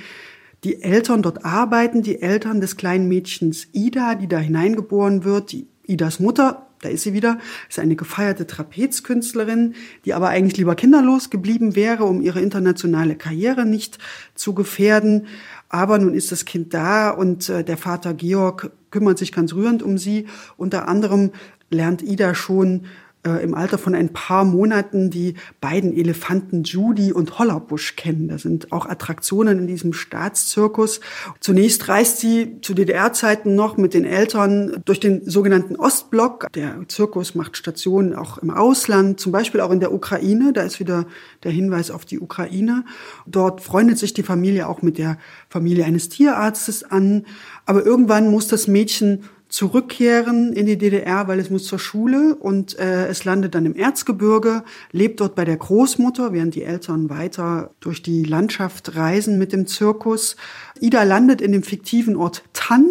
die 0.63 0.81
Eltern 0.81 1.21
dort 1.21 1.45
arbeiten, 1.45 2.01
die 2.01 2.21
Eltern 2.21 2.61
des 2.61 2.77
kleinen 2.77 3.07
Mädchens 3.07 3.67
Ida, 3.71 4.15
die 4.15 4.27
da 4.27 4.39
hineingeboren 4.39 5.23
wird, 5.23 5.51
die 5.51 5.67
Idas 5.85 6.19
Mutter, 6.19 6.65
da 6.81 6.89
ist 6.89 7.03
sie 7.03 7.13
wieder, 7.13 7.39
ist 7.69 7.79
eine 7.79 7.95
gefeierte 7.95 8.47
Trapezkünstlerin, 8.47 9.75
die 10.05 10.13
aber 10.13 10.29
eigentlich 10.29 10.57
lieber 10.57 10.75
kinderlos 10.75 11.29
geblieben 11.29 11.75
wäre, 11.75 12.03
um 12.05 12.21
ihre 12.21 12.41
internationale 12.41 13.15
Karriere 13.15 13.65
nicht 13.65 13.97
zu 14.33 14.53
gefährden. 14.53 15.27
Aber 15.69 15.97
nun 15.97 16.13
ist 16.13 16.31
das 16.31 16.45
Kind 16.45 16.73
da 16.73 17.09
und 17.09 17.49
äh, 17.49 17.63
der 17.63 17.77
Vater 17.77 18.13
Georg 18.13 18.71
kümmert 18.91 19.17
sich 19.17 19.31
ganz 19.31 19.53
rührend 19.53 19.83
um 19.83 19.97
sie. 19.97 20.27
Unter 20.57 20.87
anderem 20.87 21.31
lernt 21.69 22.03
Ida 22.03 22.35
schon 22.35 22.85
äh, 23.25 23.43
im 23.43 23.55
Alter 23.55 23.77
von 23.77 23.95
ein 23.95 24.13
paar 24.13 24.45
Monaten 24.45 25.09
die 25.09 25.33
beiden 25.59 25.95
Elefanten 25.95 26.63
Judy 26.63 27.11
und 27.11 27.39
Hollerbusch 27.39 27.95
kennen. 27.95 28.27
Das 28.27 28.43
sind 28.43 28.71
auch 28.71 28.85
Attraktionen 28.85 29.59
in 29.59 29.67
diesem 29.67 29.93
Staatszirkus. 29.93 30.99
Zunächst 31.39 31.87
reist 31.89 32.19
sie 32.19 32.61
zu 32.61 32.73
DDR-Zeiten 32.73 33.55
noch 33.55 33.77
mit 33.77 33.93
den 33.93 34.05
Eltern 34.05 34.81
durch 34.85 34.99
den 34.99 35.27
sogenannten 35.29 35.75
Ostblock. 35.75 36.47
Der 36.53 36.87
Zirkus 36.87 37.35
macht 37.35 37.57
Stationen 37.57 38.13
auch 38.13 38.37
im 38.37 38.51
Ausland, 38.51 39.19
zum 39.19 39.31
Beispiel 39.31 39.61
auch 39.61 39.71
in 39.71 39.79
der 39.79 39.93
Ukraine. 39.93 40.53
Da 40.53 40.61
ist 40.61 40.79
wieder 40.79 41.05
der 41.43 41.51
Hinweis 41.51 41.91
auf 41.91 42.05
die 42.05 42.19
Ukraine. 42.19 42.85
Dort 43.25 43.61
freundet 43.61 43.97
sich 43.97 44.13
die 44.13 44.23
Familie 44.23 44.67
auch 44.67 44.81
mit 44.81 44.97
der 44.97 45.17
Familie 45.49 45.85
eines 45.85 46.09
Tierarztes 46.09 46.83
an. 46.83 47.25
Aber 47.65 47.85
irgendwann 47.85 48.29
muss 48.29 48.47
das 48.47 48.67
Mädchen 48.67 49.23
zurückkehren 49.49 50.53
in 50.53 50.65
die 50.65 50.77
DDR, 50.77 51.27
weil 51.27 51.39
es 51.39 51.49
muss 51.49 51.65
zur 51.65 51.79
Schule 51.79 52.35
und 52.35 52.77
äh, 52.79 53.07
es 53.07 53.25
landet 53.25 53.55
dann 53.55 53.65
im 53.65 53.75
Erzgebirge, 53.75 54.63
lebt 54.91 55.21
dort 55.21 55.35
bei 55.35 55.45
der 55.45 55.57
Großmutter, 55.57 56.33
während 56.33 56.55
die 56.55 56.63
Eltern 56.63 57.09
weiter 57.09 57.71
durch 57.79 58.01
die 58.01 58.23
Landschaft 58.23 58.95
reisen 58.95 59.37
mit 59.37 59.53
dem 59.53 59.67
Zirkus. 59.67 60.35
Ida 60.79 61.03
landet 61.03 61.41
in 61.41 61.51
dem 61.51 61.63
fiktiven 61.63 62.15
Ort 62.15 62.43
Tann 62.53 62.87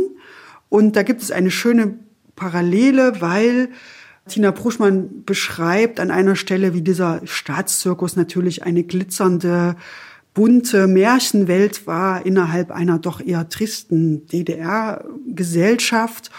und 0.69 0.97
da 0.97 1.03
gibt 1.03 1.23
es 1.23 1.31
eine 1.31 1.51
schöne 1.51 1.99
Parallele, 2.37 3.21
weil 3.21 3.71
Tina 4.29 4.53
Pruschmann 4.53 5.25
beschreibt 5.25 6.01
an 6.01 6.11
einer 6.11 6.37
Stelle, 6.37 6.73
wie 6.73 6.83
dieser 6.83 7.21
Staatszirkus 7.25 8.17
natürlich 8.17 8.63
eine 8.63 8.85
glitzernde 8.85 9.77
bunte 10.35 10.87
Märchenwelt 10.89 11.87
war 11.87 12.27
innerhalb 12.27 12.73
einer 12.73 12.99
doch 12.99 13.21
eher 13.21 13.49
tristen 13.49 14.27
DDR-Gesellschaft. 14.27 16.31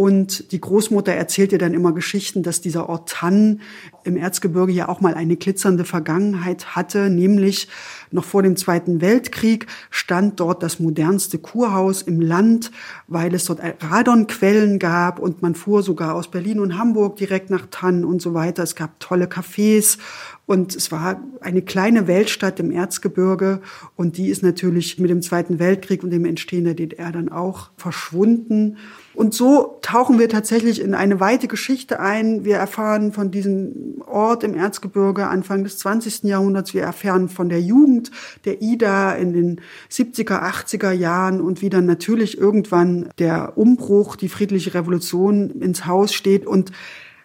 Und 0.00 0.52
die 0.52 0.62
Großmutter 0.62 1.12
erzählt 1.12 1.52
ihr 1.52 1.58
dann 1.58 1.74
immer 1.74 1.92
Geschichten, 1.92 2.42
dass 2.42 2.62
dieser 2.62 2.88
Ort 2.88 3.10
Tann 3.10 3.60
im 4.02 4.16
Erzgebirge 4.16 4.72
ja 4.72 4.88
auch 4.88 5.02
mal 5.02 5.12
eine 5.12 5.36
glitzernde 5.36 5.84
Vergangenheit 5.84 6.74
hatte, 6.74 7.10
nämlich 7.10 7.68
noch 8.10 8.24
vor 8.24 8.42
dem 8.42 8.56
Zweiten 8.56 9.02
Weltkrieg 9.02 9.66
stand 9.90 10.40
dort 10.40 10.62
das 10.62 10.80
modernste 10.80 11.36
Kurhaus 11.36 12.00
im 12.00 12.22
Land, 12.22 12.70
weil 13.08 13.34
es 13.34 13.44
dort 13.44 13.60
Radonquellen 13.60 14.78
gab 14.78 15.18
und 15.18 15.42
man 15.42 15.54
fuhr 15.54 15.82
sogar 15.82 16.14
aus 16.14 16.30
Berlin 16.30 16.60
und 16.60 16.78
Hamburg 16.78 17.16
direkt 17.16 17.50
nach 17.50 17.66
Tann 17.70 18.02
und 18.06 18.22
so 18.22 18.32
weiter. 18.32 18.62
Es 18.62 18.74
gab 18.74 19.00
tolle 19.00 19.26
Cafés 19.26 19.98
und 20.46 20.74
es 20.74 20.90
war 20.90 21.20
eine 21.42 21.60
kleine 21.60 22.06
Weltstadt 22.06 22.58
im 22.58 22.70
Erzgebirge 22.70 23.60
und 23.96 24.16
die 24.16 24.30
ist 24.30 24.42
natürlich 24.42 24.98
mit 24.98 25.10
dem 25.10 25.20
Zweiten 25.20 25.58
Weltkrieg 25.58 26.02
und 26.02 26.08
dem 26.08 26.24
Entstehen 26.24 26.64
der 26.64 26.72
DDR 26.72 27.12
dann 27.12 27.28
auch 27.28 27.68
verschwunden. 27.76 28.78
Und 29.14 29.34
so 29.34 29.78
tauchen 29.82 30.18
wir 30.20 30.28
tatsächlich 30.28 30.80
in 30.80 30.94
eine 30.94 31.18
weite 31.18 31.48
Geschichte 31.48 31.98
ein. 31.98 32.44
Wir 32.44 32.56
erfahren 32.56 33.12
von 33.12 33.30
diesem 33.30 34.02
Ort 34.06 34.44
im 34.44 34.54
Erzgebirge 34.54 35.26
Anfang 35.26 35.64
des 35.64 35.78
20. 35.78 36.24
Jahrhunderts. 36.24 36.74
Wir 36.74 36.82
erfahren 36.82 37.28
von 37.28 37.48
der 37.48 37.60
Jugend 37.60 38.12
der 38.44 38.62
Ida 38.62 39.12
in 39.12 39.32
den 39.32 39.60
70er, 39.90 40.42
80er 40.42 40.92
Jahren 40.92 41.40
und 41.40 41.60
wie 41.60 41.70
dann 41.70 41.86
natürlich 41.86 42.38
irgendwann 42.38 43.08
der 43.18 43.58
Umbruch, 43.58 44.14
die 44.14 44.28
friedliche 44.28 44.74
Revolution 44.74 45.50
ins 45.60 45.86
Haus 45.86 46.14
steht 46.14 46.46
und 46.46 46.70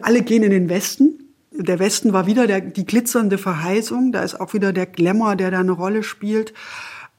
Alle 0.01 0.23
gehen 0.23 0.43
in 0.43 0.51
den 0.51 0.67
Westen. 0.69 1.19
Der 1.51 1.79
Westen 1.79 2.11
war 2.11 2.27
wieder 2.27 2.47
der, 2.47 2.59
die 2.59 2.85
glitzernde 2.85 3.37
Verheißung. 3.37 4.11
Da 4.11 4.23
ist 4.23 4.39
auch 4.39 4.53
wieder 4.53 4.73
der 4.73 4.87
Glamour, 4.87 5.35
der 5.37 5.51
da 5.51 5.59
eine 5.59 5.71
Rolle 5.71 6.03
spielt. 6.03 6.53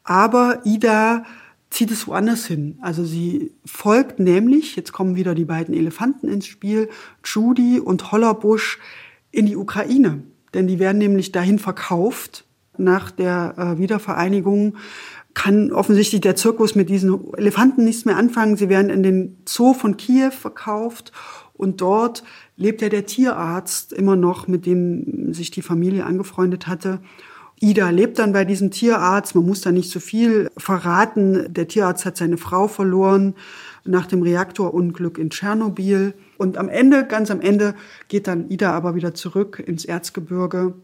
Aber 0.05 0.61
Ida 0.65 1.25
zieht 1.71 1.91
es 1.91 2.07
woanders 2.07 2.47
hin. 2.47 2.79
Also 2.81 3.05
sie 3.05 3.53
folgt 3.65 4.19
nämlich, 4.19 4.77
jetzt 4.77 4.93
kommen 4.93 5.17
wieder 5.17 5.35
die 5.35 5.45
beiden 5.45 5.75
Elefanten 5.75 6.29
ins 6.29 6.47
Spiel, 6.47 6.89
Judy 7.25 7.81
und 7.81 8.13
Hollerbusch 8.13 8.79
in 9.31 9.47
die 9.47 9.57
Ukraine. 9.57 10.23
Denn 10.55 10.67
die 10.67 10.79
werden 10.79 10.99
nämlich 10.99 11.33
dahin 11.33 11.59
verkauft 11.59 12.47
nach 12.79 13.11
der 13.11 13.55
äh, 13.57 13.79
Wiedervereinigung 13.79 14.77
kann 15.35 15.71
offensichtlich 15.71 16.23
der 16.23 16.35
Zirkus 16.35 16.75
mit 16.75 16.89
diesen 16.89 17.35
Elefanten 17.35 17.85
nichts 17.85 18.07
mehr 18.07 18.17
anfangen. 18.17 18.57
Sie 18.57 18.71
werden 18.71 18.89
in 18.89 19.03
den 19.03 19.37
Zoo 19.47 19.75
von 19.75 19.99
Kiew 19.99 20.31
verkauft 20.31 21.13
und 21.53 21.83
dort 21.83 22.25
lebt 22.57 22.81
ja 22.81 22.89
der 22.89 23.05
Tierarzt 23.05 23.93
immer 23.93 24.17
noch, 24.17 24.49
mit 24.49 24.65
dem 24.65 25.35
sich 25.35 25.51
die 25.51 25.61
Familie 25.61 26.07
angefreundet 26.07 26.67
hatte. 26.67 27.01
Ida 27.59 27.89
lebt 27.89 28.19
dann 28.19 28.33
bei 28.33 28.45
diesem 28.45 28.71
Tierarzt. 28.71 29.35
Man 29.35 29.47
muss 29.47 29.63
da 29.63 29.73
nicht 29.73 29.91
so 29.91 29.99
viel 29.99 30.51
verraten. 30.59 31.53
Der 31.53 31.69
Tierarzt 31.69 32.05
hat 32.05 32.17
seine 32.17 32.37
Frau 32.37 32.69
verloren 32.69 33.35
nach 33.85 34.07
dem 34.07 34.23
Reaktorunglück 34.23 35.19
in 35.19 35.31
Tschernobyl. 35.31 36.15
Und 36.37 36.59
am 36.59 36.69
Ende, 36.69 37.07
ganz 37.07 37.31
am 37.31 37.41
Ende, 37.41 37.75
geht 38.09 38.27
dann 38.27 38.51
Ida 38.51 38.73
aber 38.73 38.95
wieder 38.95 39.15
zurück 39.15 39.63
ins 39.65 39.85
Erzgebirge. 39.85 40.75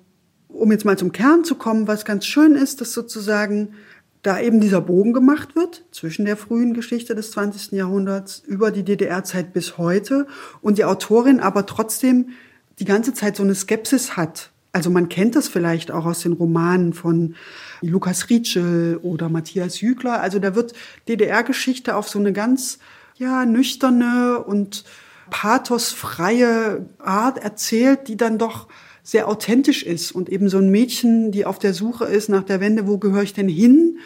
Um 0.49 0.73
jetzt 0.73 0.85
mal 0.85 0.97
zum 0.97 1.13
Kern 1.13 1.45
zu 1.45 1.57
kommen, 1.57 1.89
was 1.89 2.05
ganz 2.05 2.25
schön 2.27 2.55
ist, 2.55 2.81
dass 2.81 2.93
sozusagen 2.93 3.75
da 4.23 4.41
eben 4.41 4.61
dieser 4.61 4.81
Bogen 4.81 5.13
gemacht 5.13 5.57
wird 5.57 5.85
zwischen 5.91 6.25
der 6.25 6.37
frühen 6.37 6.75
Geschichte 6.75 7.15
des 7.15 7.33
20. 7.33 7.73
Jahrhunderts 7.73 8.43
über 8.47 8.71
die 8.71 8.85
DDR-Zeit 8.85 9.53
bis 9.53 9.79
heute 9.79 10.27
und 10.61 10.79
die 10.79 10.85
Autorin 10.85 11.41
aber 11.41 11.67
trotzdem 11.67 12.31
die 12.79 12.85
ganze 12.85 13.15
Zeit 13.15 13.37
so 13.37 13.43
eine 13.43 13.55
Skepsis 13.55 14.17
hat. 14.17 14.52
Also 14.73 14.89
man 14.91 15.11
kennt 15.11 15.37
das 15.37 15.49
vielleicht 15.49 15.91
auch 15.91 16.07
aus 16.07 16.21
den 16.21 16.33
Romanen 16.33 16.95
von 16.95 17.35
Lukas 17.83 18.31
Rietschel 18.31 18.99
oder 19.03 19.29
Matthias 19.29 19.81
Jügler. 19.81 20.21
Also 20.21 20.39
da 20.39 20.55
wird 20.55 20.73
DDR-Geschichte 21.09 21.95
auf 21.95 22.09
so 22.09 22.19
eine 22.19 22.33
ganz 22.33 22.79
ja 23.17 23.45
nüchterne 23.45 24.43
und 24.43 24.85
pathosfreie 25.31 26.87
Art 26.99 27.39
erzählt, 27.39 28.09
die 28.09 28.17
dann 28.17 28.39
doch 28.39 28.69
sehr 29.03 29.29
authentisch 29.29 29.83
ist 29.83 30.13
und 30.13 30.29
eben 30.29 30.49
so 30.49 30.59
ein 30.59 30.71
Mädchen, 30.71 31.33
die 31.33 31.45
auf 31.45 31.59
der 31.59 31.75
Suche 31.75 32.05
ist 32.05 32.29
nach 32.29 32.45
der 32.45 32.61
Wende, 32.61 32.87
wo 32.87 32.99
gehöre 32.99 33.23
ich 33.23 33.35
denn 33.35 33.49
hin? 33.49 33.99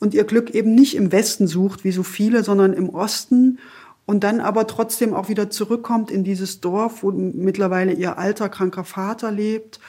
Und 0.00 0.14
ihr 0.14 0.24
Glück 0.24 0.50
eben 0.50 0.74
nicht 0.74 0.96
im 0.96 1.12
Westen 1.12 1.46
sucht, 1.46 1.84
wie 1.84 1.92
so 1.92 2.02
viele, 2.02 2.44
sondern 2.44 2.72
im 2.72 2.88
Osten 2.88 3.58
und 4.06 4.22
dann 4.22 4.40
aber 4.40 4.66
trotzdem 4.66 5.14
auch 5.14 5.28
wieder 5.28 5.50
zurückkommt 5.50 6.10
in 6.10 6.24
dieses 6.24 6.60
Dorf, 6.60 7.02
wo 7.02 7.10
mittlerweile 7.10 7.92
ihr 7.92 8.18
alter, 8.18 8.48
kranker 8.48 8.84
Vater 8.84 9.30
lebt. 9.30 9.80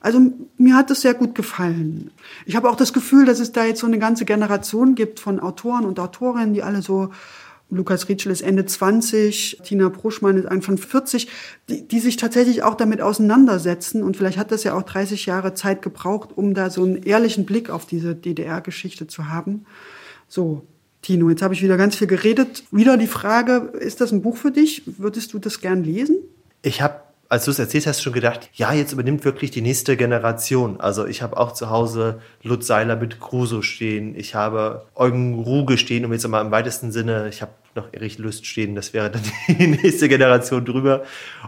Also 0.00 0.20
mir 0.56 0.74
hat 0.74 0.90
es 0.90 1.02
sehr 1.02 1.14
gut 1.14 1.34
gefallen. 1.34 2.10
Ich 2.46 2.56
habe 2.56 2.70
auch 2.70 2.76
das 2.76 2.92
Gefühl, 2.92 3.26
dass 3.26 3.38
es 3.38 3.52
da 3.52 3.64
jetzt 3.64 3.80
so 3.80 3.86
eine 3.86 3.98
ganze 3.98 4.24
Generation 4.24 4.94
gibt 4.94 5.20
von 5.20 5.38
Autoren 5.40 5.84
und 5.84 6.00
Autorinnen, 6.00 6.54
die 6.54 6.62
alle 6.62 6.82
so 6.82 7.10
Lukas 7.70 8.08
Rietschel 8.08 8.32
ist 8.32 8.40
Ende 8.40 8.66
20, 8.66 9.60
Tina 9.62 9.88
Bruschmann 9.88 10.36
ist 10.36 10.46
Anfang 10.46 10.76
40, 10.76 11.28
die, 11.68 11.86
die 11.86 12.00
sich 12.00 12.16
tatsächlich 12.16 12.62
auch 12.62 12.74
damit 12.74 13.00
auseinandersetzen. 13.00 14.02
Und 14.02 14.16
vielleicht 14.16 14.38
hat 14.38 14.50
das 14.50 14.64
ja 14.64 14.74
auch 14.74 14.82
30 14.82 15.26
Jahre 15.26 15.54
Zeit 15.54 15.80
gebraucht, 15.82 16.30
um 16.34 16.54
da 16.54 16.70
so 16.70 16.82
einen 16.82 17.02
ehrlichen 17.02 17.46
Blick 17.46 17.70
auf 17.70 17.86
diese 17.86 18.14
DDR-Geschichte 18.14 19.06
zu 19.06 19.28
haben. 19.28 19.66
So, 20.26 20.66
Tino, 21.02 21.30
jetzt 21.30 21.42
habe 21.42 21.54
ich 21.54 21.62
wieder 21.62 21.76
ganz 21.76 21.94
viel 21.94 22.08
geredet. 22.08 22.64
Wieder 22.72 22.96
die 22.96 23.06
Frage, 23.06 23.72
ist 23.78 24.00
das 24.00 24.12
ein 24.12 24.22
Buch 24.22 24.36
für 24.36 24.50
dich? 24.50 24.82
Würdest 24.86 25.32
du 25.32 25.38
das 25.38 25.60
gern 25.60 25.84
lesen? 25.84 26.16
Ich 26.62 26.82
habe 26.82 27.00
als 27.30 27.44
du 27.44 27.52
es 27.52 27.60
erzählt 27.60 27.86
hast, 27.86 28.02
schon 28.02 28.12
gedacht, 28.12 28.50
ja, 28.54 28.72
jetzt 28.72 28.92
übernimmt 28.92 29.24
wirklich 29.24 29.52
die 29.52 29.62
nächste 29.62 29.96
Generation. 29.96 30.80
Also 30.80 31.06
ich 31.06 31.22
habe 31.22 31.36
auch 31.36 31.52
zu 31.52 31.70
Hause 31.70 32.20
Lutz 32.42 32.66
Seiler 32.66 32.96
mit 32.96 33.20
Crusoe 33.20 33.62
stehen. 33.62 34.16
Ich 34.16 34.34
habe 34.34 34.86
Eugen 34.96 35.38
Ruge 35.38 35.78
stehen, 35.78 36.04
um 36.04 36.12
jetzt 36.12 36.26
mal 36.26 36.40
im 36.40 36.50
weitesten 36.50 36.90
Sinne, 36.90 37.28
ich 37.28 37.40
habe 37.40 37.52
noch 37.76 37.92
Erich 37.92 38.18
Lüst 38.18 38.46
stehen, 38.46 38.74
das 38.74 38.94
wäre 38.94 39.12
dann 39.12 39.22
die 39.48 39.68
nächste 39.68 40.08
Generation 40.08 40.64
drüber. 40.64 41.04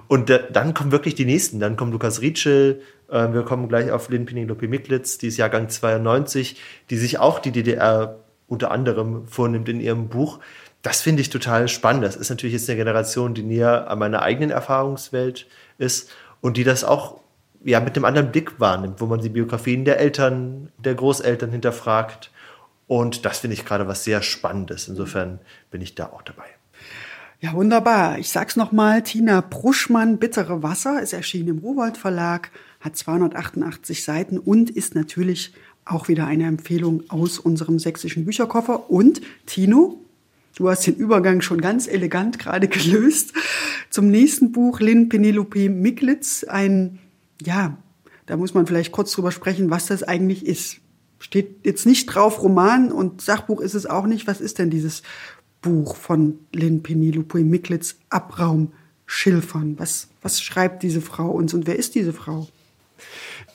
Und 0.07 0.31
da, 0.31 0.39
dann 0.39 0.73
kommen 0.73 0.93
wirklich 0.93 1.17
die 1.17 1.25
nächsten. 1.25 1.59
Dann 1.59 1.75
kommt 1.75 1.93
Lukas 1.93 2.21
Rietschel, 2.21 2.81
äh, 3.11 3.33
wir 3.33 3.43
kommen 3.43 3.69
gleich 3.69 3.91
auf 3.91 4.09
Lynn 4.09 4.25
Penelope 4.25 4.69
Miklitz, 4.69 5.19
die 5.19 5.27
ist 5.27 5.37
Jahrgang 5.37 5.69
92, 5.69 6.61
die 6.91 6.97
sich 6.97 7.19
auch 7.19 7.41
die 7.41 7.51
DDR 7.51 8.21
unter 8.47 8.71
anderem 8.71 9.27
vornimmt 9.27 9.69
in 9.69 9.81
ihrem 9.81 10.09
Buch. 10.09 10.39
Das 10.83 11.01
finde 11.01 11.23
ich 11.23 11.31
total 11.31 11.67
spannend. 11.67 12.05
Das 12.05 12.15
ist 12.15 12.31
natürlich 12.31 12.55
jetzt 12.55 12.71
eine 12.71 12.77
Generation, 12.77 13.35
die 13.35 13.43
näher 13.43 13.91
an 13.91 13.99
meiner 13.99 14.23
eigenen 14.23 14.51
Erfahrungswelt 14.51 15.49
ist 15.83 16.11
und 16.41 16.57
die 16.57 16.65
das 16.65 16.85
auch 16.85 17.21
ja, 17.65 17.81
mit 17.81 17.97
einem 17.97 18.05
anderen 18.05 18.33
Blick 18.33 18.59
wahrnimmt, 18.59 19.01
wo 19.01 19.07
man 19.07 19.21
die 19.21 19.29
Biografien 19.29 19.85
der 19.85 20.01
Eltern, 20.01 20.71
der 20.79 20.95
Großeltern 20.95 21.51
hinterfragt. 21.51 22.31
Und 22.87 23.25
das 23.25 23.39
finde 23.39 23.55
ich 23.55 23.65
gerade 23.65 23.87
was 23.87 24.05
sehr 24.05 24.23
Spannendes. 24.23 24.89
Insofern 24.89 25.39
bin 25.71 25.81
ich 25.81 25.95
da 25.95 26.07
auch 26.07 26.23
dabei. 26.23 26.47
Ja, 27.41 27.55
wunderbar. 27.55 28.19
Ich 28.19 28.31
sag's 28.31 28.57
nochmal. 28.57 29.03
Tina 29.03 29.41
Bruschmann, 29.41 30.19
Bittere 30.19 30.63
Wasser, 30.63 31.03
ist 31.03 31.13
erschienen 31.13 31.49
im 31.49 31.59
Rowold 31.59 31.97
Verlag, 31.97 32.51
hat 32.81 32.97
288 32.97 34.05
Seiten 34.05 34.39
und 34.39 34.71
ist 34.71 34.95
natürlich 34.95 35.53
auch 35.85 36.09
wieder 36.09 36.27
eine 36.27 36.47
Empfehlung 36.47 37.03
aus 37.09 37.39
unserem 37.39 37.79
sächsischen 37.79 38.25
Bücherkoffer. 38.25 38.91
Und 38.91 39.21
Tino, 39.47 40.02
Du 40.57 40.69
hast 40.69 40.87
den 40.87 40.97
Übergang 40.97 41.41
schon 41.41 41.61
ganz 41.61 41.87
elegant 41.87 42.39
gerade 42.39 42.69
gelöst. 42.69 43.33
Zum 43.91 44.11
nächsten 44.11 44.53
Buch, 44.53 44.81
Lynn 44.81 45.09
Penelope 45.09 45.69
Miglitz, 45.69 46.45
ein, 46.45 46.99
ja, 47.41 47.77
da 48.27 48.37
muss 48.37 48.55
man 48.55 48.67
vielleicht 48.67 48.93
kurz 48.93 49.13
drüber 49.13 49.33
sprechen, 49.33 49.71
was 49.71 49.87
das 49.87 50.03
eigentlich 50.03 50.47
ist. 50.47 50.79
Steht 51.19 51.65
jetzt 51.65 51.87
nicht 51.87 52.07
drauf 52.07 52.43
Roman 52.43 52.91
und 52.91 53.21
Sachbuch 53.21 53.61
ist 53.61 53.75
es 53.75 53.87
auch 53.87 54.07
nicht. 54.07 54.27
Was 54.27 54.41
ist 54.41 54.59
denn 54.59 54.71
dieses 54.71 55.03
Buch 55.61 55.97
von 55.97 56.39
Lynn 56.53 56.83
Penelope 56.83 57.39
Miglitz, 57.39 57.97
Abraum 58.11 58.73
Schilfern? 59.07 59.79
Was, 59.79 60.09
was 60.21 60.43
schreibt 60.43 60.83
diese 60.83 61.01
Frau 61.01 61.31
uns 61.31 61.55
und 61.55 61.67
wer 61.67 61.77
ist 61.77 61.95
diese 61.95 62.13
Frau? 62.13 62.49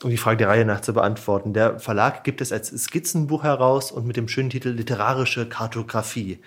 um 0.03 0.09
die 0.09 0.17
Frage 0.17 0.37
der 0.37 0.49
Reihe 0.49 0.65
nach 0.65 0.81
zu 0.81 0.93
beantworten. 0.93 1.53
Der 1.53 1.79
Verlag 1.79 2.23
gibt 2.23 2.41
es 2.41 2.51
als 2.51 2.69
Skizzenbuch 2.69 3.43
heraus 3.43 3.91
und 3.91 4.05
mit 4.05 4.15
dem 4.15 4.27
schönen 4.27 4.49
Titel 4.49 4.69
Literarische 4.69 5.47
Kartografie. 5.47 6.39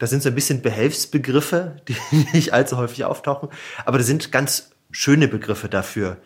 Das 0.00 0.10
sind 0.10 0.22
so 0.22 0.30
ein 0.30 0.34
bisschen 0.34 0.62
Behelfsbegriffe, 0.62 1.76
die 1.86 1.94
nicht 2.32 2.52
allzu 2.52 2.76
häufig 2.76 3.04
auftauchen, 3.04 3.50
aber 3.84 3.98
das 3.98 4.08
sind 4.08 4.32
ganz 4.32 4.70
schöne 4.90 5.28
Begriffe 5.28 5.68
dafür, 5.68 6.16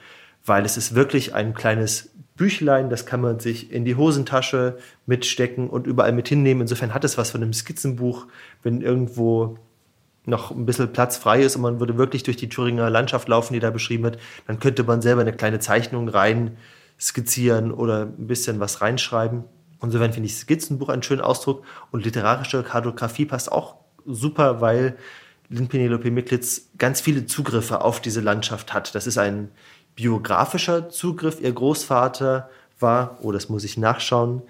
weil 0.47 0.65
es 0.65 0.79
ist 0.79 0.95
wirklich 0.95 1.35
ein 1.35 1.53
kleines 1.53 2.11
Büchlein, 2.37 2.89
das 2.89 3.05
kann 3.05 3.21
man 3.21 3.41
sich 3.41 3.71
in 3.71 3.85
die 3.85 3.97
Hosentasche 3.97 4.79
mitstecken 5.07 5.69
und 5.69 5.87
überall 5.87 6.13
mit 6.13 6.29
hinnehmen. 6.29 6.63
Insofern 6.63 6.95
hat 6.95 7.05
es 7.05 7.19
was 7.19 7.31
von 7.31 7.43
einem 7.43 7.53
Skizzenbuch, 7.53 8.27
wenn 8.63 8.81
irgendwo 8.81 9.59
noch 10.25 10.51
ein 10.51 10.67
bisschen 10.67 10.93
Platz 10.93 11.17
frei 11.17 11.43
ist 11.43 11.57
und 11.57 11.63
man 11.63 11.81
würde 11.81 11.99
wirklich 11.99 12.23
durch 12.23 12.37
die 12.37 12.49
Thüringer 12.49 12.91
Landschaft 12.91 13.29
laufen, 13.29 13.53
die 13.53 13.61
da 13.61 13.71
beschrieben 13.71 14.05
wird, 14.05 14.19
dann 14.47 14.59
könnte 14.59 14.85
man 14.85 15.03
selber 15.03 15.21
eine 15.21 15.33
kleine 15.33 15.59
Zeichnung 15.61 16.09
rein 16.09 16.57
skizzieren 16.99 17.73
oder 17.73 18.03
ein 18.03 18.27
bisschen 18.27 18.61
was 18.61 18.81
reinschreiben. 18.81 19.45
Insofern 19.85 20.13
finde 20.13 20.29
ich 20.29 20.37
Skizzenbuch 20.37 20.89
einen 20.89 21.03
schönen 21.03 21.21
Ausdruck 21.21 21.65
und 21.91 22.05
literarische 22.05 22.63
Kartografie 22.63 23.27
passt 23.27 23.53
auch 23.53 23.77
super, 24.07 24.61
weil 24.61 24.97
Lynn 25.49 25.69
Penelope 25.69 26.11
Miklitz 26.11 26.69
ganz 26.79 27.01
viele 27.01 27.27
Zugriffe 27.27 27.83
auf 27.83 28.01
diese 28.01 28.21
Landschaft 28.21 28.73
hat. 28.73 28.95
Das 28.95 29.07
ist 29.07 29.19
ein 29.19 29.51
biografischer 29.95 30.89
Zugriff. 30.89 31.41
Ihr 31.41 31.53
Großvater 31.53 32.51
war, 32.81 33.19
oh, 33.23 33.33
das 33.33 33.49
muss 33.49 33.65
ich 33.65 33.77
nachschauen, 33.77 34.43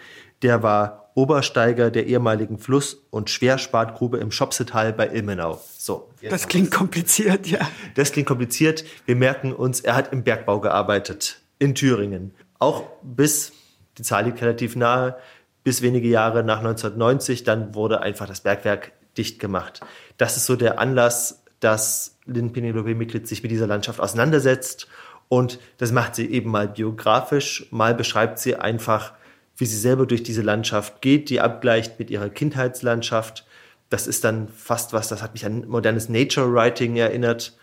der 0.42 0.62
war 0.62 1.10
Obersteiger 1.14 1.90
der 1.90 2.06
ehemaligen 2.06 2.58
Fluss- 2.58 3.02
und 3.10 3.30
Schwerspartgrube 3.30 4.18
im 4.18 4.32
Schopsetal 4.32 4.92
bei 4.92 5.08
Ilmenau. 5.08 5.60
So. 5.78 6.10
Das 6.28 6.48
klingt 6.48 6.72
kompliziert, 6.72 7.46
ja. 7.46 7.60
Das 7.94 8.10
klingt 8.10 8.26
kompliziert. 8.26 8.84
Wir 9.06 9.14
merken 9.14 9.52
uns, 9.52 9.80
er 9.80 9.94
hat 9.94 10.12
im 10.12 10.24
Bergbau 10.24 10.58
gearbeitet 10.58 11.40
in 11.60 11.74
Thüringen. 11.76 12.34
Auch 12.58 12.84
bis 13.02 13.52
die 13.98 14.02
Zahl 14.02 14.24
liegt 14.24 14.40
relativ 14.42 14.76
nahe, 14.76 15.16
bis 15.62 15.82
wenige 15.82 16.08
Jahre 16.08 16.44
nach 16.44 16.58
1990, 16.58 17.44
dann 17.44 17.74
wurde 17.74 18.00
einfach 18.00 18.26
das 18.26 18.40
Bergwerk 18.40 18.92
dicht 19.16 19.38
gemacht. 19.38 19.80
Das 20.18 20.36
ist 20.36 20.46
so 20.46 20.56
der 20.56 20.78
Anlass, 20.78 21.42
dass 21.60 22.18
Lynn 22.26 22.52
Penelope 22.52 22.94
Miklitz 22.94 23.28
sich 23.28 23.42
mit 23.42 23.50
dieser 23.50 23.66
Landschaft 23.66 24.00
auseinandersetzt 24.00 24.88
und 25.28 25.58
das 25.78 25.92
macht 25.92 26.14
sie 26.14 26.30
eben 26.30 26.50
mal 26.50 26.68
biografisch, 26.68 27.66
mal 27.70 27.94
beschreibt 27.94 28.38
sie 28.38 28.56
einfach, 28.56 29.12
wie 29.56 29.66
sie 29.66 29.78
selber 29.78 30.06
durch 30.06 30.22
diese 30.22 30.42
Landschaft 30.42 31.00
geht, 31.00 31.30
die 31.30 31.40
abgleicht 31.40 31.98
mit 31.98 32.10
ihrer 32.10 32.28
Kindheitslandschaft. 32.28 33.46
Das 33.88 34.06
ist 34.06 34.24
dann 34.24 34.48
fast 34.48 34.92
was, 34.92 35.08
das 35.08 35.22
hat 35.22 35.32
mich 35.32 35.46
an 35.46 35.66
modernes 35.68 36.08
Nature 36.08 36.52
Writing 36.52 36.96
erinnert. 36.96 37.56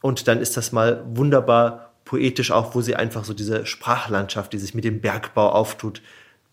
Und 0.00 0.28
dann 0.28 0.40
ist 0.40 0.56
das 0.56 0.72
mal 0.72 1.02
wunderbar 1.06 1.87
poetisch 2.08 2.50
auch, 2.52 2.74
wo 2.74 2.80
sie 2.80 2.96
einfach 2.96 3.24
so 3.24 3.34
diese 3.34 3.66
Sprachlandschaft, 3.66 4.54
die 4.54 4.58
sich 4.58 4.74
mit 4.74 4.84
dem 4.84 5.02
Bergbau 5.02 5.50
auftut, 5.50 6.00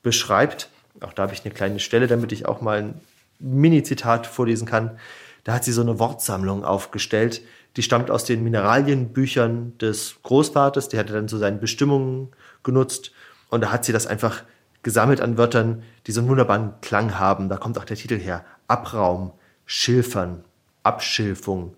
beschreibt. 0.03 0.69
Auch 0.99 1.13
da 1.13 1.23
habe 1.23 1.33
ich 1.33 1.45
eine 1.45 1.53
kleine 1.53 1.79
Stelle, 1.79 2.07
damit 2.07 2.33
ich 2.33 2.45
auch 2.45 2.59
mal 2.59 2.79
ein 2.79 3.01
Mini-Zitat 3.39 4.27
vorlesen 4.27 4.67
kann. 4.67 4.99
Da 5.45 5.53
hat 5.53 5.63
sie 5.63 5.71
so 5.71 5.81
eine 5.81 5.97
Wortsammlung 5.97 6.65
aufgestellt, 6.65 7.41
die 7.77 7.83
stammt 7.83 8.11
aus 8.11 8.25
den 8.25 8.43
Mineralienbüchern 8.43 9.77
des 9.77 10.17
Großvaters, 10.23 10.89
der 10.89 10.99
hatte 10.99 11.13
dann 11.13 11.29
so 11.29 11.37
seine 11.37 11.57
Bestimmungen 11.57 12.31
genutzt 12.63 13.11
und 13.49 13.61
da 13.61 13.71
hat 13.71 13.85
sie 13.85 13.93
das 13.93 14.07
einfach 14.07 14.43
gesammelt 14.83 15.21
an 15.21 15.37
Wörtern, 15.37 15.83
die 16.05 16.11
so 16.11 16.19
einen 16.19 16.29
wunderbaren 16.29 16.73
Klang 16.81 17.17
haben. 17.17 17.47
Da 17.47 17.55
kommt 17.55 17.77
auch 17.77 17.85
der 17.85 17.97
Titel 17.97 18.19
her. 18.19 18.43
Abraum, 18.67 19.31
Schilfern, 19.65 20.43
Abschilfung, 20.83 21.75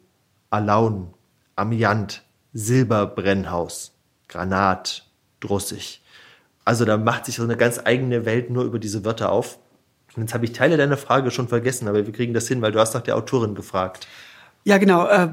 Alaun, 0.49 1.13
Amiant, 1.55 2.23
Silberbrennhaus, 2.53 3.93
Granat, 4.27 5.05
Drussig. 5.39 6.01
Also 6.65 6.83
da 6.85 6.97
macht 6.97 7.25
sich 7.25 7.35
so 7.35 7.43
eine 7.43 7.57
ganz 7.57 7.79
eigene 7.83 8.25
Welt 8.25 8.49
nur 8.49 8.63
über 8.63 8.79
diese 8.79 9.05
Wörter 9.05 9.31
auf. 9.31 9.59
Und 10.15 10.23
jetzt 10.23 10.33
habe 10.33 10.45
ich 10.45 10.53
Teile 10.53 10.77
deiner 10.77 10.97
Frage 10.97 11.31
schon 11.31 11.47
vergessen, 11.47 11.87
aber 11.87 12.05
wir 12.05 12.13
kriegen 12.13 12.33
das 12.33 12.47
hin, 12.47 12.61
weil 12.61 12.71
du 12.71 12.79
hast 12.79 12.93
nach 12.93 13.01
der 13.01 13.15
Autorin 13.15 13.55
gefragt. 13.55 14.07
Ja, 14.63 14.77
genau, 14.77 15.07
äh, 15.07 15.29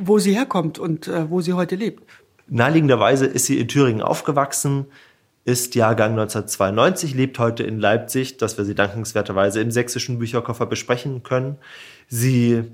wo 0.00 0.18
sie 0.18 0.34
herkommt 0.34 0.78
und 0.78 1.08
äh, 1.08 1.30
wo 1.30 1.40
sie 1.40 1.54
heute 1.54 1.76
lebt. 1.76 2.02
Naheliegenderweise 2.48 3.26
ist 3.26 3.46
sie 3.46 3.58
in 3.58 3.68
Thüringen 3.68 4.02
aufgewachsen, 4.02 4.86
ist 5.44 5.74
Jahrgang 5.74 6.10
1992, 6.12 7.14
lebt 7.14 7.38
heute 7.38 7.62
in 7.62 7.78
Leipzig, 7.78 8.36
dass 8.36 8.58
wir 8.58 8.64
sie 8.64 8.74
dankenswerterweise 8.74 9.60
im 9.60 9.70
sächsischen 9.70 10.18
Bücherkoffer 10.18 10.66
besprechen 10.66 11.22
können. 11.22 11.56
Sie 12.08 12.64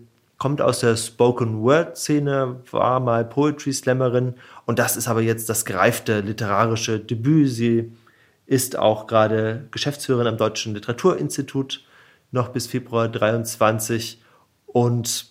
kommt 0.41 0.63
aus 0.63 0.81
der 0.81 0.97
Spoken 0.97 1.61
Word 1.61 1.99
Szene, 1.99 2.63
war 2.71 2.99
mal 2.99 3.27
Poetry 3.27 3.75
Slammerin. 3.75 4.35
Und 4.65 4.79
das 4.79 4.97
ist 4.97 5.07
aber 5.07 5.21
jetzt 5.21 5.51
das 5.51 5.67
gereifte 5.67 6.21
literarische 6.21 6.99
Debüt. 6.99 7.51
Sie 7.51 7.93
ist 8.47 8.79
auch 8.79 9.07
gerade 9.07 9.69
Geschäftsführerin 9.71 10.27
am 10.27 10.39
Deutschen 10.39 10.73
Literaturinstitut 10.75 11.85
noch 12.33 12.49
bis 12.49 12.67
Februar 12.67 13.09
23 13.09 14.23
und 14.67 15.27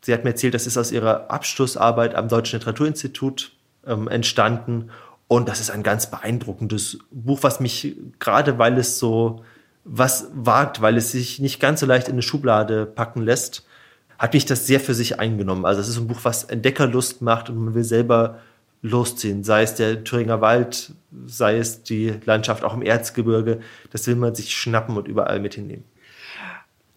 sie 0.00 0.14
hat 0.14 0.24
mir 0.24 0.30
erzählt, 0.30 0.54
das 0.54 0.66
ist 0.66 0.78
aus 0.78 0.90
ihrer 0.90 1.30
Abschlussarbeit 1.30 2.14
am 2.14 2.28
Deutschen 2.28 2.58
Literaturinstitut 2.58 3.52
ähm, 3.86 4.08
entstanden. 4.08 4.90
Und 5.28 5.48
das 5.50 5.60
ist 5.60 5.70
ein 5.70 5.82
ganz 5.82 6.10
beeindruckendes 6.10 6.98
Buch, 7.10 7.40
was 7.42 7.60
mich 7.60 7.94
gerade, 8.20 8.58
weil 8.58 8.78
es 8.78 8.98
so 8.98 9.44
was 9.84 10.28
wagt, 10.32 10.80
weil 10.80 10.96
es 10.96 11.12
sich 11.12 11.40
nicht 11.40 11.60
ganz 11.60 11.80
so 11.80 11.86
leicht 11.86 12.08
in 12.08 12.14
eine 12.14 12.22
Schublade 12.22 12.86
packen 12.86 13.22
lässt, 13.22 13.66
hat 14.18 14.34
mich 14.34 14.44
das 14.44 14.66
sehr 14.66 14.80
für 14.80 14.94
sich 14.94 15.18
eingenommen. 15.18 15.64
Also 15.64 15.80
es 15.80 15.88
ist 15.88 15.98
ein 15.98 16.06
Buch, 16.06 16.20
was 16.22 16.44
Entdeckerlust 16.44 17.22
macht 17.22 17.50
und 17.50 17.64
man 17.64 17.74
will 17.74 17.84
selber 17.84 18.38
losziehen. 18.82 19.44
Sei 19.44 19.62
es 19.62 19.74
der 19.74 20.04
Thüringer 20.04 20.40
Wald, 20.40 20.92
sei 21.26 21.58
es 21.58 21.82
die 21.82 22.14
Landschaft 22.24 22.64
auch 22.64 22.74
im 22.74 22.82
Erzgebirge. 22.82 23.60
Das 23.90 24.06
will 24.06 24.16
man 24.16 24.34
sich 24.34 24.54
schnappen 24.54 24.96
und 24.96 25.08
überall 25.08 25.40
mit 25.40 25.54
hinnehmen. 25.54 25.84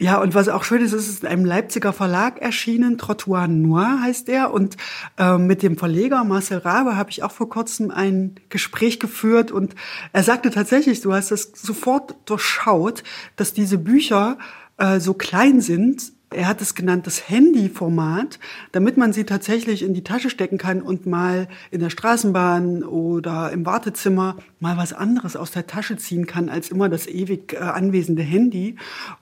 Ja, 0.01 0.21
und 0.21 0.33
was 0.33 0.47
auch 0.47 0.63
schön 0.63 0.81
ist, 0.81 0.93
es 0.93 1.09
ist 1.09 1.23
in 1.23 1.29
einem 1.29 1.43
Leipziger 1.43 1.91
Verlag 1.91 2.41
erschienen, 2.41 2.97
Trottoir 2.97 3.49
Noir 3.49 3.99
heißt 4.01 4.29
er. 4.29 4.53
Und 4.53 4.77
äh, 5.17 5.37
mit 5.37 5.61
dem 5.61 5.77
Verleger 5.77 6.23
Marcel 6.23 6.59
Rabe 6.59 6.95
habe 6.95 7.09
ich 7.09 7.21
auch 7.21 7.33
vor 7.33 7.49
kurzem 7.49 7.91
ein 7.91 8.35
Gespräch 8.47 9.01
geführt 9.01 9.51
und 9.51 9.75
er 10.13 10.23
sagte 10.23 10.51
tatsächlich, 10.51 11.01
du 11.01 11.13
hast 11.13 11.31
das 11.31 11.51
sofort 11.53 12.15
durchschaut, 12.23 13.03
dass 13.35 13.51
diese 13.51 13.77
Bücher 13.77 14.37
äh, 14.77 15.01
so 15.01 15.13
klein 15.13 15.59
sind, 15.59 16.13
er 16.31 16.47
hat 16.47 16.61
es 16.61 16.75
genannt 16.75 17.07
das 17.07 17.29
Handy-Format, 17.29 18.39
damit 18.71 18.97
man 18.97 19.13
sie 19.13 19.23
tatsächlich 19.23 19.81
in 19.81 19.93
die 19.93 20.03
Tasche 20.03 20.29
stecken 20.29 20.57
kann 20.57 20.81
und 20.81 21.05
mal 21.07 21.47
in 21.71 21.79
der 21.79 21.89
Straßenbahn 21.89 22.83
oder 22.83 23.51
im 23.51 23.65
Wartezimmer 23.65 24.37
mal 24.59 24.77
was 24.77 24.93
anderes 24.93 25.35
aus 25.35 25.51
der 25.51 25.65
Tasche 25.65 25.97
ziehen 25.97 26.27
kann, 26.27 26.49
als 26.49 26.69
immer 26.69 26.87
das 26.87 27.07
ewig 27.07 27.53
äh, 27.53 27.57
anwesende 27.57 28.21
Handy. 28.21 28.75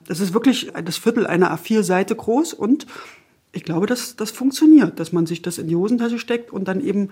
Das 0.06 0.20
ist 0.20 0.34
wirklich 0.34 0.70
das 0.84 0.98
Viertel 0.98 1.26
einer 1.26 1.54
A4-Seite 1.54 2.14
groß 2.14 2.52
und 2.52 2.86
ich 3.52 3.64
glaube, 3.64 3.86
dass 3.86 4.14
das 4.14 4.30
funktioniert, 4.30 5.00
dass 5.00 5.12
man 5.12 5.24
sich 5.24 5.40
das 5.40 5.56
in 5.56 5.68
die 5.68 5.76
Hosentasche 5.76 6.18
steckt 6.18 6.52
und 6.52 6.68
dann 6.68 6.80
eben 6.80 7.08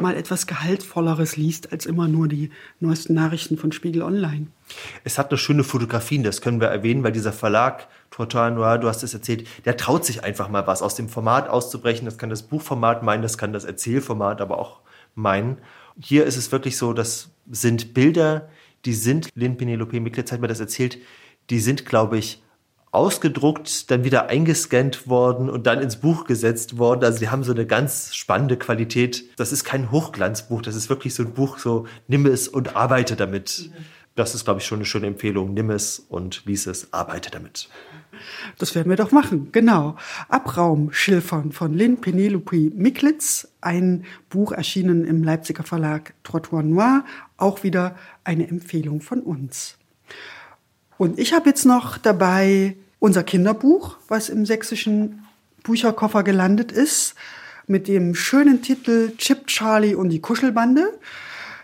mal 0.00 0.16
etwas 0.16 0.46
Gehaltvolleres 0.46 1.36
liest, 1.36 1.72
als 1.72 1.84
immer 1.84 2.06
nur 2.06 2.28
die 2.28 2.50
neuesten 2.78 3.14
Nachrichten 3.14 3.58
von 3.58 3.72
Spiegel 3.72 4.02
Online. 4.02 4.46
Es 5.02 5.18
hat 5.18 5.32
noch 5.32 5.38
schöne 5.38 5.64
Fotografien, 5.64 6.22
das 6.22 6.40
können 6.40 6.60
wir 6.60 6.68
erwähnen, 6.68 7.02
weil 7.02 7.12
dieser 7.12 7.32
Verlag, 7.32 7.88
Total 8.20 8.50
Noir, 8.50 8.78
du 8.78 8.88
hast 8.88 9.02
es 9.02 9.14
erzählt, 9.14 9.46
der 9.64 9.78
traut 9.78 10.04
sich 10.04 10.22
einfach 10.22 10.48
mal 10.50 10.66
was 10.66 10.82
aus 10.82 10.94
dem 10.94 11.08
Format 11.08 11.48
auszubrechen. 11.48 12.04
Das 12.04 12.18
kann 12.18 12.28
das 12.28 12.42
Buchformat 12.42 13.02
meinen, 13.02 13.22
das 13.22 13.38
kann 13.38 13.52
das 13.52 13.64
Erzählformat 13.64 14.40
aber 14.42 14.58
auch 14.58 14.80
meinen. 15.14 15.58
Hier 15.98 16.26
ist 16.26 16.36
es 16.36 16.52
wirklich 16.52 16.76
so, 16.76 16.92
das 16.92 17.30
sind 17.50 17.94
Bilder, 17.94 18.48
die 18.84 18.92
sind, 18.92 19.30
Lynn 19.34 19.56
Penelope 19.56 20.00
Miklitz 20.00 20.32
hat 20.32 20.40
mir 20.40 20.48
das 20.48 20.60
erzählt, 20.60 20.98
die 21.48 21.60
sind, 21.60 21.86
glaube 21.86 22.18
ich, 22.18 22.42
ausgedruckt, 22.92 23.90
dann 23.90 24.04
wieder 24.04 24.28
eingescannt 24.28 25.08
worden 25.08 25.48
und 25.48 25.66
dann 25.66 25.80
ins 25.80 25.96
Buch 25.96 26.24
gesetzt 26.24 26.76
worden. 26.76 27.04
Also 27.04 27.20
die 27.20 27.28
haben 27.28 27.44
so 27.44 27.52
eine 27.52 27.64
ganz 27.64 28.14
spannende 28.14 28.56
Qualität. 28.56 29.24
Das 29.38 29.52
ist 29.52 29.64
kein 29.64 29.90
Hochglanzbuch, 29.90 30.60
das 30.60 30.74
ist 30.74 30.88
wirklich 30.90 31.14
so 31.14 31.22
ein 31.22 31.32
Buch, 31.32 31.58
so 31.58 31.86
nimm 32.08 32.26
es 32.26 32.48
und 32.48 32.76
arbeite 32.76 33.16
damit. 33.16 33.70
Das 34.20 34.34
ist, 34.34 34.44
glaube 34.44 34.60
ich, 34.60 34.66
schon 34.66 34.80
eine 34.80 34.84
schöne 34.84 35.06
Empfehlung. 35.06 35.54
Nimm 35.54 35.70
es 35.70 35.98
und 35.98 36.42
lies 36.44 36.66
es, 36.66 36.92
arbeite 36.92 37.30
damit. 37.30 37.70
Das 38.58 38.74
werden 38.74 38.90
wir 38.90 38.96
doch 38.98 39.12
machen, 39.12 39.48
genau. 39.50 39.96
Abraumschilfern 40.28 41.52
von 41.52 41.72
Lynn 41.72 42.02
Penelope 42.02 42.70
Miklitz, 42.74 43.48
ein 43.62 44.04
Buch 44.28 44.52
erschienen 44.52 45.06
im 45.06 45.24
Leipziger 45.24 45.62
Verlag 45.62 46.12
Trottoir 46.22 46.62
Noir, 46.62 47.06
auch 47.38 47.62
wieder 47.62 47.96
eine 48.22 48.46
Empfehlung 48.46 49.00
von 49.00 49.20
uns. 49.22 49.78
Und 50.98 51.18
ich 51.18 51.32
habe 51.32 51.48
jetzt 51.48 51.64
noch 51.64 51.96
dabei 51.96 52.76
unser 52.98 53.22
Kinderbuch, 53.22 53.96
was 54.08 54.28
im 54.28 54.44
sächsischen 54.44 55.24
Bücherkoffer 55.62 56.24
gelandet 56.24 56.72
ist, 56.72 57.14
mit 57.66 57.88
dem 57.88 58.14
schönen 58.14 58.60
Titel 58.60 59.16
Chip 59.16 59.46
Charlie 59.46 59.94
und 59.94 60.10
die 60.10 60.20
Kuschelbande. 60.20 60.92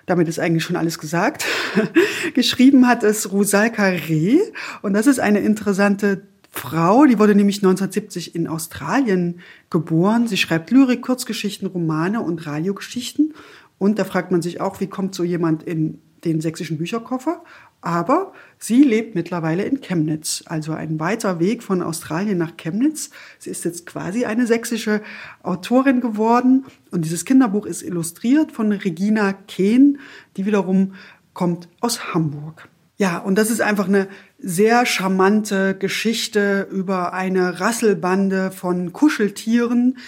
Damit 0.07 0.28
ist 0.28 0.38
eigentlich 0.38 0.64
schon 0.64 0.76
alles 0.76 0.98
gesagt. 0.98 1.44
Geschrieben 2.34 2.86
hat 2.86 3.02
es 3.02 3.32
Rusalka 3.32 3.86
Reh. 3.86 4.38
Und 4.82 4.94
das 4.94 5.07
ist 5.07 5.18
eine 5.18 5.40
interessante 5.40 6.22
Frau, 6.57 7.04
die 7.04 7.18
wurde 7.18 7.34
nämlich 7.34 7.59
1970 7.59 8.34
in 8.34 8.48
Australien 8.48 9.40
geboren. 9.68 10.26
Sie 10.26 10.38
schreibt 10.38 10.70
Lyrik, 10.70 11.02
Kurzgeschichten, 11.02 11.68
Romane 11.68 12.22
und 12.22 12.46
Radiogeschichten. 12.46 13.34
Und 13.78 13.98
da 13.98 14.04
fragt 14.04 14.30
man 14.30 14.40
sich 14.40 14.61
auch, 14.61 14.80
wie 14.80 14.86
kommt 14.86 15.14
so 15.14 15.22
jemand 15.22 15.62
in 15.64 16.00
den 16.24 16.40
sächsischen 16.40 16.78
Bücherkoffer? 16.78 17.42
Aber 17.87 18.32
sie 18.59 18.82
lebt 18.82 19.14
mittlerweile 19.14 19.62
in 19.62 19.80
Chemnitz, 19.80 20.43
also 20.47 20.72
ein 20.72 20.99
weiter 20.99 21.39
Weg 21.39 21.62
von 21.62 21.82
Australien 21.82 22.37
nach 22.37 22.57
Chemnitz. 22.57 23.11
Sie 23.39 23.49
ist 23.49 23.64
jetzt 23.64 23.87
quasi 23.87 24.24
eine 24.24 24.49
sächsische 24.49 25.03
Autorin 25.45 26.01
geworden 26.01 26.64
und 26.91 27.05
dieses 27.05 27.24
Kinderbuch 27.24 27.64
ist 27.64 27.82
illustriert 27.82 28.51
von 28.51 28.72
Regina 28.72 29.34
Kehn, 29.34 30.01
die 30.37 30.47
wiederum 30.47 30.95
kommt 31.32 31.68
aus 31.80 32.12
Hamburg. 32.12 32.68
Ja, 32.97 33.18
und 33.18 33.39
das 33.39 33.51
ist 33.53 33.61
einfach 33.61 33.87
eine 33.87 34.09
sehr 34.41 34.84
charmante 34.84 35.76
Geschichte 35.78 36.66
über 36.68 37.12
eine 37.12 37.61
Rasselbande 37.61 38.51
von 38.51 38.93
Kuscheltieren. 38.93 39.99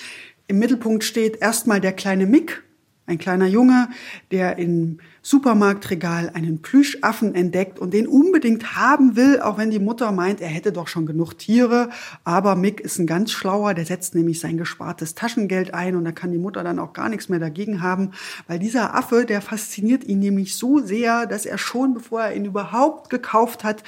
Im 0.49 0.59
Mittelpunkt 0.59 1.05
steht 1.05 1.41
erstmal 1.41 1.81
der 1.81 1.93
kleine 1.93 2.27
Mick, 2.27 2.65
ein 3.09 3.19
kleiner 3.19 3.47
Junge, 3.47 3.89
der 4.31 4.59
im 4.59 4.99
Supermarktregal 5.23 6.31
einen 6.33 6.63
Plüschaffen 6.63 7.35
entdeckt 7.35 7.79
und 7.79 7.93
den 7.93 8.07
unbedingt 8.07 8.77
haben 8.77 9.15
will, 9.15 9.41
auch 9.41 9.59
wenn 9.59 9.71
die 9.71 9.79
Mutter 9.79 10.11
meint, 10.11 10.41
er 10.41 10.49
hätte 10.49 10.73
doch 10.73 10.89
schon 10.89 11.05
genug 11.05 11.35
Tiere. 11.35 11.91
Aber 12.25 12.57
Mick 12.57 12.81
ist 12.81 12.99
ein 12.99 13.07
ganz 13.07 13.33
schlauer, 13.33 13.75
der 13.75 13.85
setzt 13.85 14.15
nämlich 14.15 14.41
sein 14.41 14.57
gespartes 14.57 15.15
Taschengeld 15.15 15.75
ein 15.75 15.97
und 15.97 16.05
da 16.05 16.13
kann 16.13 16.33
die 16.33 16.39
Mutter 16.39 16.65
dann 16.65 16.79
auch 16.79 16.93
gar 16.93 17.09
nichts 17.09 17.29
mehr 17.29 17.41
dagegen 17.41 17.83
haben, 17.83 18.13
weil 18.47 18.59
dieser 18.59 18.95
Affe, 18.95 19.27
der 19.27 19.43
fasziniert 19.43 20.05
ihn 20.05 20.19
nämlich 20.19 20.57
so 20.57 20.79
sehr, 20.79 21.27
dass 21.27 21.45
er 21.45 21.59
schon, 21.59 21.95
bevor 21.95 22.23
er 22.23 22.35
ihn 22.35 22.45
überhaupt 22.45 23.11
gekauft 23.11 23.65
hat, 23.65 23.83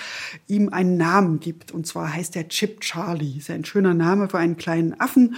ihm 0.46 0.68
einen 0.70 0.96
Namen 0.96 1.40
gibt. 1.40 1.72
Und 1.72 1.86
zwar 1.86 2.12
heißt 2.12 2.36
er 2.36 2.48
Chip 2.48 2.80
Charlie. 2.80 3.38
Ist 3.38 3.48
ja 3.48 3.54
ein 3.54 3.64
schöner 3.64 3.94
Name 3.94 4.28
für 4.28 4.38
einen 4.38 4.56
kleinen 4.56 5.00
Affen 5.00 5.36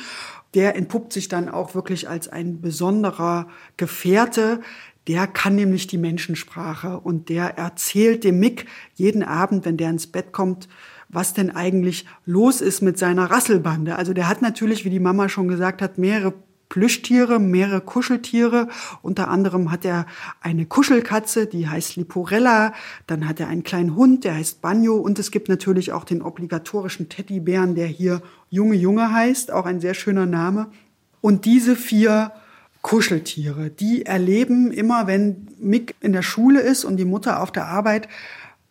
der 0.54 0.76
entpuppt 0.76 1.12
sich 1.12 1.28
dann 1.28 1.48
auch 1.48 1.74
wirklich 1.74 2.08
als 2.08 2.28
ein 2.28 2.60
besonderer 2.60 3.48
Gefährte, 3.76 4.60
der 5.08 5.26
kann 5.26 5.56
nämlich 5.56 5.86
die 5.86 5.98
Menschensprache 5.98 7.00
und 7.00 7.28
der 7.28 7.58
erzählt 7.58 8.22
dem 8.24 8.38
Mick 8.38 8.66
jeden 8.94 9.22
Abend, 9.22 9.64
wenn 9.64 9.76
der 9.76 9.90
ins 9.90 10.06
Bett 10.06 10.32
kommt, 10.32 10.68
was 11.08 11.34
denn 11.34 11.50
eigentlich 11.50 12.06
los 12.24 12.60
ist 12.60 12.82
mit 12.82 12.98
seiner 12.98 13.30
Rasselbande. 13.30 13.96
Also 13.96 14.14
der 14.14 14.28
hat 14.28 14.42
natürlich, 14.42 14.84
wie 14.84 14.90
die 14.90 15.00
Mama 15.00 15.28
schon 15.28 15.48
gesagt 15.48 15.82
hat, 15.82 15.98
mehrere 15.98 16.34
Plüschtiere, 16.72 17.38
mehrere 17.38 17.82
Kuscheltiere. 17.82 18.66
Unter 19.02 19.28
anderem 19.28 19.70
hat 19.70 19.84
er 19.84 20.06
eine 20.40 20.64
Kuschelkatze, 20.64 21.46
die 21.46 21.68
heißt 21.68 21.96
Liporella. 21.96 22.72
Dann 23.06 23.28
hat 23.28 23.40
er 23.40 23.48
einen 23.48 23.62
kleinen 23.62 23.94
Hund, 23.94 24.24
der 24.24 24.36
heißt 24.36 24.62
Banjo. 24.62 24.96
Und 24.96 25.18
es 25.18 25.30
gibt 25.30 25.50
natürlich 25.50 25.92
auch 25.92 26.04
den 26.04 26.22
obligatorischen 26.22 27.10
Teddybären, 27.10 27.74
der 27.74 27.88
hier 27.88 28.22
Junge 28.48 28.76
Junge 28.76 29.12
heißt. 29.12 29.52
Auch 29.52 29.66
ein 29.66 29.80
sehr 29.80 29.92
schöner 29.92 30.24
Name. 30.24 30.68
Und 31.20 31.44
diese 31.44 31.76
vier 31.76 32.32
Kuscheltiere, 32.80 33.68
die 33.68 34.06
erleben 34.06 34.72
immer, 34.72 35.06
wenn 35.06 35.48
Mick 35.60 35.94
in 36.00 36.14
der 36.14 36.22
Schule 36.22 36.60
ist 36.60 36.86
und 36.86 36.96
die 36.96 37.04
Mutter 37.04 37.42
auf 37.42 37.52
der 37.52 37.66
Arbeit, 37.66 38.08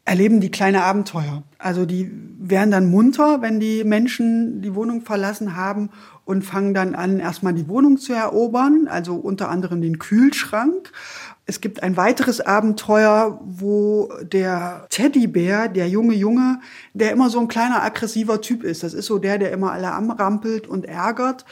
erleben 0.06 0.42
die 0.42 0.52
kleine 0.52 0.84
Abenteuer. 0.84 1.44
Also 1.58 1.86
die 1.86 2.12
werden 2.40 2.72
dann 2.72 2.90
munter, 2.90 3.42
wenn 3.42 3.60
die 3.60 3.84
Menschen 3.84 4.62
die 4.62 4.74
Wohnung 4.74 5.02
verlassen 5.02 5.56
haben 5.56 5.90
und 6.26 6.44
fangen 6.44 6.74
dann 6.74 6.96
an, 6.96 7.20
erstmal 7.20 7.54
die 7.54 7.68
Wohnung 7.68 7.98
zu 7.98 8.14
erobern, 8.14 8.88
also 8.88 9.16
unter 9.16 9.50
anderem 9.50 9.82
den 9.82 10.00
Kühlschrank. 10.00 10.92
Es 11.52 11.60
gibt 11.60 11.84
ein 11.84 11.98
weiteres 11.98 12.40
Abenteuer, 12.40 13.42
wo 13.44 14.10
der 14.24 14.86
Teddybär, 14.90 15.68
der 15.68 15.90
junge 15.90 16.16
Junge, 16.16 16.62
der 16.94 17.12
immer 17.12 17.30
so 17.30 17.42
ein 17.42 17.50
kleiner 17.50 17.84
aggressiver 17.84 18.40
Typ 18.40 18.64
ist. 18.64 18.84
Das 18.84 18.94
ist 18.94 19.08
so 19.08 19.18
der, 19.18 19.38
der 19.38 19.52
immer 19.52 19.74
alle 19.74 19.92
anrampelt 19.92 20.66
und 20.66 20.86
ärgert 20.86 21.44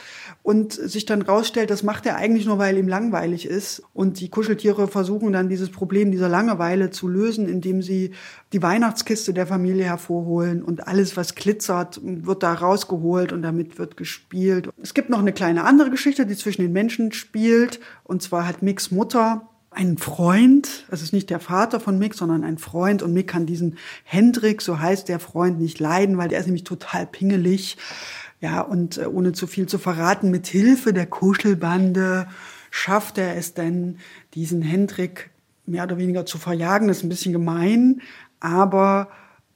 und 0.42 0.72
sich 0.72 1.04
dann 1.04 1.20
rausstellt, 1.20 1.68
das 1.68 1.82
macht 1.82 2.06
er 2.06 2.16
eigentlich 2.16 2.46
nur, 2.46 2.56
weil 2.56 2.78
ihm 2.78 2.88
langweilig 2.88 3.44
ist. 3.44 3.82
Und 3.92 4.20
die 4.20 4.30
Kuscheltiere 4.30 4.88
versuchen 4.88 5.34
dann 5.34 5.50
dieses 5.50 5.68
Problem 5.68 6.10
dieser 6.10 6.30
Langeweile 6.30 6.88
zu 6.88 7.06
lösen, 7.06 7.46
indem 7.46 7.82
sie 7.82 8.12
die 8.54 8.62
Weihnachtskiste 8.62 9.34
der 9.34 9.46
Familie 9.46 9.84
hervorholen 9.84 10.62
und 10.62 10.88
alles, 10.88 11.18
was 11.18 11.34
glitzert, 11.34 12.00
wird 12.02 12.42
da 12.42 12.54
rausgeholt 12.54 13.34
und 13.34 13.42
damit 13.42 13.78
wird 13.78 13.98
gespielt. 13.98 14.70
Es 14.82 14.94
gibt 14.94 15.10
noch 15.10 15.18
eine 15.18 15.34
kleine 15.34 15.64
andere 15.64 15.90
Geschichte, 15.90 16.24
die 16.24 16.36
zwischen 16.36 16.62
den 16.62 16.72
Menschen 16.72 17.12
spielt. 17.12 17.80
Und 18.04 18.22
zwar 18.22 18.48
hat 18.48 18.62
Micks 18.62 18.90
Mutter 18.90 19.46
einen 19.70 19.98
Freund, 19.98 20.84
es 20.90 21.00
ist 21.00 21.12
nicht 21.12 21.30
der 21.30 21.38
Vater 21.38 21.78
von 21.78 21.98
Mick, 21.98 22.14
sondern 22.14 22.42
ein 22.42 22.58
Freund 22.58 23.02
und 23.02 23.12
Mick 23.12 23.28
kann 23.28 23.46
diesen 23.46 23.78
Hendrik, 24.02 24.62
so 24.62 24.80
heißt 24.80 25.08
der 25.08 25.20
Freund, 25.20 25.60
nicht 25.60 25.78
leiden, 25.78 26.18
weil 26.18 26.28
der 26.28 26.40
ist 26.40 26.46
nämlich 26.46 26.64
total 26.64 27.06
pingelig. 27.06 27.76
Ja, 28.40 28.62
und 28.62 28.98
äh, 28.98 29.06
ohne 29.06 29.32
zu 29.32 29.46
viel 29.46 29.66
zu 29.66 29.78
verraten, 29.78 30.30
mit 30.30 30.46
Hilfe 30.46 30.92
der 30.92 31.06
Kuschelbande 31.06 32.26
schafft 32.70 33.18
er 33.18 33.36
es 33.36 33.54
denn, 33.54 33.98
diesen 34.34 34.62
Hendrik 34.62 35.30
mehr 35.66 35.84
oder 35.84 35.98
weniger 35.98 36.26
zu 36.26 36.38
verjagen. 36.38 36.88
Das 36.88 36.98
ist 36.98 37.02
ein 37.04 37.10
bisschen 37.10 37.32
gemein, 37.32 38.00
aber 38.40 39.08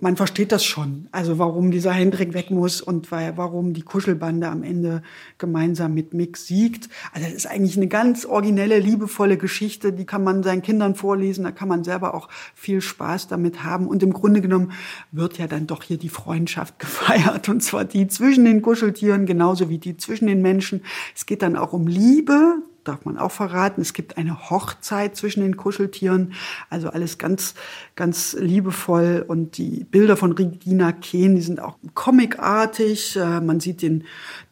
man 0.05 0.17
versteht 0.17 0.53
das 0.53 0.67
schon. 0.67 1.09
Also 1.13 1.39
warum 1.39 1.71
dieser 1.71 1.93
Hendrik 1.93 2.35
weg 2.35 2.51
muss 2.51 2.83
und 2.83 3.11
warum 3.11 3.73
die 3.73 3.81
Kuschelbande 3.81 4.49
am 4.49 4.63
Ende 4.63 5.03
gemeinsam 5.39 5.95
mit 5.95 6.13
Mick 6.13 6.37
siegt. 6.37 6.91
Also 7.15 7.27
das 7.27 7.35
ist 7.35 7.47
eigentlich 7.47 7.79
eine 7.79 7.89
ganz 7.89 8.27
originelle, 8.27 8.81
liebevolle 8.81 9.39
Geschichte. 9.39 9.95
Die 9.95 10.05
kann 10.05 10.23
man 10.23 10.43
seinen 10.43 10.61
Kindern 10.61 10.95
vorlesen. 10.95 11.45
Da 11.45 11.53
kann 11.53 11.69
man 11.69 11.85
selber 11.85 12.13
auch 12.13 12.29
viel 12.55 12.83
Spaß 12.83 13.29
damit 13.29 13.65
haben. 13.65 13.89
Und 13.89 14.03
im 14.03 14.13
Grunde 14.13 14.43
genommen 14.43 14.73
wird 15.11 15.39
ja 15.39 15.47
dann 15.47 15.67
doch 15.67 15.83
hier 15.83 15.97
die 15.97 16.11
Freundschaft 16.11 16.79
gefeiert. 16.79 17.49
Und 17.49 17.63
zwar 17.63 17.87
die 17.87 18.07
zwischen 18.07 18.45
den 18.45 18.61
Kuscheltieren 18.61 19.25
genauso 19.25 19.71
wie 19.71 19.79
die 19.79 19.97
zwischen 19.97 20.27
den 20.27 20.43
Menschen. 20.43 20.83
Es 21.17 21.25
geht 21.25 21.41
dann 21.41 21.57
auch 21.57 21.73
um 21.73 21.87
Liebe 21.87 22.59
darf 22.85 23.05
man 23.05 23.19
auch 23.19 23.33
verraten. 23.33 23.81
Es 23.81 23.93
gibt 23.93 24.17
eine 24.17 24.51
Hochzeit 24.51 25.17
zwischen 25.17 25.43
den 25.43 25.57
Kuscheltieren, 25.57 26.35
also 26.71 26.91
alles 26.91 27.19
ganz, 27.19 27.55
ganz 27.97 28.37
liebevoll. 28.39 29.25
Und 29.27 29.59
die 29.59 29.85
Bilder 29.91 30.17
von 30.17 30.33
Regina 30.33 30.93
Kehn, 30.93 31.35
die 31.35 31.43
sind 31.43 31.61
auch 31.61 31.77
comicartig. 31.95 33.17
Äh, 33.17 33.41
man 33.41 33.61
sieht 33.61 33.83
den 33.83 34.05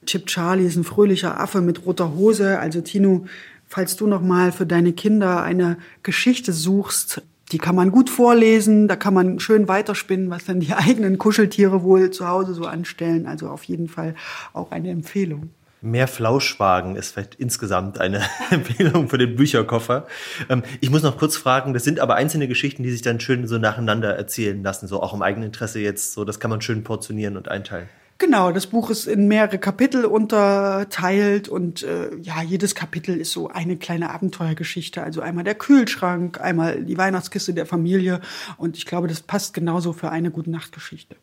Chip 0.07 0.27
Charlie, 0.27 0.67
ist 0.67 0.77
ein 0.77 0.85
fröhlicher 0.85 1.39
Affe 1.39 1.61
mit 1.61 1.87
roter 1.87 2.15
Hose. 2.15 2.59
Also 2.59 2.81
Tino, 2.81 3.27
falls 3.69 3.97
du 3.97 4.07
noch 4.07 4.23
mal 4.23 4.53
für 4.53 4.67
deine 4.67 4.93
Kinder 4.93 5.43
eine 5.43 5.77
Geschichte 6.03 6.53
suchst, 6.53 7.23
die 7.53 7.59
kann 7.59 7.75
man 7.75 7.91
gut 7.91 8.09
vorlesen, 8.09 8.89
da 8.89 8.97
kann 8.97 9.13
man 9.13 9.39
schön 9.39 9.69
weiterspinnen, 9.69 10.31
was 10.31 10.47
dann 10.47 10.61
die 10.61 10.73
eigenen 10.73 11.19
Kuscheltiere 11.19 11.83
wohl 11.83 12.11
zu 12.11 12.27
Hause 12.27 12.55
so 12.55 12.65
anstellen. 12.65 13.27
Also 13.27 13.49
auf 13.49 13.65
jeden 13.65 13.89
Fall 13.89 14.15
auch 14.53 14.71
eine 14.71 14.91
Empfehlung. 14.91 15.51
Mehr 15.85 16.07
Flauschwagen 16.07 16.95
ist 16.95 17.11
vielleicht 17.11 17.35
insgesamt 17.35 18.01
eine 18.01 18.23
Empfehlung 18.51 19.09
für 19.09 19.19
den 19.19 19.35
Bücherkoffer. 19.35 20.07
Ähm, 20.49 20.63
ich 20.81 20.91
muss 20.91 21.03
noch 21.03 21.19
kurz 21.19 21.37
fragen, 21.37 21.75
das 21.75 21.83
sind 21.83 21.99
aber 21.99 22.15
einzelne 22.15 22.47
Geschichten, 22.47 22.85
die 22.85 22.91
sich 22.93 23.03
dann 23.03 23.19
schön 23.19 23.49
so 23.49 23.59
nacheinander 23.59 24.15
erzählen 24.15 24.63
lassen, 24.63 24.87
so 24.87 25.03
auch 25.03 25.13
im 25.13 25.23
eigenen 25.23 25.47
Interesse 25.49 25.81
jetzt, 25.81 26.13
so 26.13 26.25
das 26.25 26.39
kann 26.39 26.51
man 26.51 26.61
schön 26.61 26.85
portionieren 26.85 27.37
und 27.37 27.49
einteilen. 27.49 27.89
Genau, 28.19 28.53
das 28.53 28.69
Buch 28.69 28.91
ist 28.91 29.09
in 29.09 29.27
mehrere 29.27 29.59
Kapitel 29.59 30.05
unterteilt 30.05 31.49
und 31.49 31.83
äh, 31.83 32.15
ja, 32.23 32.41
jedes 32.41 32.77
Kapitel 32.77 33.17
ist 33.17 33.33
so 33.33 33.49
eine 33.49 33.77
kleine 33.77 34.11
Abenteuergeschichte. 34.11 35.03
Also 35.03 35.21
einmal 35.21 35.43
der 35.43 35.57
Kühlschrank, 35.57 36.41
einmal 36.41 36.85
die 36.85 36.97
Weihnachtskiste 36.97 37.55
der 37.55 37.67
Familie 37.67 38.21
und 38.57 38.77
ich 38.77 38.87
glaube, 38.87 39.09
das 39.09 39.23
passt 39.23 39.53
genauso 39.55 39.93
für 39.93 40.11
eine 40.11 40.31
gute 40.31 40.51
Nachtgeschichte. 40.51 41.17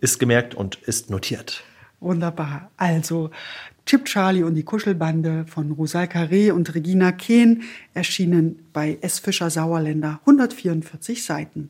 Ist 0.00 0.20
gemerkt 0.20 0.54
und 0.54 0.76
ist 0.76 1.10
notiert. 1.10 1.64
Wunderbar. 1.98 2.70
Also 2.76 3.30
Chip 3.86 4.06
Charlie 4.06 4.44
und 4.44 4.54
die 4.54 4.62
Kuschelbande 4.62 5.44
von 5.46 5.70
Rosal 5.72 6.06
Carré 6.06 6.52
und 6.52 6.74
Regina 6.74 7.12
Kehn 7.12 7.64
erschienen 7.92 8.66
bei 8.72 8.96
S. 9.02 9.18
Fischer 9.18 9.50
Sauerländer 9.50 10.20
144 10.20 11.22
Seiten. 11.22 11.68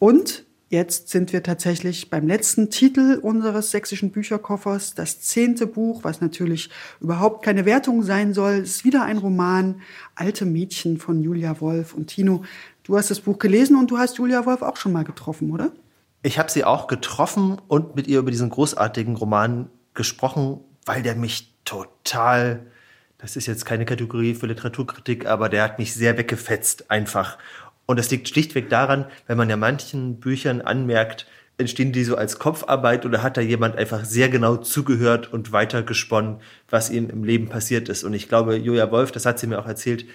Und 0.00 0.44
jetzt 0.70 1.08
sind 1.08 1.32
wir 1.32 1.44
tatsächlich 1.44 2.10
beim 2.10 2.26
letzten 2.26 2.68
Titel 2.68 3.20
unseres 3.22 3.70
sächsischen 3.70 4.10
Bücherkoffers, 4.10 4.94
das 4.94 5.20
zehnte 5.20 5.68
Buch, 5.68 6.02
was 6.02 6.20
natürlich 6.20 6.68
überhaupt 7.00 7.44
keine 7.44 7.64
Wertung 7.64 8.02
sein 8.02 8.34
soll. 8.34 8.54
Es 8.54 8.76
ist 8.76 8.84
wieder 8.84 9.04
ein 9.04 9.18
Roman, 9.18 9.82
Alte 10.16 10.44
Mädchen 10.44 10.98
von 10.98 11.22
Julia 11.22 11.60
Wolf. 11.60 11.94
Und 11.94 12.08
Tino, 12.08 12.42
du 12.82 12.96
hast 12.96 13.12
das 13.12 13.20
Buch 13.20 13.38
gelesen 13.38 13.76
und 13.76 13.88
du 13.92 13.98
hast 13.98 14.18
Julia 14.18 14.46
Wolf 14.46 14.62
auch 14.62 14.76
schon 14.76 14.92
mal 14.92 15.04
getroffen, 15.04 15.52
oder? 15.52 15.70
Ich 16.24 16.40
habe 16.40 16.50
sie 16.50 16.64
auch 16.64 16.88
getroffen 16.88 17.56
und 17.68 17.94
mit 17.94 18.08
ihr 18.08 18.18
über 18.18 18.32
diesen 18.32 18.50
großartigen 18.50 19.14
Roman 19.14 19.70
gesprochen, 19.94 20.60
weil 20.90 21.02
der 21.02 21.14
mich 21.14 21.54
total, 21.64 22.66
das 23.18 23.36
ist 23.36 23.46
jetzt 23.46 23.64
keine 23.64 23.84
Kategorie 23.84 24.34
für 24.34 24.48
Literaturkritik, 24.48 25.24
aber 25.24 25.48
der 25.48 25.62
hat 25.62 25.78
mich 25.78 25.94
sehr 25.94 26.18
weggefetzt 26.18 26.90
einfach. 26.90 27.38
Und 27.86 28.00
das 28.00 28.10
liegt 28.10 28.28
schlichtweg 28.28 28.68
daran, 28.70 29.04
wenn 29.28 29.36
man 29.36 29.48
ja 29.48 29.56
manchen 29.56 30.18
Büchern 30.18 30.60
anmerkt, 30.60 31.28
entstehen 31.58 31.92
die 31.92 32.02
so 32.02 32.16
als 32.16 32.40
Kopfarbeit 32.40 33.06
oder 33.06 33.22
hat 33.22 33.36
da 33.36 33.40
jemand 33.40 33.76
einfach 33.76 34.04
sehr 34.04 34.28
genau 34.30 34.56
zugehört 34.56 35.32
und 35.32 35.52
weitergesponnen, 35.52 36.40
was 36.68 36.90
ihm 36.90 37.08
im 37.08 37.22
Leben 37.22 37.48
passiert 37.48 37.88
ist. 37.88 38.02
Und 38.02 38.12
ich 38.12 38.28
glaube, 38.28 38.56
Joja 38.56 38.90
Wolf, 38.90 39.12
das 39.12 39.26
hat 39.26 39.38
sie 39.38 39.46
mir 39.46 39.60
auch 39.60 39.68
erzählt, 39.68 40.06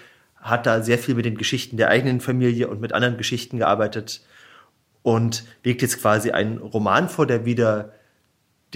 hat 0.42 0.66
da 0.66 0.82
sehr 0.82 0.98
viel 0.98 1.14
mit 1.14 1.24
den 1.24 1.38
Geschichten 1.38 1.78
der 1.78 1.88
eigenen 1.88 2.20
Familie 2.20 2.68
und 2.68 2.82
mit 2.82 2.92
anderen 2.92 3.16
Geschichten 3.16 3.56
gearbeitet 3.56 4.20
und 5.02 5.44
legt 5.64 5.80
jetzt 5.80 6.02
quasi 6.02 6.32
einen 6.32 6.58
Roman 6.58 7.08
vor, 7.08 7.26
der 7.26 7.46
wieder 7.46 7.94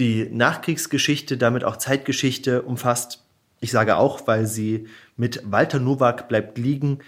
die 0.01 0.27
Nachkriegsgeschichte, 0.31 1.37
damit 1.37 1.63
auch 1.63 1.77
Zeitgeschichte 1.77 2.63
umfasst. 2.63 3.23
Ich 3.59 3.69
sage 3.69 3.97
auch, 3.97 4.25
weil 4.25 4.47
sie 4.47 4.87
mit 5.15 5.43
Walter 5.45 5.79
Nowak 5.79 6.27
bleibt 6.27 6.57
liegen, 6.57 6.99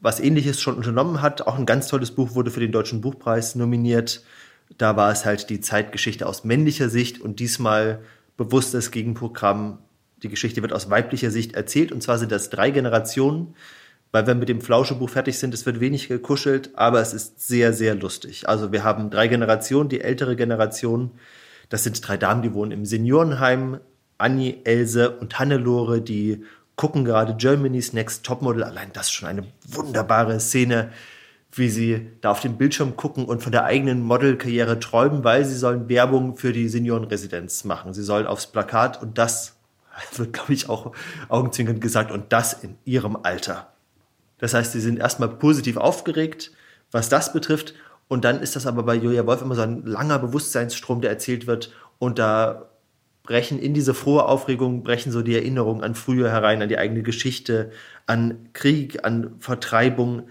was 0.00 0.18
ähnliches 0.18 0.60
schon 0.60 0.74
unternommen 0.74 1.22
hat. 1.22 1.46
Auch 1.46 1.56
ein 1.56 1.66
ganz 1.66 1.86
tolles 1.86 2.10
Buch 2.10 2.34
wurde 2.34 2.50
für 2.50 2.58
den 2.58 2.72
Deutschen 2.72 3.00
Buchpreis 3.00 3.54
nominiert. 3.54 4.24
Da 4.76 4.96
war 4.96 5.12
es 5.12 5.24
halt 5.24 5.50
die 5.50 5.60
Zeitgeschichte 5.60 6.26
aus 6.26 6.42
männlicher 6.42 6.88
Sicht 6.88 7.20
und 7.20 7.38
diesmal 7.38 8.00
bewusstes 8.36 8.90
Gegenprogramm. 8.90 9.78
Die 10.24 10.28
Geschichte 10.28 10.62
wird 10.62 10.72
aus 10.72 10.90
weiblicher 10.90 11.30
Sicht 11.30 11.54
erzählt 11.54 11.92
und 11.92 12.02
zwar 12.02 12.18
sind 12.18 12.32
das 12.32 12.50
drei 12.50 12.72
Generationen 12.72 13.54
weil 14.12 14.26
wir 14.26 14.34
mit 14.34 14.50
dem 14.50 14.60
Flauschebuch 14.60 15.08
fertig 15.08 15.38
sind. 15.38 15.54
Es 15.54 15.64
wird 15.64 15.80
wenig 15.80 16.06
gekuschelt, 16.08 16.70
aber 16.74 17.00
es 17.00 17.14
ist 17.14 17.40
sehr, 17.40 17.72
sehr 17.72 17.94
lustig. 17.94 18.46
Also 18.46 18.70
wir 18.70 18.84
haben 18.84 19.08
drei 19.08 19.26
Generationen. 19.26 19.88
Die 19.88 20.02
ältere 20.02 20.36
Generation, 20.36 21.12
das 21.72 21.84
sind 21.84 22.06
drei 22.06 22.18
Damen, 22.18 22.42
die 22.42 22.52
wohnen 22.52 22.70
im 22.70 22.84
Seniorenheim. 22.84 23.80
Annie, 24.18 24.60
Else 24.64 25.18
und 25.18 25.38
Hannelore, 25.38 26.02
die 26.02 26.44
gucken 26.76 27.06
gerade 27.06 27.34
Germany's 27.34 27.94
Next 27.94 28.26
Topmodel. 28.26 28.62
Allein 28.62 28.92
das 28.92 29.06
ist 29.06 29.12
schon 29.12 29.28
eine 29.30 29.46
wunderbare 29.66 30.38
Szene, 30.38 30.90
wie 31.50 31.70
sie 31.70 32.10
da 32.20 32.30
auf 32.30 32.40
den 32.40 32.58
Bildschirm 32.58 32.96
gucken 32.96 33.24
und 33.24 33.42
von 33.42 33.52
der 33.52 33.64
eigenen 33.64 34.02
Modelkarriere 34.02 34.80
träumen, 34.80 35.24
weil 35.24 35.46
sie 35.46 35.56
sollen 35.56 35.88
Werbung 35.88 36.36
für 36.36 36.52
die 36.52 36.68
Seniorenresidenz 36.68 37.64
machen. 37.64 37.94
Sie 37.94 38.02
sollen 38.02 38.26
aufs 38.26 38.48
Plakat 38.48 39.00
und 39.00 39.16
das 39.16 39.56
wird, 40.16 40.34
glaube 40.34 40.52
ich, 40.52 40.68
auch 40.68 40.92
augenzwinkernd 41.30 41.80
gesagt 41.80 42.10
und 42.10 42.34
das 42.34 42.52
in 42.52 42.76
ihrem 42.84 43.16
Alter. 43.22 43.72
Das 44.36 44.52
heißt, 44.52 44.72
sie 44.72 44.80
sind 44.80 44.98
erstmal 44.98 45.30
positiv 45.30 45.78
aufgeregt, 45.78 46.52
was 46.90 47.08
das 47.08 47.32
betrifft. 47.32 47.72
Und 48.12 48.26
dann 48.26 48.42
ist 48.42 48.56
das 48.56 48.66
aber 48.66 48.82
bei 48.82 48.94
Julia 48.94 49.24
Wolf 49.24 49.40
immer 49.40 49.54
so 49.54 49.62
ein 49.62 49.86
langer 49.86 50.18
Bewusstseinsstrom, 50.18 51.00
der 51.00 51.08
erzählt 51.08 51.46
wird. 51.46 51.72
Und 51.98 52.18
da 52.18 52.66
brechen 53.22 53.58
in 53.58 53.72
diese 53.72 53.94
frohe 53.94 54.26
Aufregung, 54.26 54.82
brechen 54.82 55.10
so 55.10 55.22
die 55.22 55.34
Erinnerungen 55.34 55.82
an 55.82 55.94
früher 55.94 56.30
herein, 56.30 56.60
an 56.60 56.68
die 56.68 56.76
eigene 56.76 57.02
Geschichte, 57.02 57.70
an 58.06 58.50
Krieg, 58.52 59.06
an 59.06 59.36
Vertreibung, 59.38 60.24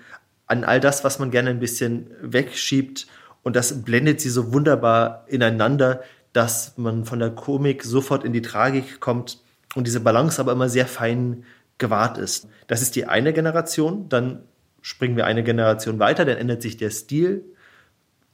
an 0.46 0.64
all 0.64 0.80
das, 0.80 1.04
was 1.04 1.18
man 1.18 1.32
gerne 1.32 1.50
ein 1.50 1.60
bisschen 1.60 2.12
wegschiebt. 2.22 3.08
Und 3.42 3.56
das 3.56 3.82
blendet 3.82 4.22
sie 4.22 4.30
so 4.30 4.54
wunderbar 4.54 5.26
ineinander, 5.28 6.04
dass 6.34 6.78
man 6.78 7.04
von 7.06 7.18
der 7.18 7.32
Komik 7.32 7.84
sofort 7.84 8.24
in 8.24 8.32
die 8.32 8.44
Tragik 8.44 9.00
kommt 9.00 9.40
und 9.74 9.88
diese 9.88 10.02
Balance 10.02 10.40
aber 10.40 10.52
immer 10.52 10.70
sehr 10.70 10.86
fein 10.86 11.46
gewahrt 11.80 12.20
ist. 12.20 12.48
Das 12.68 12.84
ist 12.84 12.96
die 12.96 13.08
eine 13.08 13.34
Generation. 13.34 14.08
Dann 14.08 14.44
springen 14.84 15.18
wir 15.18 15.26
eine 15.26 15.42
Generation 15.42 15.98
weiter, 15.98 16.26
dann 16.26 16.38
ändert 16.38 16.62
sich 16.62 16.78
der 16.78 16.92
Stil. 16.92 17.44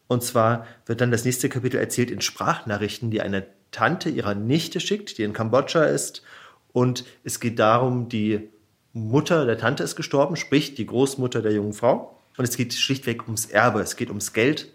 Und 0.07 0.23
zwar 0.23 0.65
wird 0.85 1.01
dann 1.01 1.11
das 1.11 1.25
nächste 1.25 1.49
Kapitel 1.49 1.77
erzählt 1.77 2.11
in 2.11 2.21
Sprachnachrichten, 2.21 3.11
die 3.11 3.21
eine 3.21 3.47
Tante 3.71 4.09
ihrer 4.09 4.35
Nichte 4.35 4.79
schickt, 4.79 5.17
die 5.17 5.23
in 5.23 5.33
Kambodscha 5.33 5.83
ist. 5.83 6.23
Und 6.71 7.05
es 7.23 7.39
geht 7.39 7.59
darum, 7.59 8.07
die 8.07 8.49
Mutter 8.93 9.45
der 9.45 9.57
Tante 9.57 9.83
ist 9.83 9.95
gestorben, 9.95 10.35
sprich 10.35 10.75
die 10.75 10.85
Großmutter 10.85 11.41
der 11.41 11.51
jungen 11.51 11.73
Frau. 11.73 12.19
Und 12.37 12.47
es 12.47 12.55
geht 12.55 12.73
schlichtweg 12.73 13.23
ums 13.25 13.45
Erbe, 13.45 13.81
es 13.81 13.95
geht 13.95 14.09
ums 14.09 14.33
Geld. 14.33 14.71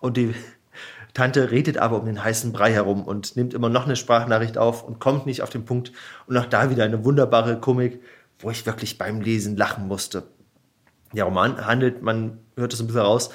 Und 0.00 0.16
die 0.16 0.34
Tante 1.14 1.50
redet 1.50 1.78
aber 1.78 1.98
um 2.00 2.06
den 2.06 2.22
heißen 2.22 2.52
Brei 2.52 2.72
herum 2.72 3.04
und 3.04 3.36
nimmt 3.36 3.54
immer 3.54 3.68
noch 3.68 3.86
eine 3.86 3.96
Sprachnachricht 3.96 4.58
auf 4.58 4.84
und 4.84 5.00
kommt 5.00 5.26
nicht 5.26 5.42
auf 5.42 5.50
den 5.50 5.64
Punkt. 5.64 5.92
Und 6.26 6.36
auch 6.36 6.46
da 6.46 6.70
wieder 6.70 6.84
eine 6.84 7.04
wunderbare 7.04 7.58
Komik, 7.58 8.00
wo 8.38 8.50
ich 8.50 8.66
wirklich 8.66 8.98
beim 8.98 9.20
Lesen 9.20 9.56
lachen 9.56 9.88
musste. 9.88 10.24
Der 11.12 11.24
Roman 11.24 11.64
handelt, 11.66 12.02
man 12.02 12.38
hört 12.56 12.72
es 12.72 12.80
ein 12.80 12.86
bisschen 12.86 13.02
raus, 13.02 13.30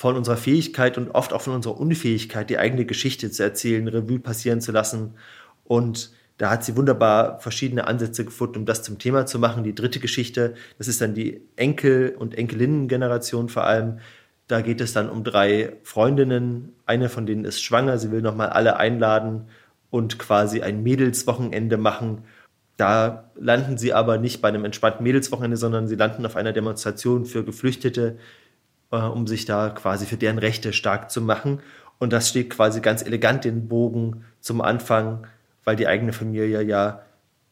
von 0.00 0.16
unserer 0.16 0.38
Fähigkeit 0.38 0.96
und 0.96 1.10
oft 1.10 1.34
auch 1.34 1.42
von 1.42 1.52
unserer 1.52 1.78
Unfähigkeit, 1.78 2.48
die 2.48 2.56
eigene 2.56 2.86
Geschichte 2.86 3.30
zu 3.30 3.42
erzählen, 3.42 3.86
Revue 3.86 4.18
passieren 4.18 4.62
zu 4.62 4.72
lassen. 4.72 5.12
Und 5.62 6.12
da 6.38 6.48
hat 6.48 6.64
sie 6.64 6.74
wunderbar 6.74 7.38
verschiedene 7.40 7.86
Ansätze 7.86 8.24
gefunden, 8.24 8.60
um 8.60 8.64
das 8.64 8.82
zum 8.82 8.98
Thema 8.98 9.26
zu 9.26 9.38
machen. 9.38 9.62
Die 9.62 9.74
dritte 9.74 10.00
Geschichte, 10.00 10.54
das 10.78 10.88
ist 10.88 11.02
dann 11.02 11.12
die 11.12 11.42
Enkel- 11.56 12.16
und 12.18 12.34
Enkelinnen-Generation 12.34 13.50
vor 13.50 13.64
allem. 13.64 13.98
Da 14.48 14.62
geht 14.62 14.80
es 14.80 14.94
dann 14.94 15.10
um 15.10 15.22
drei 15.22 15.74
Freundinnen. 15.82 16.72
Eine 16.86 17.10
von 17.10 17.26
denen 17.26 17.44
ist 17.44 17.62
schwanger. 17.62 17.98
Sie 17.98 18.10
will 18.10 18.22
nochmal 18.22 18.48
alle 18.48 18.78
einladen 18.78 19.48
und 19.90 20.18
quasi 20.18 20.62
ein 20.62 20.82
Mädelswochenende 20.82 21.76
machen. 21.76 22.24
Da 22.78 23.30
landen 23.34 23.76
sie 23.76 23.92
aber 23.92 24.16
nicht 24.16 24.40
bei 24.40 24.48
einem 24.48 24.64
entspannten 24.64 25.04
Mädelswochenende, 25.04 25.58
sondern 25.58 25.88
sie 25.88 25.96
landen 25.96 26.24
auf 26.24 26.36
einer 26.36 26.54
Demonstration 26.54 27.26
für 27.26 27.44
Geflüchtete, 27.44 28.16
äh, 28.90 28.96
um 28.96 29.26
sich 29.26 29.44
da 29.44 29.70
quasi 29.70 30.06
für 30.06 30.16
deren 30.16 30.38
Rechte 30.38 30.72
stark 30.72 31.10
zu 31.10 31.20
machen. 31.20 31.60
Und 31.98 32.12
das 32.12 32.28
steht 32.28 32.50
quasi 32.50 32.80
ganz 32.80 33.02
elegant 33.02 33.44
den 33.44 33.68
Bogen 33.68 34.24
zum 34.40 34.60
Anfang 34.60 35.26
weil 35.64 35.76
die 35.76 35.86
eigene 35.86 36.12
Familie 36.12 36.62
ja 36.62 37.02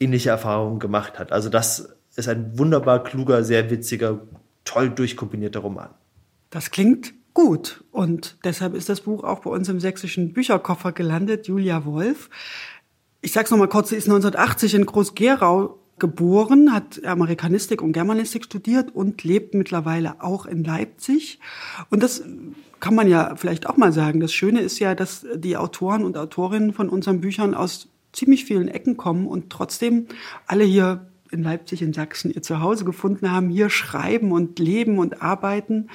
ähnliche 0.01 0.31
Erfahrungen 0.31 0.79
gemacht 0.79 1.19
hat. 1.19 1.33
Also 1.33 1.49
das 1.49 1.97
ist 2.17 2.29
ein 2.29 2.59
wunderbar 2.59 3.05
kluger, 3.05 3.45
sehr 3.45 3.71
witziger, 3.71 4.21
toll 4.65 4.91
durchkombinierter 4.91 5.61
Roman. 5.61 5.91
Das 6.51 6.71
klingt 6.71 7.15
gut 7.35 7.85
und 7.93 8.39
deshalb 8.45 8.75
ist 8.75 8.89
das 8.89 9.03
Buch 9.03 9.23
auch 9.23 9.41
bei 9.41 9.51
uns 9.51 9.69
im 9.69 9.81
sächsischen 9.81 10.33
Bücherkoffer 10.33 10.93
gelandet, 10.93 11.47
Julia 11.47 11.85
Wolf. 11.85 12.31
Ich 13.21 13.33
sag's 13.33 13.51
noch 13.51 13.59
mal 13.59 13.69
kurz, 13.69 13.91
sie 13.91 13.97
ist 13.97 14.09
1980 14.09 14.75
in 14.75 14.87
Groß-Gerau 14.87 15.79
geboren, 16.01 16.73
hat 16.73 17.05
Amerikanistik 17.05 17.83
und 17.83 17.93
Germanistik 17.93 18.45
studiert 18.45 18.95
und 18.95 19.25
lebt 19.25 19.55
mittlerweile 19.55 20.23
auch 20.23 20.47
in 20.47 20.65
Leipzig. 20.65 21.39
Und 21.91 22.03
das 22.03 22.25
kann 22.81 22.95
man 22.95 23.09
ja 23.09 23.35
vielleicht 23.37 23.67
auch 23.67 23.77
mal 23.77 23.93
sagen. 23.93 24.21
Das 24.21 24.33
Schöne 24.33 24.61
ist 24.61 24.79
ja, 24.79 24.95
dass 24.95 25.27
die 25.35 25.57
Autoren 25.57 26.05
und 26.05 26.17
Autorinnen 26.17 26.73
von 26.73 26.89
unseren 26.89 27.21
Büchern 27.21 27.55
aus 27.55 27.89
ziemlich 28.13 28.45
vielen 28.45 28.69
Ecken 28.69 28.97
kommen 28.97 29.27
und 29.27 29.51
trotzdem 29.51 30.07
alle 30.47 30.65
hier 30.65 31.07
in 31.31 31.43
Leipzig, 31.43 31.83
in 31.83 31.93
Sachsen 31.93 32.33
ihr 32.33 32.43
Zuhause 32.43 32.85
gefunden 32.85 33.31
haben, 33.31 33.51
hier 33.51 33.71
schreiben 33.71 34.33
und 34.33 34.59
leben 34.59 34.99
und 34.99 35.23
arbeiten. 35.23 35.89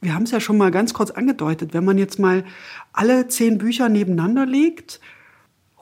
Wir 0.00 0.14
haben 0.14 0.24
es 0.24 0.30
ja 0.30 0.40
schon 0.40 0.58
mal 0.58 0.70
ganz 0.70 0.94
kurz 0.94 1.10
angedeutet, 1.10 1.74
wenn 1.74 1.84
man 1.84 1.98
jetzt 1.98 2.18
mal 2.18 2.44
alle 2.92 3.28
zehn 3.28 3.58
Bücher 3.58 3.88
nebeneinander 3.88 4.46
legt, 4.46 5.00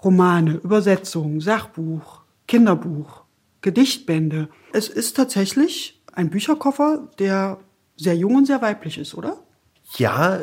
Romane, 0.03 0.55
Übersetzungen, 0.55 1.41
Sachbuch, 1.41 2.23
Kinderbuch, 2.47 3.20
Gedichtbände, 3.63 4.49
es 4.73 4.89
ist 4.89 5.17
tatsächlich 5.17 6.01
ein 6.13 6.31
Bücherkoffer, 6.31 7.09
der 7.19 7.59
sehr 7.97 8.17
jung 8.17 8.37
und 8.37 8.47
sehr 8.47 8.63
weiblich 8.63 8.99
ist, 8.99 9.15
oder? 9.15 9.39
Ja, 9.97 10.41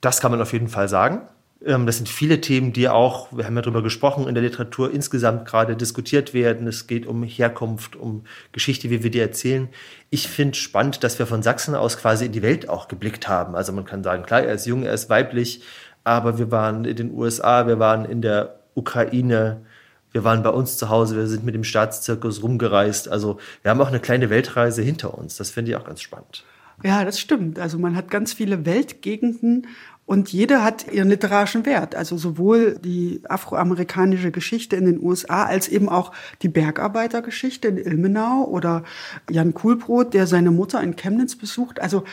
das 0.00 0.20
kann 0.20 0.30
man 0.30 0.40
auf 0.40 0.52
jeden 0.52 0.68
Fall 0.68 0.88
sagen. 0.88 1.22
Ähm, 1.64 1.86
das 1.86 1.96
sind 1.96 2.08
viele 2.08 2.40
Themen, 2.40 2.72
die 2.72 2.88
auch, 2.88 3.28
wir 3.32 3.44
haben 3.44 3.56
ja 3.56 3.62
darüber 3.62 3.82
gesprochen, 3.82 4.28
in 4.28 4.34
der 4.34 4.42
Literatur 4.42 4.92
insgesamt 4.92 5.46
gerade 5.46 5.76
diskutiert 5.76 6.34
werden. 6.34 6.66
Es 6.66 6.86
geht 6.86 7.06
um 7.06 7.22
Herkunft, 7.22 7.96
um 7.96 8.24
Geschichte, 8.52 8.90
wie 8.90 9.02
wir 9.02 9.10
die 9.10 9.20
erzählen. 9.20 9.68
Ich 10.10 10.28
finde 10.28 10.56
spannend, 10.56 11.02
dass 11.02 11.18
wir 11.18 11.26
von 11.26 11.42
Sachsen 11.42 11.74
aus 11.74 11.98
quasi 11.98 12.26
in 12.26 12.32
die 12.32 12.42
Welt 12.42 12.68
auch 12.68 12.88
geblickt 12.88 13.28
haben. 13.28 13.56
Also 13.56 13.72
man 13.72 13.84
kann 13.84 14.04
sagen, 14.04 14.22
klar, 14.22 14.42
er 14.42 14.54
ist 14.54 14.66
jung, 14.66 14.84
er 14.84 14.94
ist 14.94 15.10
weiblich, 15.10 15.62
aber 16.04 16.38
wir 16.38 16.50
waren 16.50 16.84
in 16.84 16.96
den 16.96 17.12
USA, 17.12 17.66
wir 17.66 17.78
waren 17.78 18.04
in 18.04 18.22
der 18.22 18.60
Ukraine, 18.74 19.66
wir 20.12 20.24
waren 20.24 20.42
bei 20.42 20.50
uns 20.50 20.76
zu 20.76 20.88
Hause, 20.88 21.16
wir 21.16 21.26
sind 21.26 21.44
mit 21.44 21.54
dem 21.54 21.64
Staatszirkus 21.64 22.42
rumgereist. 22.42 23.08
Also 23.08 23.38
wir 23.62 23.70
haben 23.70 23.80
auch 23.80 23.88
eine 23.88 24.00
kleine 24.00 24.30
Weltreise 24.30 24.82
hinter 24.82 25.16
uns. 25.16 25.36
Das 25.36 25.50
finde 25.50 25.70
ich 25.70 25.76
auch 25.76 25.84
ganz 25.84 26.00
spannend. 26.00 26.44
Ja, 26.82 27.04
das 27.04 27.18
stimmt. 27.18 27.58
Also 27.58 27.78
man 27.78 27.96
hat 27.96 28.10
ganz 28.10 28.32
viele 28.32 28.64
Weltgegenden 28.64 29.66
und 30.06 30.32
jede 30.32 30.62
hat 30.62 30.90
ihren 30.90 31.10
literarischen 31.10 31.66
Wert. 31.66 31.94
Also 31.94 32.16
sowohl 32.16 32.78
die 32.78 33.20
afroamerikanische 33.28 34.30
Geschichte 34.30 34.76
in 34.76 34.86
den 34.86 35.02
USA 35.02 35.44
als 35.44 35.68
eben 35.68 35.88
auch 35.88 36.12
die 36.40 36.48
Bergarbeitergeschichte 36.48 37.68
in 37.68 37.76
Ilmenau 37.76 38.44
oder 38.44 38.84
Jan 39.28 39.52
Kuhlbrot, 39.52 40.14
der 40.14 40.26
seine 40.26 40.50
Mutter 40.50 40.82
in 40.82 40.96
Chemnitz 40.96 41.36
besucht. 41.36 41.82
Also 41.82 42.04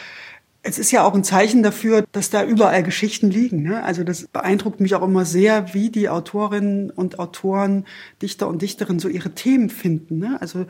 es 0.67 0.79
ist 0.79 0.91
ja 0.91 1.03
auch 1.03 1.13
ein 1.13 1.23
Zeichen 1.23 1.61
dafür, 1.61 2.03
dass 2.11 2.31
da 2.31 2.43
überall 2.43 2.81
Geschichten 2.81 3.29
liegen. 3.29 3.61
Ne? 3.61 3.83
Also 3.83 4.03
das 4.03 4.27
beeindruckt 4.27 4.79
mich 4.79 4.95
auch 4.95 5.03
immer 5.03 5.23
sehr, 5.23 5.75
wie 5.75 5.91
die 5.91 6.09
Autorinnen 6.09 6.89
und 6.89 7.19
Autoren, 7.19 7.85
Dichter 8.21 8.47
und 8.47 8.63
Dichterinnen 8.63 8.99
so 8.99 9.07
ihre 9.07 9.29
Themen 9.29 9.69
finden. 9.69 10.17
Ne? 10.17 10.37
Also 10.41 10.65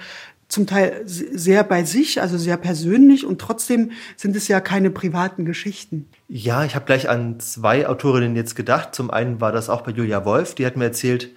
zum 0.50 0.68
Teil 0.68 1.02
sehr 1.06 1.64
bei 1.64 1.86
sich, 1.86 2.22
also 2.22 2.38
sehr 2.38 2.58
persönlich 2.58 3.26
und 3.26 3.40
trotzdem 3.40 3.92
sind 4.18 4.36
es 4.36 4.50
ja 4.50 4.60
keine 4.60 4.92
privaten 4.92 5.46
Geschichten. 5.46 6.08
Ja, 6.28 6.66
ich 6.66 6.76
habe 6.76 6.86
gleich 6.86 7.08
an 7.08 7.40
zwei 7.40 7.88
Autorinnen 7.88 8.36
jetzt 8.36 8.56
gedacht. 8.56 8.94
Zum 8.94 9.10
einen 9.10 9.40
war 9.40 9.54
das 9.54 9.70
auch 9.70 9.82
bei 9.82 9.92
Julia 9.92 10.26
Wolf, 10.26 10.56
die 10.56 10.66
hat 10.66 10.76
mir 10.76 10.86
erzählt, 10.86 11.32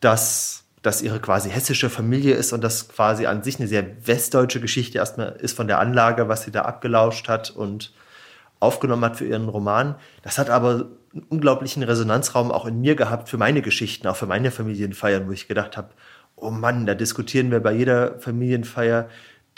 dass 0.00 0.61
das 0.82 1.00
ihre 1.00 1.20
quasi 1.20 1.48
hessische 1.48 1.88
Familie 1.88 2.34
ist 2.34 2.52
und 2.52 2.62
das 2.62 2.88
quasi 2.88 3.26
an 3.26 3.42
sich 3.42 3.58
eine 3.58 3.68
sehr 3.68 3.86
westdeutsche 4.06 4.60
Geschichte 4.60 4.98
erstmal 4.98 5.36
ist 5.38 5.56
von 5.56 5.68
der 5.68 5.78
Anlage, 5.78 6.28
was 6.28 6.42
sie 6.42 6.50
da 6.50 6.62
abgelauscht 6.62 7.28
hat 7.28 7.50
und 7.50 7.92
aufgenommen 8.58 9.04
hat 9.04 9.16
für 9.16 9.26
ihren 9.26 9.48
Roman. 9.48 9.94
Das 10.22 10.38
hat 10.38 10.50
aber 10.50 10.88
einen 11.12 11.24
unglaublichen 11.28 11.82
Resonanzraum 11.82 12.50
auch 12.50 12.66
in 12.66 12.80
mir 12.80 12.96
gehabt 12.96 13.28
für 13.28 13.38
meine 13.38 13.62
Geschichten, 13.62 14.08
auch 14.08 14.16
für 14.16 14.26
meine 14.26 14.50
Familienfeiern, 14.50 15.26
wo 15.28 15.32
ich 15.32 15.48
gedacht 15.48 15.76
habe, 15.76 15.90
oh 16.36 16.50
Mann, 16.50 16.86
da 16.86 16.94
diskutieren 16.94 17.50
wir 17.50 17.60
bei 17.60 17.72
jeder 17.72 18.18
Familienfeier 18.18 19.08